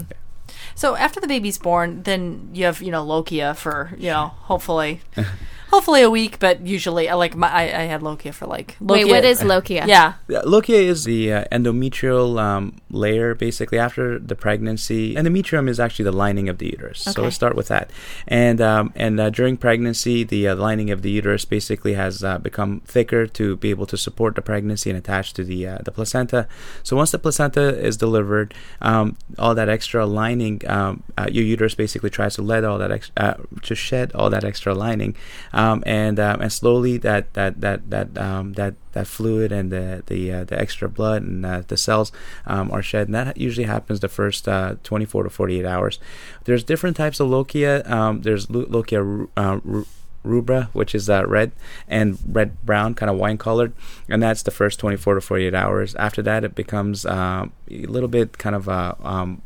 So 0.74 0.94
after 0.96 1.20
the 1.20 1.26
baby's 1.28 1.58
born, 1.58 2.02
then 2.02 2.50
you 2.52 2.64
have 2.66 2.82
you 2.82 2.90
know 2.90 3.04
lochia 3.04 3.56
for 3.56 3.92
you 3.96 4.10
know 4.10 4.32
hopefully, 4.50 5.00
hopefully 5.74 6.02
a 6.02 6.10
week, 6.20 6.38
but 6.38 6.56
usually 6.76 7.08
I 7.08 7.14
like 7.14 7.34
my 7.42 7.50
I, 7.50 7.62
I 7.82 7.84
had 7.92 8.00
lochia 8.08 8.32
for 8.32 8.46
like 8.46 8.76
Wait, 8.80 9.04
lochia- 9.06 9.10
what 9.12 9.24
is 9.32 9.38
lochia? 9.52 9.82
Yeah, 9.94 10.08
Yeah, 10.28 10.42
Lokia 10.54 10.80
is 10.94 11.00
the 11.12 11.20
uh, 11.32 11.44
endometrial 11.56 12.28
um, 12.48 12.64
layer, 13.02 13.34
basically 13.46 13.78
after 13.86 14.04
the 14.30 14.36
pregnancy. 14.44 15.02
Endometrium 15.20 15.66
is 15.68 15.78
actually 15.84 16.06
the 16.12 16.18
lining 16.24 16.46
of 16.52 16.56
the 16.62 16.66
uterus. 16.74 17.00
So 17.02 17.10
Okay. 17.10 17.22
let's 17.22 17.36
start 17.42 17.54
with 17.60 17.68
that. 17.74 17.86
And 18.44 18.58
um, 18.72 18.84
and 19.04 19.14
uh, 19.18 19.30
during 19.38 19.54
pregnancy, 19.66 20.16
the 20.34 20.42
uh, 20.48 20.54
lining 20.66 20.88
of 20.94 20.98
the 21.04 21.10
uterus 21.20 21.44
basically 21.56 21.94
has 22.04 22.14
uh, 22.30 22.38
become 22.48 22.70
thicker 22.94 23.22
to 23.38 23.44
be 23.64 23.68
able 23.74 23.86
to 23.94 23.96
support 24.06 24.30
the 24.38 24.44
pregnancy 24.50 24.88
and 24.92 24.98
attach 25.02 25.26
to 25.38 25.42
the 25.50 25.60
uh, 25.72 25.78
the 25.86 25.92
placenta. 25.98 26.40
So 26.86 26.92
once 27.02 27.10
the 27.16 27.18
placenta 27.26 27.64
is 27.88 27.94
delivered, 28.06 28.48
um, 28.90 29.06
all 29.42 29.54
that 29.60 29.68
extra 29.78 30.00
lining, 30.22 30.56
um, 30.76 30.92
uh, 31.18 31.26
your 31.36 31.44
uterus 31.54 31.74
basically 31.84 32.10
tries 32.18 32.34
to 32.38 32.42
let 32.52 32.62
all 32.68 32.78
that 32.84 32.92
ex- 32.98 33.12
uh, 33.24 33.34
to 33.68 33.74
shed 33.88 34.06
all 34.18 34.28
that 34.34 34.44
extra 34.52 34.72
lining. 34.86 35.12
Um, 35.52 35.63
um, 35.64 35.82
and 35.86 36.20
um, 36.20 36.40
and 36.40 36.52
slowly 36.52 36.98
that 36.98 37.32
that 37.34 37.60
that 37.60 37.90
that 37.90 38.18
um, 38.18 38.52
that 38.54 38.74
that 38.92 39.06
fluid 39.06 39.52
and 39.52 39.70
the 39.72 40.02
the 40.06 40.32
uh, 40.32 40.44
the 40.44 40.58
extra 40.58 40.88
blood 40.88 41.22
and 41.22 41.46
uh, 41.46 41.62
the 41.66 41.76
cells 41.76 42.12
um, 42.46 42.70
are 42.70 42.82
shed, 42.82 43.08
and 43.08 43.14
that 43.14 43.36
usually 43.36 43.66
happens 43.66 44.00
the 44.00 44.08
first 44.08 44.48
uh, 44.48 44.76
24 44.82 45.24
to 45.24 45.30
48 45.30 45.64
hours. 45.64 45.98
There's 46.44 46.64
different 46.64 46.96
types 46.96 47.20
of 47.20 47.28
lochia. 47.28 47.88
Um, 47.88 48.22
there's 48.22 48.46
lochia. 48.46 49.28
Uh, 49.36 49.84
rubra, 50.24 50.68
which 50.72 50.94
is 50.94 51.10
uh, 51.10 51.26
red 51.26 51.52
and 51.86 52.18
red 52.26 52.64
brown, 52.64 52.94
kind 52.94 53.10
of 53.10 53.18
wine 53.18 53.36
colored, 53.36 53.74
and 54.08 54.22
that's 54.22 54.42
the 54.42 54.50
first 54.50 54.80
24 54.80 55.16
to 55.16 55.20
48 55.20 55.54
hours. 55.54 55.94
After 55.96 56.22
that, 56.22 56.44
it 56.44 56.54
becomes 56.54 57.04
uh, 57.04 57.44
a 57.70 57.86
little 57.86 58.08
bit 58.08 58.38
kind 58.38 58.56
of 58.56 58.66
uh, 58.66 58.94
um, 59.02 59.42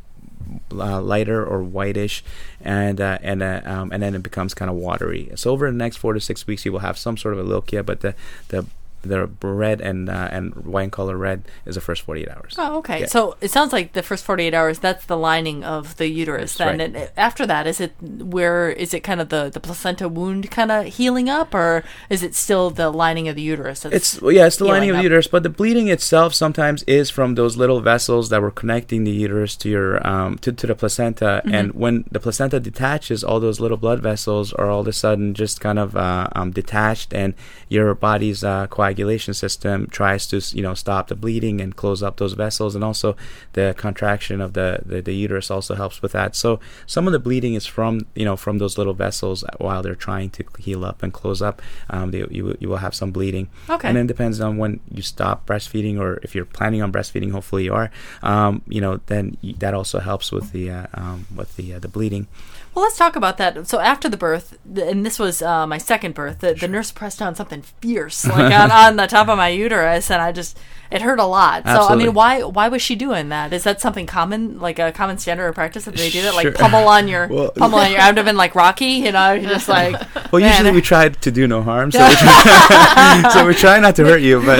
uh, 0.71 1.01
lighter 1.01 1.45
or 1.45 1.63
whitish, 1.63 2.23
and 2.61 2.99
uh, 2.99 3.17
and 3.21 3.41
uh, 3.43 3.61
um, 3.65 3.91
and 3.91 4.01
then 4.01 4.15
it 4.15 4.23
becomes 4.23 4.53
kind 4.53 4.69
of 4.69 4.77
watery. 4.77 5.31
So 5.35 5.51
over 5.51 5.69
the 5.69 5.77
next 5.77 5.97
four 5.97 6.13
to 6.13 6.19
six 6.19 6.47
weeks, 6.47 6.65
you 6.65 6.71
will 6.71 6.79
have 6.79 6.97
some 6.97 7.17
sort 7.17 7.33
of 7.33 7.39
a 7.39 7.43
but 7.83 8.01
the 8.01 8.15
the 8.49 8.65
the 9.01 9.27
red 9.41 9.81
and 9.81 10.09
uh, 10.09 10.27
and 10.31 10.53
wine 10.65 10.89
color 10.89 11.17
red 11.17 11.43
is 11.65 11.75
the 11.75 11.81
first 11.81 12.01
48 12.03 12.29
hours. 12.29 12.55
Oh, 12.57 12.77
okay. 12.79 13.01
Yeah. 13.01 13.05
So 13.07 13.37
it 13.41 13.51
sounds 13.51 13.71
like 13.73 13.93
the 13.93 14.03
first 14.03 14.25
48 14.25 14.53
hours, 14.53 14.79
that's 14.79 15.05
the 15.05 15.17
lining 15.17 15.63
of 15.63 15.95
the 15.97 16.07
uterus. 16.07 16.55
That's 16.55 16.77
then 16.77 16.93
right. 16.93 17.01
And 17.01 17.11
after 17.17 17.45
that, 17.47 17.67
is 17.67 17.79
it 17.79 17.93
where, 18.01 18.69
is 18.69 18.93
it 18.93 19.01
kind 19.01 19.21
of 19.21 19.29
the, 19.29 19.49
the 19.49 19.59
placenta 19.59 20.09
wound 20.09 20.51
kind 20.51 20.71
of 20.71 20.85
healing 20.85 21.29
up, 21.29 21.53
or 21.53 21.83
is 22.09 22.23
it 22.23 22.35
still 22.35 22.69
the 22.69 22.89
lining 22.89 23.27
of 23.27 23.35
the 23.35 23.41
uterus? 23.41 23.85
It's 23.85 24.19
yeah, 24.21 24.47
it's 24.47 24.57
the 24.57 24.65
lining 24.65 24.89
of 24.89 24.97
the 24.97 25.03
uterus, 25.03 25.27
but 25.27 25.43
the 25.43 25.49
bleeding 25.49 25.87
itself 25.87 26.33
sometimes 26.33 26.83
is 26.83 27.09
from 27.09 27.35
those 27.35 27.57
little 27.57 27.81
vessels 27.81 28.29
that 28.29 28.41
were 28.41 28.51
connecting 28.51 29.03
the 29.03 29.11
uterus 29.11 29.55
to 29.57 29.69
your 29.69 30.05
um 30.07 30.37
to, 30.39 30.51
to 30.51 30.67
the 30.67 30.75
placenta, 30.75 31.41
Mhm. 31.45 31.53
and 31.53 31.73
when 31.73 32.05
the 32.11 32.19
placenta 32.19 32.59
detaches, 32.59 33.23
all 33.23 33.39
those 33.39 33.59
little 33.59 33.77
blood 33.77 33.99
vessels 34.01 34.53
are 34.53 34.69
all 34.69 34.81
of 34.81 34.87
a 34.87 34.93
sudden 34.93 35.33
just 35.33 35.61
kind 35.61 35.79
of 35.79 35.95
uh, 35.95 36.27
um, 36.35 36.51
detached, 36.51 37.13
and 37.13 37.33
your 37.69 37.93
body's 37.95 38.43
uh, 38.43 38.67
coagulation 38.89 39.33
system 39.33 39.87
tries 39.91 40.25
to 40.27 40.37
you 40.57 40.63
know 40.63 40.73
stop 40.73 41.07
the 41.07 41.15
bleeding 41.15 41.61
and 41.61 41.75
close 41.75 42.01
up 42.07 42.17
those 42.17 42.33
vessels, 42.33 42.75
and 42.75 42.83
also 42.83 43.15
the 43.53 43.73
contraction 43.77 44.41
of 44.41 44.53
the, 44.53 44.79
the 44.85 45.01
the 45.01 45.13
uterus 45.13 45.51
also 45.51 45.75
helps 45.75 46.01
with 46.01 46.11
that. 46.13 46.35
So 46.35 46.59
some 46.85 47.07
of 47.07 47.13
the 47.13 47.19
bleeding 47.19 47.53
is 47.55 47.65
from 47.65 48.01
you 48.15 48.25
know 48.25 48.35
from 48.37 48.57
those 48.57 48.77
little 48.79 48.93
vessels 48.95 49.43
while 49.59 49.81
they're 49.83 49.95
trying 50.09 50.29
to 50.31 50.43
heal 50.59 50.83
up 50.83 51.03
and 51.03 51.13
close 51.13 51.41
up. 51.41 51.61
Um, 51.89 52.11
they, 52.11 52.25
you 52.31 52.43
will- 52.45 52.57
you 52.59 52.67
will 52.69 52.77
have 52.87 52.93
some 52.95 53.11
bleeding. 53.11 53.47
Okay. 53.69 53.87
And 53.87 53.95
then 53.95 54.07
depends 54.07 54.39
on 54.41 54.57
when 54.57 54.79
you 54.91 55.01
stop 55.01 55.45
breastfeeding 55.45 55.99
or 55.99 56.19
if 56.23 56.33
you're 56.35 56.45
planning 56.59 56.81
on 56.81 56.91
breastfeeding. 56.91 57.31
Hopefully 57.31 57.63
you 57.65 57.73
are. 57.73 57.89
Um, 58.23 58.61
you 58.67 58.81
know, 58.81 58.99
then 59.05 59.37
that 59.59 59.73
also 59.73 59.99
helps 59.99 60.31
with 60.31 60.51
the 60.51 60.69
uh, 60.71 60.85
um, 60.93 61.25
with 61.35 61.55
the 61.57 61.75
uh, 61.75 61.79
the 61.79 61.87
bleeding. 61.87 62.27
Well, 62.75 62.83
let's 62.85 62.97
talk 62.97 63.15
about 63.15 63.37
that. 63.37 63.67
So 63.67 63.79
after 63.79 64.07
the 64.09 64.17
birth, 64.17 64.57
and 64.89 65.03
this 65.05 65.17
was 65.19 65.41
uh, 65.41 65.65
my 65.67 65.79
second 65.79 66.13
birth, 66.13 66.39
the, 66.39 66.53
the 66.53 66.67
nurse 66.67 66.91
pressed 66.91 67.21
on 67.21 67.33
something 67.35 67.63
fierce, 67.81 68.25
like 68.27 68.53
on, 68.53 68.69
on 68.87 68.95
the 68.95 69.07
top 69.07 69.27
of 69.27 69.37
my 69.37 69.49
uterus, 69.49 70.09
and 70.11 70.21
I 70.21 70.31
just 70.31 70.57
it 70.91 71.03
hurt 71.03 71.19
a 71.19 71.25
lot. 71.25 71.65
So 71.67 71.87
I 71.87 71.95
mean, 71.95 72.13
why 72.15 72.41
why 72.41 72.67
was 72.67 72.81
she 72.81 72.95
doing 72.95 73.29
that? 73.29 73.53
Is 73.53 73.63
that 73.63 73.79
something 73.79 74.07
common, 74.07 74.59
like 74.59 74.79
a 74.79 74.91
common 74.91 75.19
standard 75.19 75.47
of 75.47 75.53
practice 75.53 75.85
that 75.85 75.95
they 75.95 76.09
do 76.09 76.23
that, 76.23 76.33
like 76.33 76.43
Sure. 76.45 76.51
pummel 76.53 76.87
on 76.87 77.07
your 77.07 77.27
Well- 77.31 77.51
pummel 77.51 77.77
on 77.79 77.91
your 77.91 77.99
abdomen 78.07 78.35
like 78.37 78.55
Rocky? 78.55 78.85
You 79.05 79.11
know, 79.11 79.33
you're 79.33 79.49
just 79.51 79.69
like 79.69 79.93
Well, 80.31 80.41
man, 80.41 80.51
usually 80.51 80.71
we 80.71 80.81
try 80.81 81.09
to 81.09 81.31
do 81.31 81.47
no 81.47 81.61
harm, 81.61 81.91
so 81.91 81.99
we 81.99 82.13
try, 82.15 83.29
so 83.33 83.45
we 83.47 83.53
try 83.53 83.79
not 83.79 83.95
to 83.97 84.03
hurt 84.05 84.21
you. 84.21 84.41
But 84.43 84.59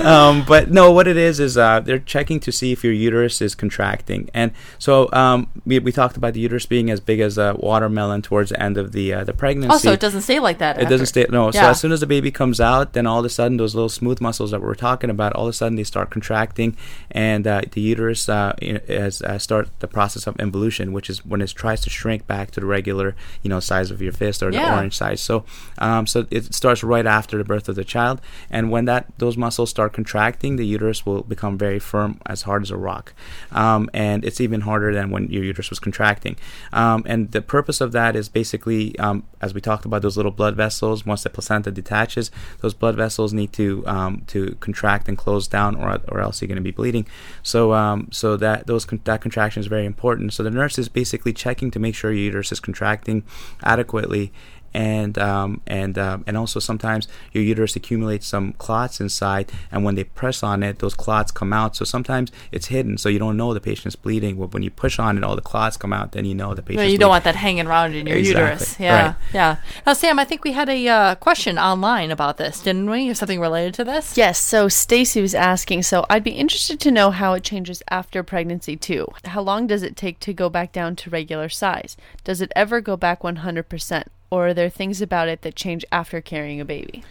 um, 0.00 0.44
but 0.46 0.70
no, 0.70 0.90
what 0.92 1.06
it 1.08 1.16
is 1.16 1.40
is 1.40 1.56
uh, 1.58 1.80
they're 1.80 1.98
checking 1.98 2.40
to 2.40 2.52
see 2.52 2.72
if 2.72 2.84
your 2.84 2.92
uterus 2.92 3.40
is 3.40 3.54
contracting, 3.54 4.30
and 4.34 4.52
so 4.78 5.08
um, 5.12 5.48
we, 5.66 5.78
we 5.78 5.92
talked 5.92 6.16
about 6.16 6.34
the 6.34 6.40
uterus 6.40 6.66
being 6.66 6.90
as 6.90 7.00
big 7.00 7.20
as 7.20 7.38
a 7.38 7.54
watermelon 7.58 8.22
towards 8.22 8.50
the 8.50 8.62
end 8.62 8.76
of 8.78 8.92
the 8.92 9.12
uh, 9.12 9.24
the 9.24 9.32
pregnancy. 9.32 9.74
Oh, 9.74 9.78
so 9.78 9.92
it 9.92 10.00
doesn't 10.00 10.22
stay 10.22 10.38
like 10.40 10.58
that. 10.58 10.76
It 10.78 10.84
doesn't 10.84 11.02
after. 11.02 11.06
stay. 11.06 11.26
No. 11.30 11.50
So 11.50 11.60
as 11.60 11.80
soon 11.80 11.92
as 11.92 12.00
the 12.00 12.06
baby 12.06 12.30
comes 12.30 12.60
out, 12.60 12.89
then 12.92 13.06
all 13.06 13.20
of 13.20 13.24
a 13.24 13.28
sudden 13.28 13.56
those 13.56 13.74
little 13.74 13.88
smooth 13.88 14.20
muscles 14.20 14.50
that 14.50 14.60
we 14.60 14.66
we're 14.66 14.74
talking 14.74 15.10
about, 15.10 15.32
all 15.34 15.44
of 15.44 15.50
a 15.50 15.52
sudden 15.52 15.76
they 15.76 15.84
start 15.84 16.10
contracting, 16.10 16.76
and 17.10 17.46
uh, 17.46 17.62
the 17.72 17.80
uterus 17.80 18.28
uh, 18.28 18.54
uh, 18.88 19.38
start 19.38 19.68
the 19.80 19.88
process 19.88 20.26
of 20.26 20.38
involution, 20.38 20.92
which 20.92 21.10
is 21.10 21.24
when 21.24 21.40
it 21.40 21.50
tries 21.50 21.80
to 21.82 21.90
shrink 21.90 22.26
back 22.26 22.50
to 22.52 22.60
the 22.60 22.66
regular 22.66 23.14
you 23.42 23.50
know 23.50 23.60
size 23.60 23.90
of 23.90 24.00
your 24.00 24.12
fist 24.12 24.42
or 24.42 24.50
the 24.50 24.72
orange 24.72 24.96
size. 24.96 25.20
So 25.20 25.44
um, 25.78 26.06
so 26.06 26.26
it 26.30 26.54
starts 26.54 26.82
right 26.82 27.06
after 27.06 27.36
the 27.38 27.44
birth 27.44 27.68
of 27.68 27.76
the 27.76 27.84
child, 27.84 28.20
and 28.50 28.70
when 28.70 28.84
that 28.86 29.06
those 29.18 29.36
muscles 29.36 29.70
start 29.70 29.92
contracting, 29.92 30.56
the 30.56 30.66
uterus 30.66 31.04
will 31.04 31.22
become 31.22 31.58
very 31.58 31.78
firm, 31.78 32.20
as 32.26 32.42
hard 32.42 32.62
as 32.62 32.70
a 32.70 32.76
rock, 32.76 33.12
um, 33.52 33.90
and 33.92 34.24
it's 34.24 34.40
even 34.40 34.62
harder 34.62 34.94
than 34.94 35.10
when 35.10 35.28
your 35.28 35.44
uterus 35.44 35.70
was 35.70 35.78
contracting. 35.78 36.36
Um, 36.72 37.04
and 37.06 37.32
the 37.32 37.42
purpose 37.42 37.80
of 37.80 37.92
that 37.92 38.16
is 38.16 38.28
basically, 38.28 38.98
um, 38.98 39.24
as 39.40 39.54
we 39.54 39.60
talked 39.60 39.84
about, 39.84 40.02
those 40.02 40.16
little 40.16 40.32
blood 40.32 40.56
vessels. 40.56 41.04
Once 41.06 41.22
the 41.22 41.30
placenta 41.30 41.70
detaches, 41.70 42.30
those 42.60 42.74
blood 42.80 42.96
vessels 42.96 43.32
need 43.32 43.52
to 43.52 43.86
um, 43.86 44.24
to 44.26 44.56
contract 44.58 45.08
and 45.08 45.16
close 45.16 45.46
down, 45.46 45.76
or 45.76 46.00
or 46.08 46.20
else 46.20 46.42
you're 46.42 46.48
going 46.48 46.56
to 46.56 46.62
be 46.62 46.72
bleeding. 46.72 47.06
So 47.44 47.72
um, 47.72 48.08
so 48.10 48.36
that 48.38 48.66
those 48.66 48.84
con- 48.84 49.02
that 49.04 49.20
contraction 49.20 49.60
is 49.60 49.68
very 49.68 49.86
important. 49.86 50.32
So 50.32 50.42
the 50.42 50.50
nurse 50.50 50.76
is 50.78 50.88
basically 50.88 51.32
checking 51.32 51.70
to 51.70 51.78
make 51.78 51.94
sure 51.94 52.10
your 52.10 52.24
uterus 52.24 52.50
is 52.50 52.58
contracting 52.58 53.22
adequately 53.62 54.32
and 54.72 55.18
um, 55.18 55.60
and 55.66 55.98
um, 55.98 56.24
and 56.26 56.36
also 56.36 56.60
sometimes 56.60 57.08
your 57.32 57.42
uterus 57.44 57.76
accumulates 57.76 58.26
some 58.26 58.52
clots 58.54 59.00
inside, 59.00 59.50
and 59.72 59.84
when 59.84 59.94
they 59.94 60.04
press 60.04 60.42
on 60.42 60.62
it, 60.62 60.78
those 60.78 60.94
clots 60.94 61.30
come 61.30 61.52
out. 61.52 61.76
So 61.76 61.84
sometimes 61.84 62.30
it's 62.52 62.66
hidden, 62.66 62.98
so 62.98 63.08
you 63.08 63.18
don't 63.18 63.36
know 63.36 63.52
the 63.54 63.60
patient's 63.60 63.96
bleeding. 63.96 64.36
But 64.36 64.52
when 64.52 64.62
you 64.62 64.70
push 64.70 64.98
on 64.98 65.16
it, 65.18 65.24
all 65.24 65.36
the 65.36 65.42
clots 65.42 65.76
come 65.76 65.92
out. 65.92 66.12
Then 66.12 66.24
you 66.24 66.34
know 66.34 66.54
the 66.54 66.62
patient. 66.62 66.76
No, 66.76 66.82
patient's 66.82 66.92
you 66.92 66.98
bleeding. 66.98 67.00
don't 67.00 67.10
want 67.10 67.24
that 67.24 67.36
hanging 67.36 67.66
around 67.66 67.94
in 67.94 68.06
your 68.06 68.16
Exactly. 68.16 68.42
uterus. 68.42 68.80
Yeah, 68.80 69.06
Right. 69.06 69.14
yeah. 69.34 69.56
Now, 69.86 69.92
Sam, 69.94 70.18
I 70.18 70.24
think 70.24 70.44
we 70.44 70.52
had 70.52 70.68
a 70.68 70.88
uh, 70.88 71.14
question 71.16 71.58
online 71.58 72.10
about 72.10 72.36
this, 72.36 72.60
didn't 72.60 72.88
we? 72.88 73.08
Or 73.10 73.14
something 73.14 73.40
related 73.40 73.74
to 73.74 73.84
this? 73.84 74.16
Yes, 74.16 74.38
so 74.38 74.68
Stacy 74.68 75.20
was 75.20 75.34
asking, 75.34 75.82
so 75.82 76.06
I'd 76.08 76.24
be 76.24 76.30
interested 76.32 76.78
to 76.80 76.90
know 76.90 77.10
how 77.10 77.32
it 77.34 77.42
changes 77.42 77.82
after 77.90 78.22
pregnancy 78.22 78.76
too. 78.76 79.08
How 79.24 79.40
long 79.42 79.66
does 79.66 79.82
it 79.82 79.96
take 79.96 80.20
to 80.20 80.32
go 80.32 80.48
back 80.48 80.72
down 80.72 80.96
to 80.96 81.10
regular 81.10 81.48
size? 81.48 81.96
Does 82.24 82.40
it 82.40 82.52
ever 82.54 82.80
go 82.80 82.96
back 82.96 83.22
100%? 83.22 84.04
Or 84.30 84.48
are 84.48 84.54
there 84.54 84.70
things 84.70 85.02
about 85.02 85.28
it 85.28 85.42
that 85.42 85.54
change 85.56 85.84
after 85.90 86.20
carrying 86.20 86.60
a 86.60 86.64
baby? 86.64 87.02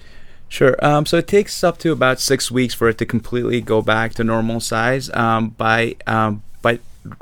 Sure. 0.47 0.75
Um, 0.84 1.05
so 1.05 1.17
it 1.17 1.27
takes 1.27 1.63
up 1.63 1.77
to 1.79 1.91
about 1.91 2.19
six 2.19 2.49
weeks 2.49 2.73
for 2.73 2.89
it 2.89 2.97
to 2.97 3.05
completely 3.05 3.62
go 3.62 3.82
back 3.82 4.13
to 4.15 4.23
normal 4.23 4.60
size. 4.60 5.10
Um, 5.13 5.49
by 5.49 5.95
um, 6.08 6.41
by 6.62 6.79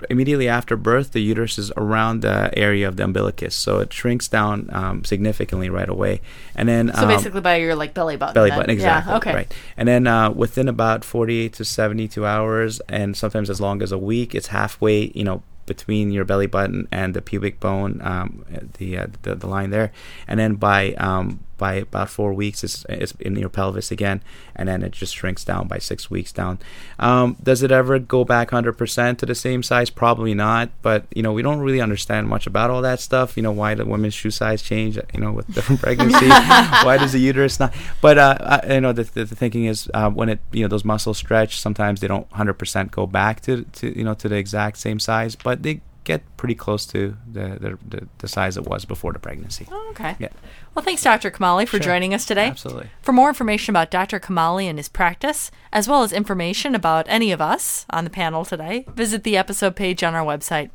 immediately 0.09 0.47
after 0.47 0.77
birth, 0.77 1.11
the 1.11 1.21
uterus 1.21 1.57
is 1.57 1.71
around 1.75 2.21
the 2.21 2.49
area 2.57 2.87
of 2.87 2.95
the 2.95 3.03
umbilicus, 3.03 3.53
so 3.53 3.79
it 3.79 3.91
shrinks 3.91 4.27
down 4.29 4.69
um, 4.71 5.03
significantly 5.03 5.69
right 5.69 5.89
away. 5.89 6.21
And 6.55 6.69
then 6.69 6.91
So 6.93 7.01
um, 7.01 7.07
basically 7.09 7.41
by 7.41 7.57
your 7.57 7.75
like 7.75 7.93
belly 7.93 8.15
button. 8.15 8.33
belly 8.33 8.49
then. 8.49 8.59
button 8.59 8.69
exactly 8.71 9.11
Yeah, 9.11 9.17
okay. 9.17 9.33
right 9.33 9.53
and 9.75 9.87
then 9.87 10.07
uh, 10.07 10.31
within 10.31 10.67
about 10.69 11.03
48 11.03 11.53
to 11.53 11.65
72 11.65 12.25
hours 12.25 12.79
and 12.87 13.15
sometimes 13.17 13.49
as 13.49 13.59
long 13.59 13.81
as 13.81 13.91
a 13.91 13.97
week 13.97 14.33
it's 14.33 14.47
halfway 14.47 15.11
you 15.13 15.23
know 15.23 15.43
between 15.67 16.09
your 16.09 16.25
belly 16.25 16.47
button 16.47 16.87
and 16.91 17.13
the 17.13 17.21
pubic 17.21 17.59
bone 17.59 18.01
um, 18.01 18.43
the, 18.79 18.97
uh, 18.97 19.07
the 19.21 19.35
the 19.35 19.47
line 19.47 19.69
there. 19.69 19.91
And 20.27 20.39
then 20.39 20.55
by 20.55 20.93
um, 20.93 21.41
by 21.57 21.75
about 21.75 22.09
four 22.09 22.33
weeks 22.33 22.63
it's, 22.63 22.85
it's 22.89 23.13
in 23.19 23.35
your 23.35 23.49
pelvis 23.49 23.91
again 23.91 24.21
and 24.55 24.69
then 24.69 24.83
it 24.83 24.91
just 24.91 25.15
shrinks 25.15 25.43
down 25.43 25.67
by 25.67 25.77
six 25.77 26.09
weeks 26.09 26.31
down. 26.31 26.59
Um, 26.99 27.37
does 27.41 27.63
it 27.63 27.71
ever 27.71 27.99
go 27.99 28.23
back 28.23 28.51
100% 28.51 29.17
to 29.17 29.25
the 29.25 29.35
same 29.35 29.63
size? 29.63 29.89
Probably 29.89 30.33
not 30.33 30.69
but 30.81 31.05
you 31.13 31.23
know 31.23 31.33
we 31.33 31.41
don't 31.41 31.59
really 31.59 31.81
understand 31.81 32.27
much 32.27 32.47
about 32.47 32.69
all 32.69 32.81
that 32.81 32.99
stuff. 32.99 33.37
You 33.37 33.43
know 33.43 33.51
why 33.51 33.75
the 33.75 33.85
women's 33.85 34.13
shoe 34.13 34.31
size 34.31 34.61
change 34.61 34.97
you 35.13 35.19
know 35.19 35.31
with 35.31 35.53
different 35.53 35.81
pregnancy? 35.85 36.27
Why 36.27 36.97
does 36.99 37.13
the 37.13 37.19
uterus 37.19 37.59
not? 37.59 37.73
But 38.01 38.17
uh, 38.17 38.37
I, 38.39 38.73
you 38.75 38.81
know 38.81 38.93
the, 38.93 39.03
the, 39.03 39.25
the 39.25 39.35
thinking 39.35 39.65
is 39.65 39.89
uh, 39.93 40.09
when 40.09 40.29
it 40.29 40.39
you 40.51 40.63
know 40.63 40.67
those 40.67 40.85
muscles 40.85 41.17
stretch 41.17 41.59
sometimes 41.59 42.01
they 42.01 42.07
don't 42.07 42.29
100% 42.31 42.91
go 42.91 43.07
back 43.07 43.41
to, 43.41 43.63
to 43.63 43.97
you 43.97 44.03
know 44.03 44.13
to 44.15 44.29
the 44.29 44.35
exact 44.35 44.77
same 44.77 44.99
size 44.99 45.35
but 45.35 45.63
they 45.63 45.81
get 46.07 46.21
pretty 46.37 46.55
close 46.55 46.85
to 46.87 47.15
the 47.31 47.77
the, 47.89 48.07
the, 48.19 48.27
size 48.27 48.57
it 48.57 48.65
was 48.65 48.85
before 48.85 49.11
the 49.13 49.19
pregnancy 49.19 49.67
Oh, 49.71 49.87
okay. 49.91 50.15
yeah 50.19 50.29
Well, 50.73 50.83
thanks, 50.85 51.03
Dr. 51.03 51.29
Kamali, 51.31 51.65
for 51.67 51.77
Sure. 51.77 51.85
joining 51.91 52.13
us 52.13 52.25
today. 52.25 52.47
Absolutely. 52.47 52.87
For 53.01 53.11
more 53.11 53.29
information 53.29 53.71
about 53.73 53.91
Dr. 53.91 54.19
Kamali 54.19 54.65
and 54.69 54.77
his 54.79 54.89
practice, 54.89 55.51
as 55.73 55.87
well 55.87 56.03
as 56.03 56.13
information 56.13 56.73
about 56.75 57.05
any 57.09 57.31
of 57.31 57.41
us 57.41 57.85
on 57.89 58.03
the 58.03 58.09
panel 58.09 58.45
today, 58.45 58.85
visit 58.95 59.23
the 59.23 59.37
episode 59.37 59.75
page 59.75 60.03
on 60.03 60.13
our 60.15 60.25
website. 60.25 60.69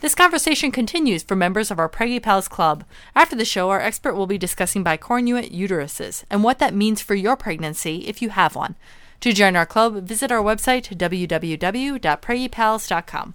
This 0.00 0.14
conversation 0.14 0.70
continues 0.70 1.22
for 1.24 1.34
members 1.36 1.70
of 1.72 1.78
our 1.80 1.88
Preggy 1.88 2.22
Pals 2.22 2.46
Club. 2.48 2.84
After 3.16 3.34
the 3.36 3.44
show, 3.44 3.68
our 3.70 3.80
expert 3.80 4.14
will 4.14 4.26
be 4.28 4.38
discussing 4.38 4.84
bicornuate 4.84 5.50
uteruses 5.52 6.22
and 6.30 6.44
what 6.44 6.58
that 6.60 6.72
means 6.74 7.00
for 7.02 7.14
your 7.16 7.36
pregnancy 7.36 8.06
if 8.06 8.22
you 8.22 8.28
have 8.30 8.54
one. 8.54 8.76
To 9.22 9.32
join 9.32 9.56
our 9.56 9.66
club, 9.66 10.04
visit 10.06 10.30
our 10.30 10.40
website, 10.42 10.96
www.preggypals.com. 10.96 13.34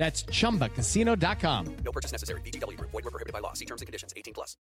That's 0.00 0.22
chumbacasino.com. 0.22 1.76
No 1.84 1.92
purchase 1.92 2.10
necessary. 2.10 2.40
VGW. 2.40 2.78
Group. 2.78 2.90
Void 2.90 3.04
were 3.04 3.10
prohibited 3.10 3.34
by 3.34 3.40
law. 3.40 3.52
See 3.52 3.66
terms 3.66 3.82
and 3.82 3.86
conditions. 3.86 4.14
18 4.16 4.32
plus. 4.32 4.56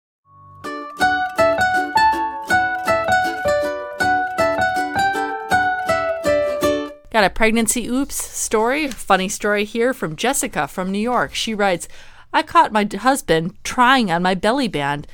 Got 7.11 7.25
a 7.25 7.31
pregnancy 7.31 7.87
oops 7.87 8.15
story, 8.15 8.89
funny 8.89 9.29
story 9.29 9.65
here 9.65 9.93
from 9.93 10.17
Jessica 10.17 10.67
from 10.67 10.91
New 10.91 10.99
York. 10.99 11.35
She 11.35 11.53
writes, 11.53 11.87
I 12.33 12.43
caught 12.43 12.73
my 12.73 12.89
husband 12.99 13.57
trying 13.63 14.11
on 14.11 14.23
my 14.23 14.35
belly 14.35 14.69
band. 14.69 15.07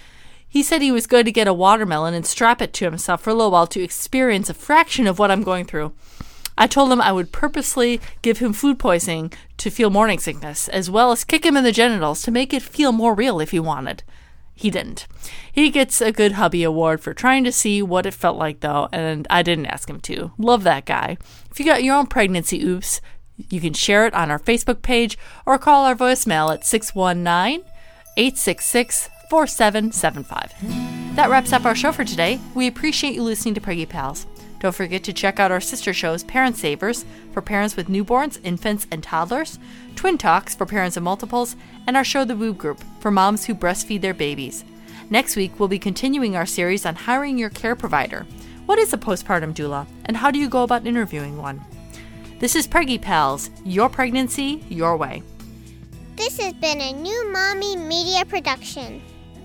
He 0.48 0.62
said 0.62 0.82
he 0.82 0.92
was 0.92 1.08
going 1.08 1.24
to 1.24 1.32
get 1.32 1.48
a 1.48 1.54
watermelon 1.54 2.14
and 2.14 2.24
strap 2.24 2.62
it 2.62 2.72
to 2.74 2.84
himself 2.84 3.22
for 3.22 3.30
a 3.30 3.34
little 3.34 3.50
while 3.50 3.66
to 3.66 3.82
experience 3.82 4.48
a 4.48 4.54
fraction 4.54 5.08
of 5.08 5.18
what 5.18 5.32
I'm 5.32 5.42
going 5.42 5.64
through. 5.64 5.94
I 6.56 6.66
told 6.66 6.92
him 6.92 7.00
I 7.00 7.12
would 7.12 7.32
purposely 7.32 8.00
give 8.20 8.38
him 8.38 8.52
food 8.52 8.78
poisoning 8.78 9.32
to 9.58 9.70
feel 9.70 9.90
morning 9.90 10.18
sickness, 10.18 10.68
as 10.68 10.90
well 10.90 11.12
as 11.12 11.24
kick 11.24 11.44
him 11.44 11.56
in 11.56 11.64
the 11.64 11.72
genitals 11.72 12.22
to 12.22 12.30
make 12.30 12.52
it 12.52 12.62
feel 12.62 12.92
more 12.92 13.14
real 13.14 13.40
if 13.40 13.50
he 13.50 13.60
wanted. 13.60 14.02
He 14.54 14.70
didn't. 14.70 15.06
He 15.50 15.70
gets 15.70 16.00
a 16.00 16.12
good 16.12 16.32
hubby 16.32 16.62
award 16.62 17.00
for 17.00 17.14
trying 17.14 17.42
to 17.44 17.52
see 17.52 17.82
what 17.82 18.06
it 18.06 18.14
felt 18.14 18.36
like, 18.36 18.60
though, 18.60 18.88
and 18.92 19.26
I 19.30 19.42
didn't 19.42 19.66
ask 19.66 19.88
him 19.88 20.00
to. 20.00 20.32
Love 20.38 20.62
that 20.64 20.84
guy. 20.84 21.16
If 21.50 21.58
you 21.58 21.66
got 21.66 21.82
your 21.82 21.96
own 21.96 22.06
pregnancy 22.06 22.62
oops, 22.62 23.00
you 23.50 23.60
can 23.60 23.72
share 23.72 24.06
it 24.06 24.14
on 24.14 24.30
our 24.30 24.38
Facebook 24.38 24.82
page 24.82 25.18
or 25.46 25.58
call 25.58 25.84
our 25.84 25.96
voicemail 25.96 26.52
at 26.52 26.64
619 26.66 27.64
866 28.16 29.08
4775. 29.30 31.16
That 31.16 31.30
wraps 31.30 31.52
up 31.52 31.64
our 31.64 31.74
show 31.74 31.92
for 31.92 32.04
today. 32.04 32.38
We 32.54 32.66
appreciate 32.66 33.14
you 33.14 33.22
listening 33.22 33.54
to 33.54 33.60
Preggy 33.60 33.88
Pals. 33.88 34.26
Don't 34.62 34.72
forget 34.72 35.02
to 35.02 35.12
check 35.12 35.40
out 35.40 35.50
our 35.50 35.60
sister 35.60 35.92
shows 35.92 36.22
Parent 36.22 36.56
Savers 36.56 37.04
for 37.32 37.42
parents 37.42 37.74
with 37.74 37.88
newborns, 37.88 38.38
infants, 38.44 38.86
and 38.92 39.02
toddlers, 39.02 39.58
Twin 39.96 40.16
Talks 40.16 40.54
for 40.54 40.66
parents 40.66 40.96
of 40.96 41.02
multiples, 41.02 41.56
and 41.88 41.96
our 41.96 42.04
show 42.04 42.24
The 42.24 42.36
Boob 42.36 42.58
Group 42.58 42.80
for 43.00 43.10
moms 43.10 43.44
who 43.44 43.56
breastfeed 43.56 44.02
their 44.02 44.14
babies. 44.14 44.64
Next 45.10 45.34
week, 45.34 45.58
we'll 45.58 45.66
be 45.66 45.80
continuing 45.80 46.36
our 46.36 46.46
series 46.46 46.86
on 46.86 46.94
hiring 46.94 47.38
your 47.38 47.50
care 47.50 47.74
provider. 47.74 48.24
What 48.66 48.78
is 48.78 48.92
a 48.92 48.98
postpartum 48.98 49.52
doula, 49.52 49.84
and 50.04 50.16
how 50.16 50.30
do 50.30 50.38
you 50.38 50.48
go 50.48 50.62
about 50.62 50.86
interviewing 50.86 51.38
one? 51.38 51.60
This 52.38 52.54
is 52.54 52.68
Preggy 52.68 53.02
Pals, 53.02 53.50
your 53.64 53.88
pregnancy, 53.88 54.64
your 54.68 54.96
way. 54.96 55.24
This 56.14 56.38
has 56.38 56.52
been 56.52 56.80
a 56.80 56.92
new 56.92 57.32
Mommy 57.32 57.74
Media 57.74 58.24
production. 58.24 59.02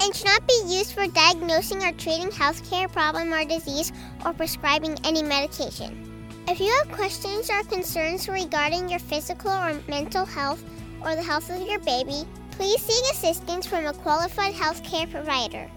and 0.00 0.14
should 0.14 0.26
not 0.26 0.46
be 0.46 0.62
used 0.66 0.92
for 0.92 1.06
diagnosing 1.06 1.82
or 1.82 1.92
treating 1.92 2.28
healthcare 2.28 2.90
problem 2.90 3.32
or 3.32 3.44
disease 3.44 3.92
or 4.24 4.32
prescribing 4.32 4.98
any 5.04 5.22
medication. 5.22 6.08
If 6.48 6.60
you 6.60 6.72
have 6.78 6.96
questions 6.96 7.50
or 7.50 7.62
concerns 7.64 8.28
regarding 8.28 8.88
your 8.88 8.98
physical 8.98 9.50
or 9.50 9.80
mental 9.88 10.24
health 10.24 10.62
or 11.04 11.14
the 11.14 11.22
health 11.22 11.50
of 11.50 11.66
your 11.66 11.78
baby, 11.80 12.26
please 12.52 12.80
seek 12.80 13.12
assistance 13.12 13.66
from 13.66 13.86
a 13.86 13.92
qualified 13.92 14.54
healthcare 14.54 15.10
provider. 15.10 15.70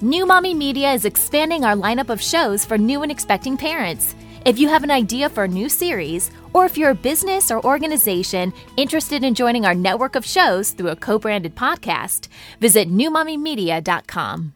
New 0.00 0.26
Mommy 0.26 0.52
Media 0.52 0.92
is 0.92 1.04
expanding 1.04 1.64
our 1.64 1.74
lineup 1.74 2.10
of 2.10 2.20
shows 2.20 2.64
for 2.64 2.76
new 2.76 3.02
and 3.02 3.10
expecting 3.10 3.56
parents. 3.56 4.14
If 4.46 4.60
you 4.60 4.68
have 4.68 4.84
an 4.84 4.92
idea 4.92 5.28
for 5.28 5.42
a 5.42 5.48
new 5.48 5.68
series, 5.68 6.30
or 6.52 6.64
if 6.66 6.78
you're 6.78 6.90
a 6.90 6.94
business 6.94 7.50
or 7.50 7.66
organization 7.66 8.52
interested 8.76 9.24
in 9.24 9.34
joining 9.34 9.66
our 9.66 9.74
network 9.74 10.14
of 10.14 10.24
shows 10.24 10.70
through 10.70 10.90
a 10.90 10.94
co 10.94 11.18
branded 11.18 11.56
podcast, 11.56 12.28
visit 12.60 12.88
newmommymedia.com. 12.88 14.55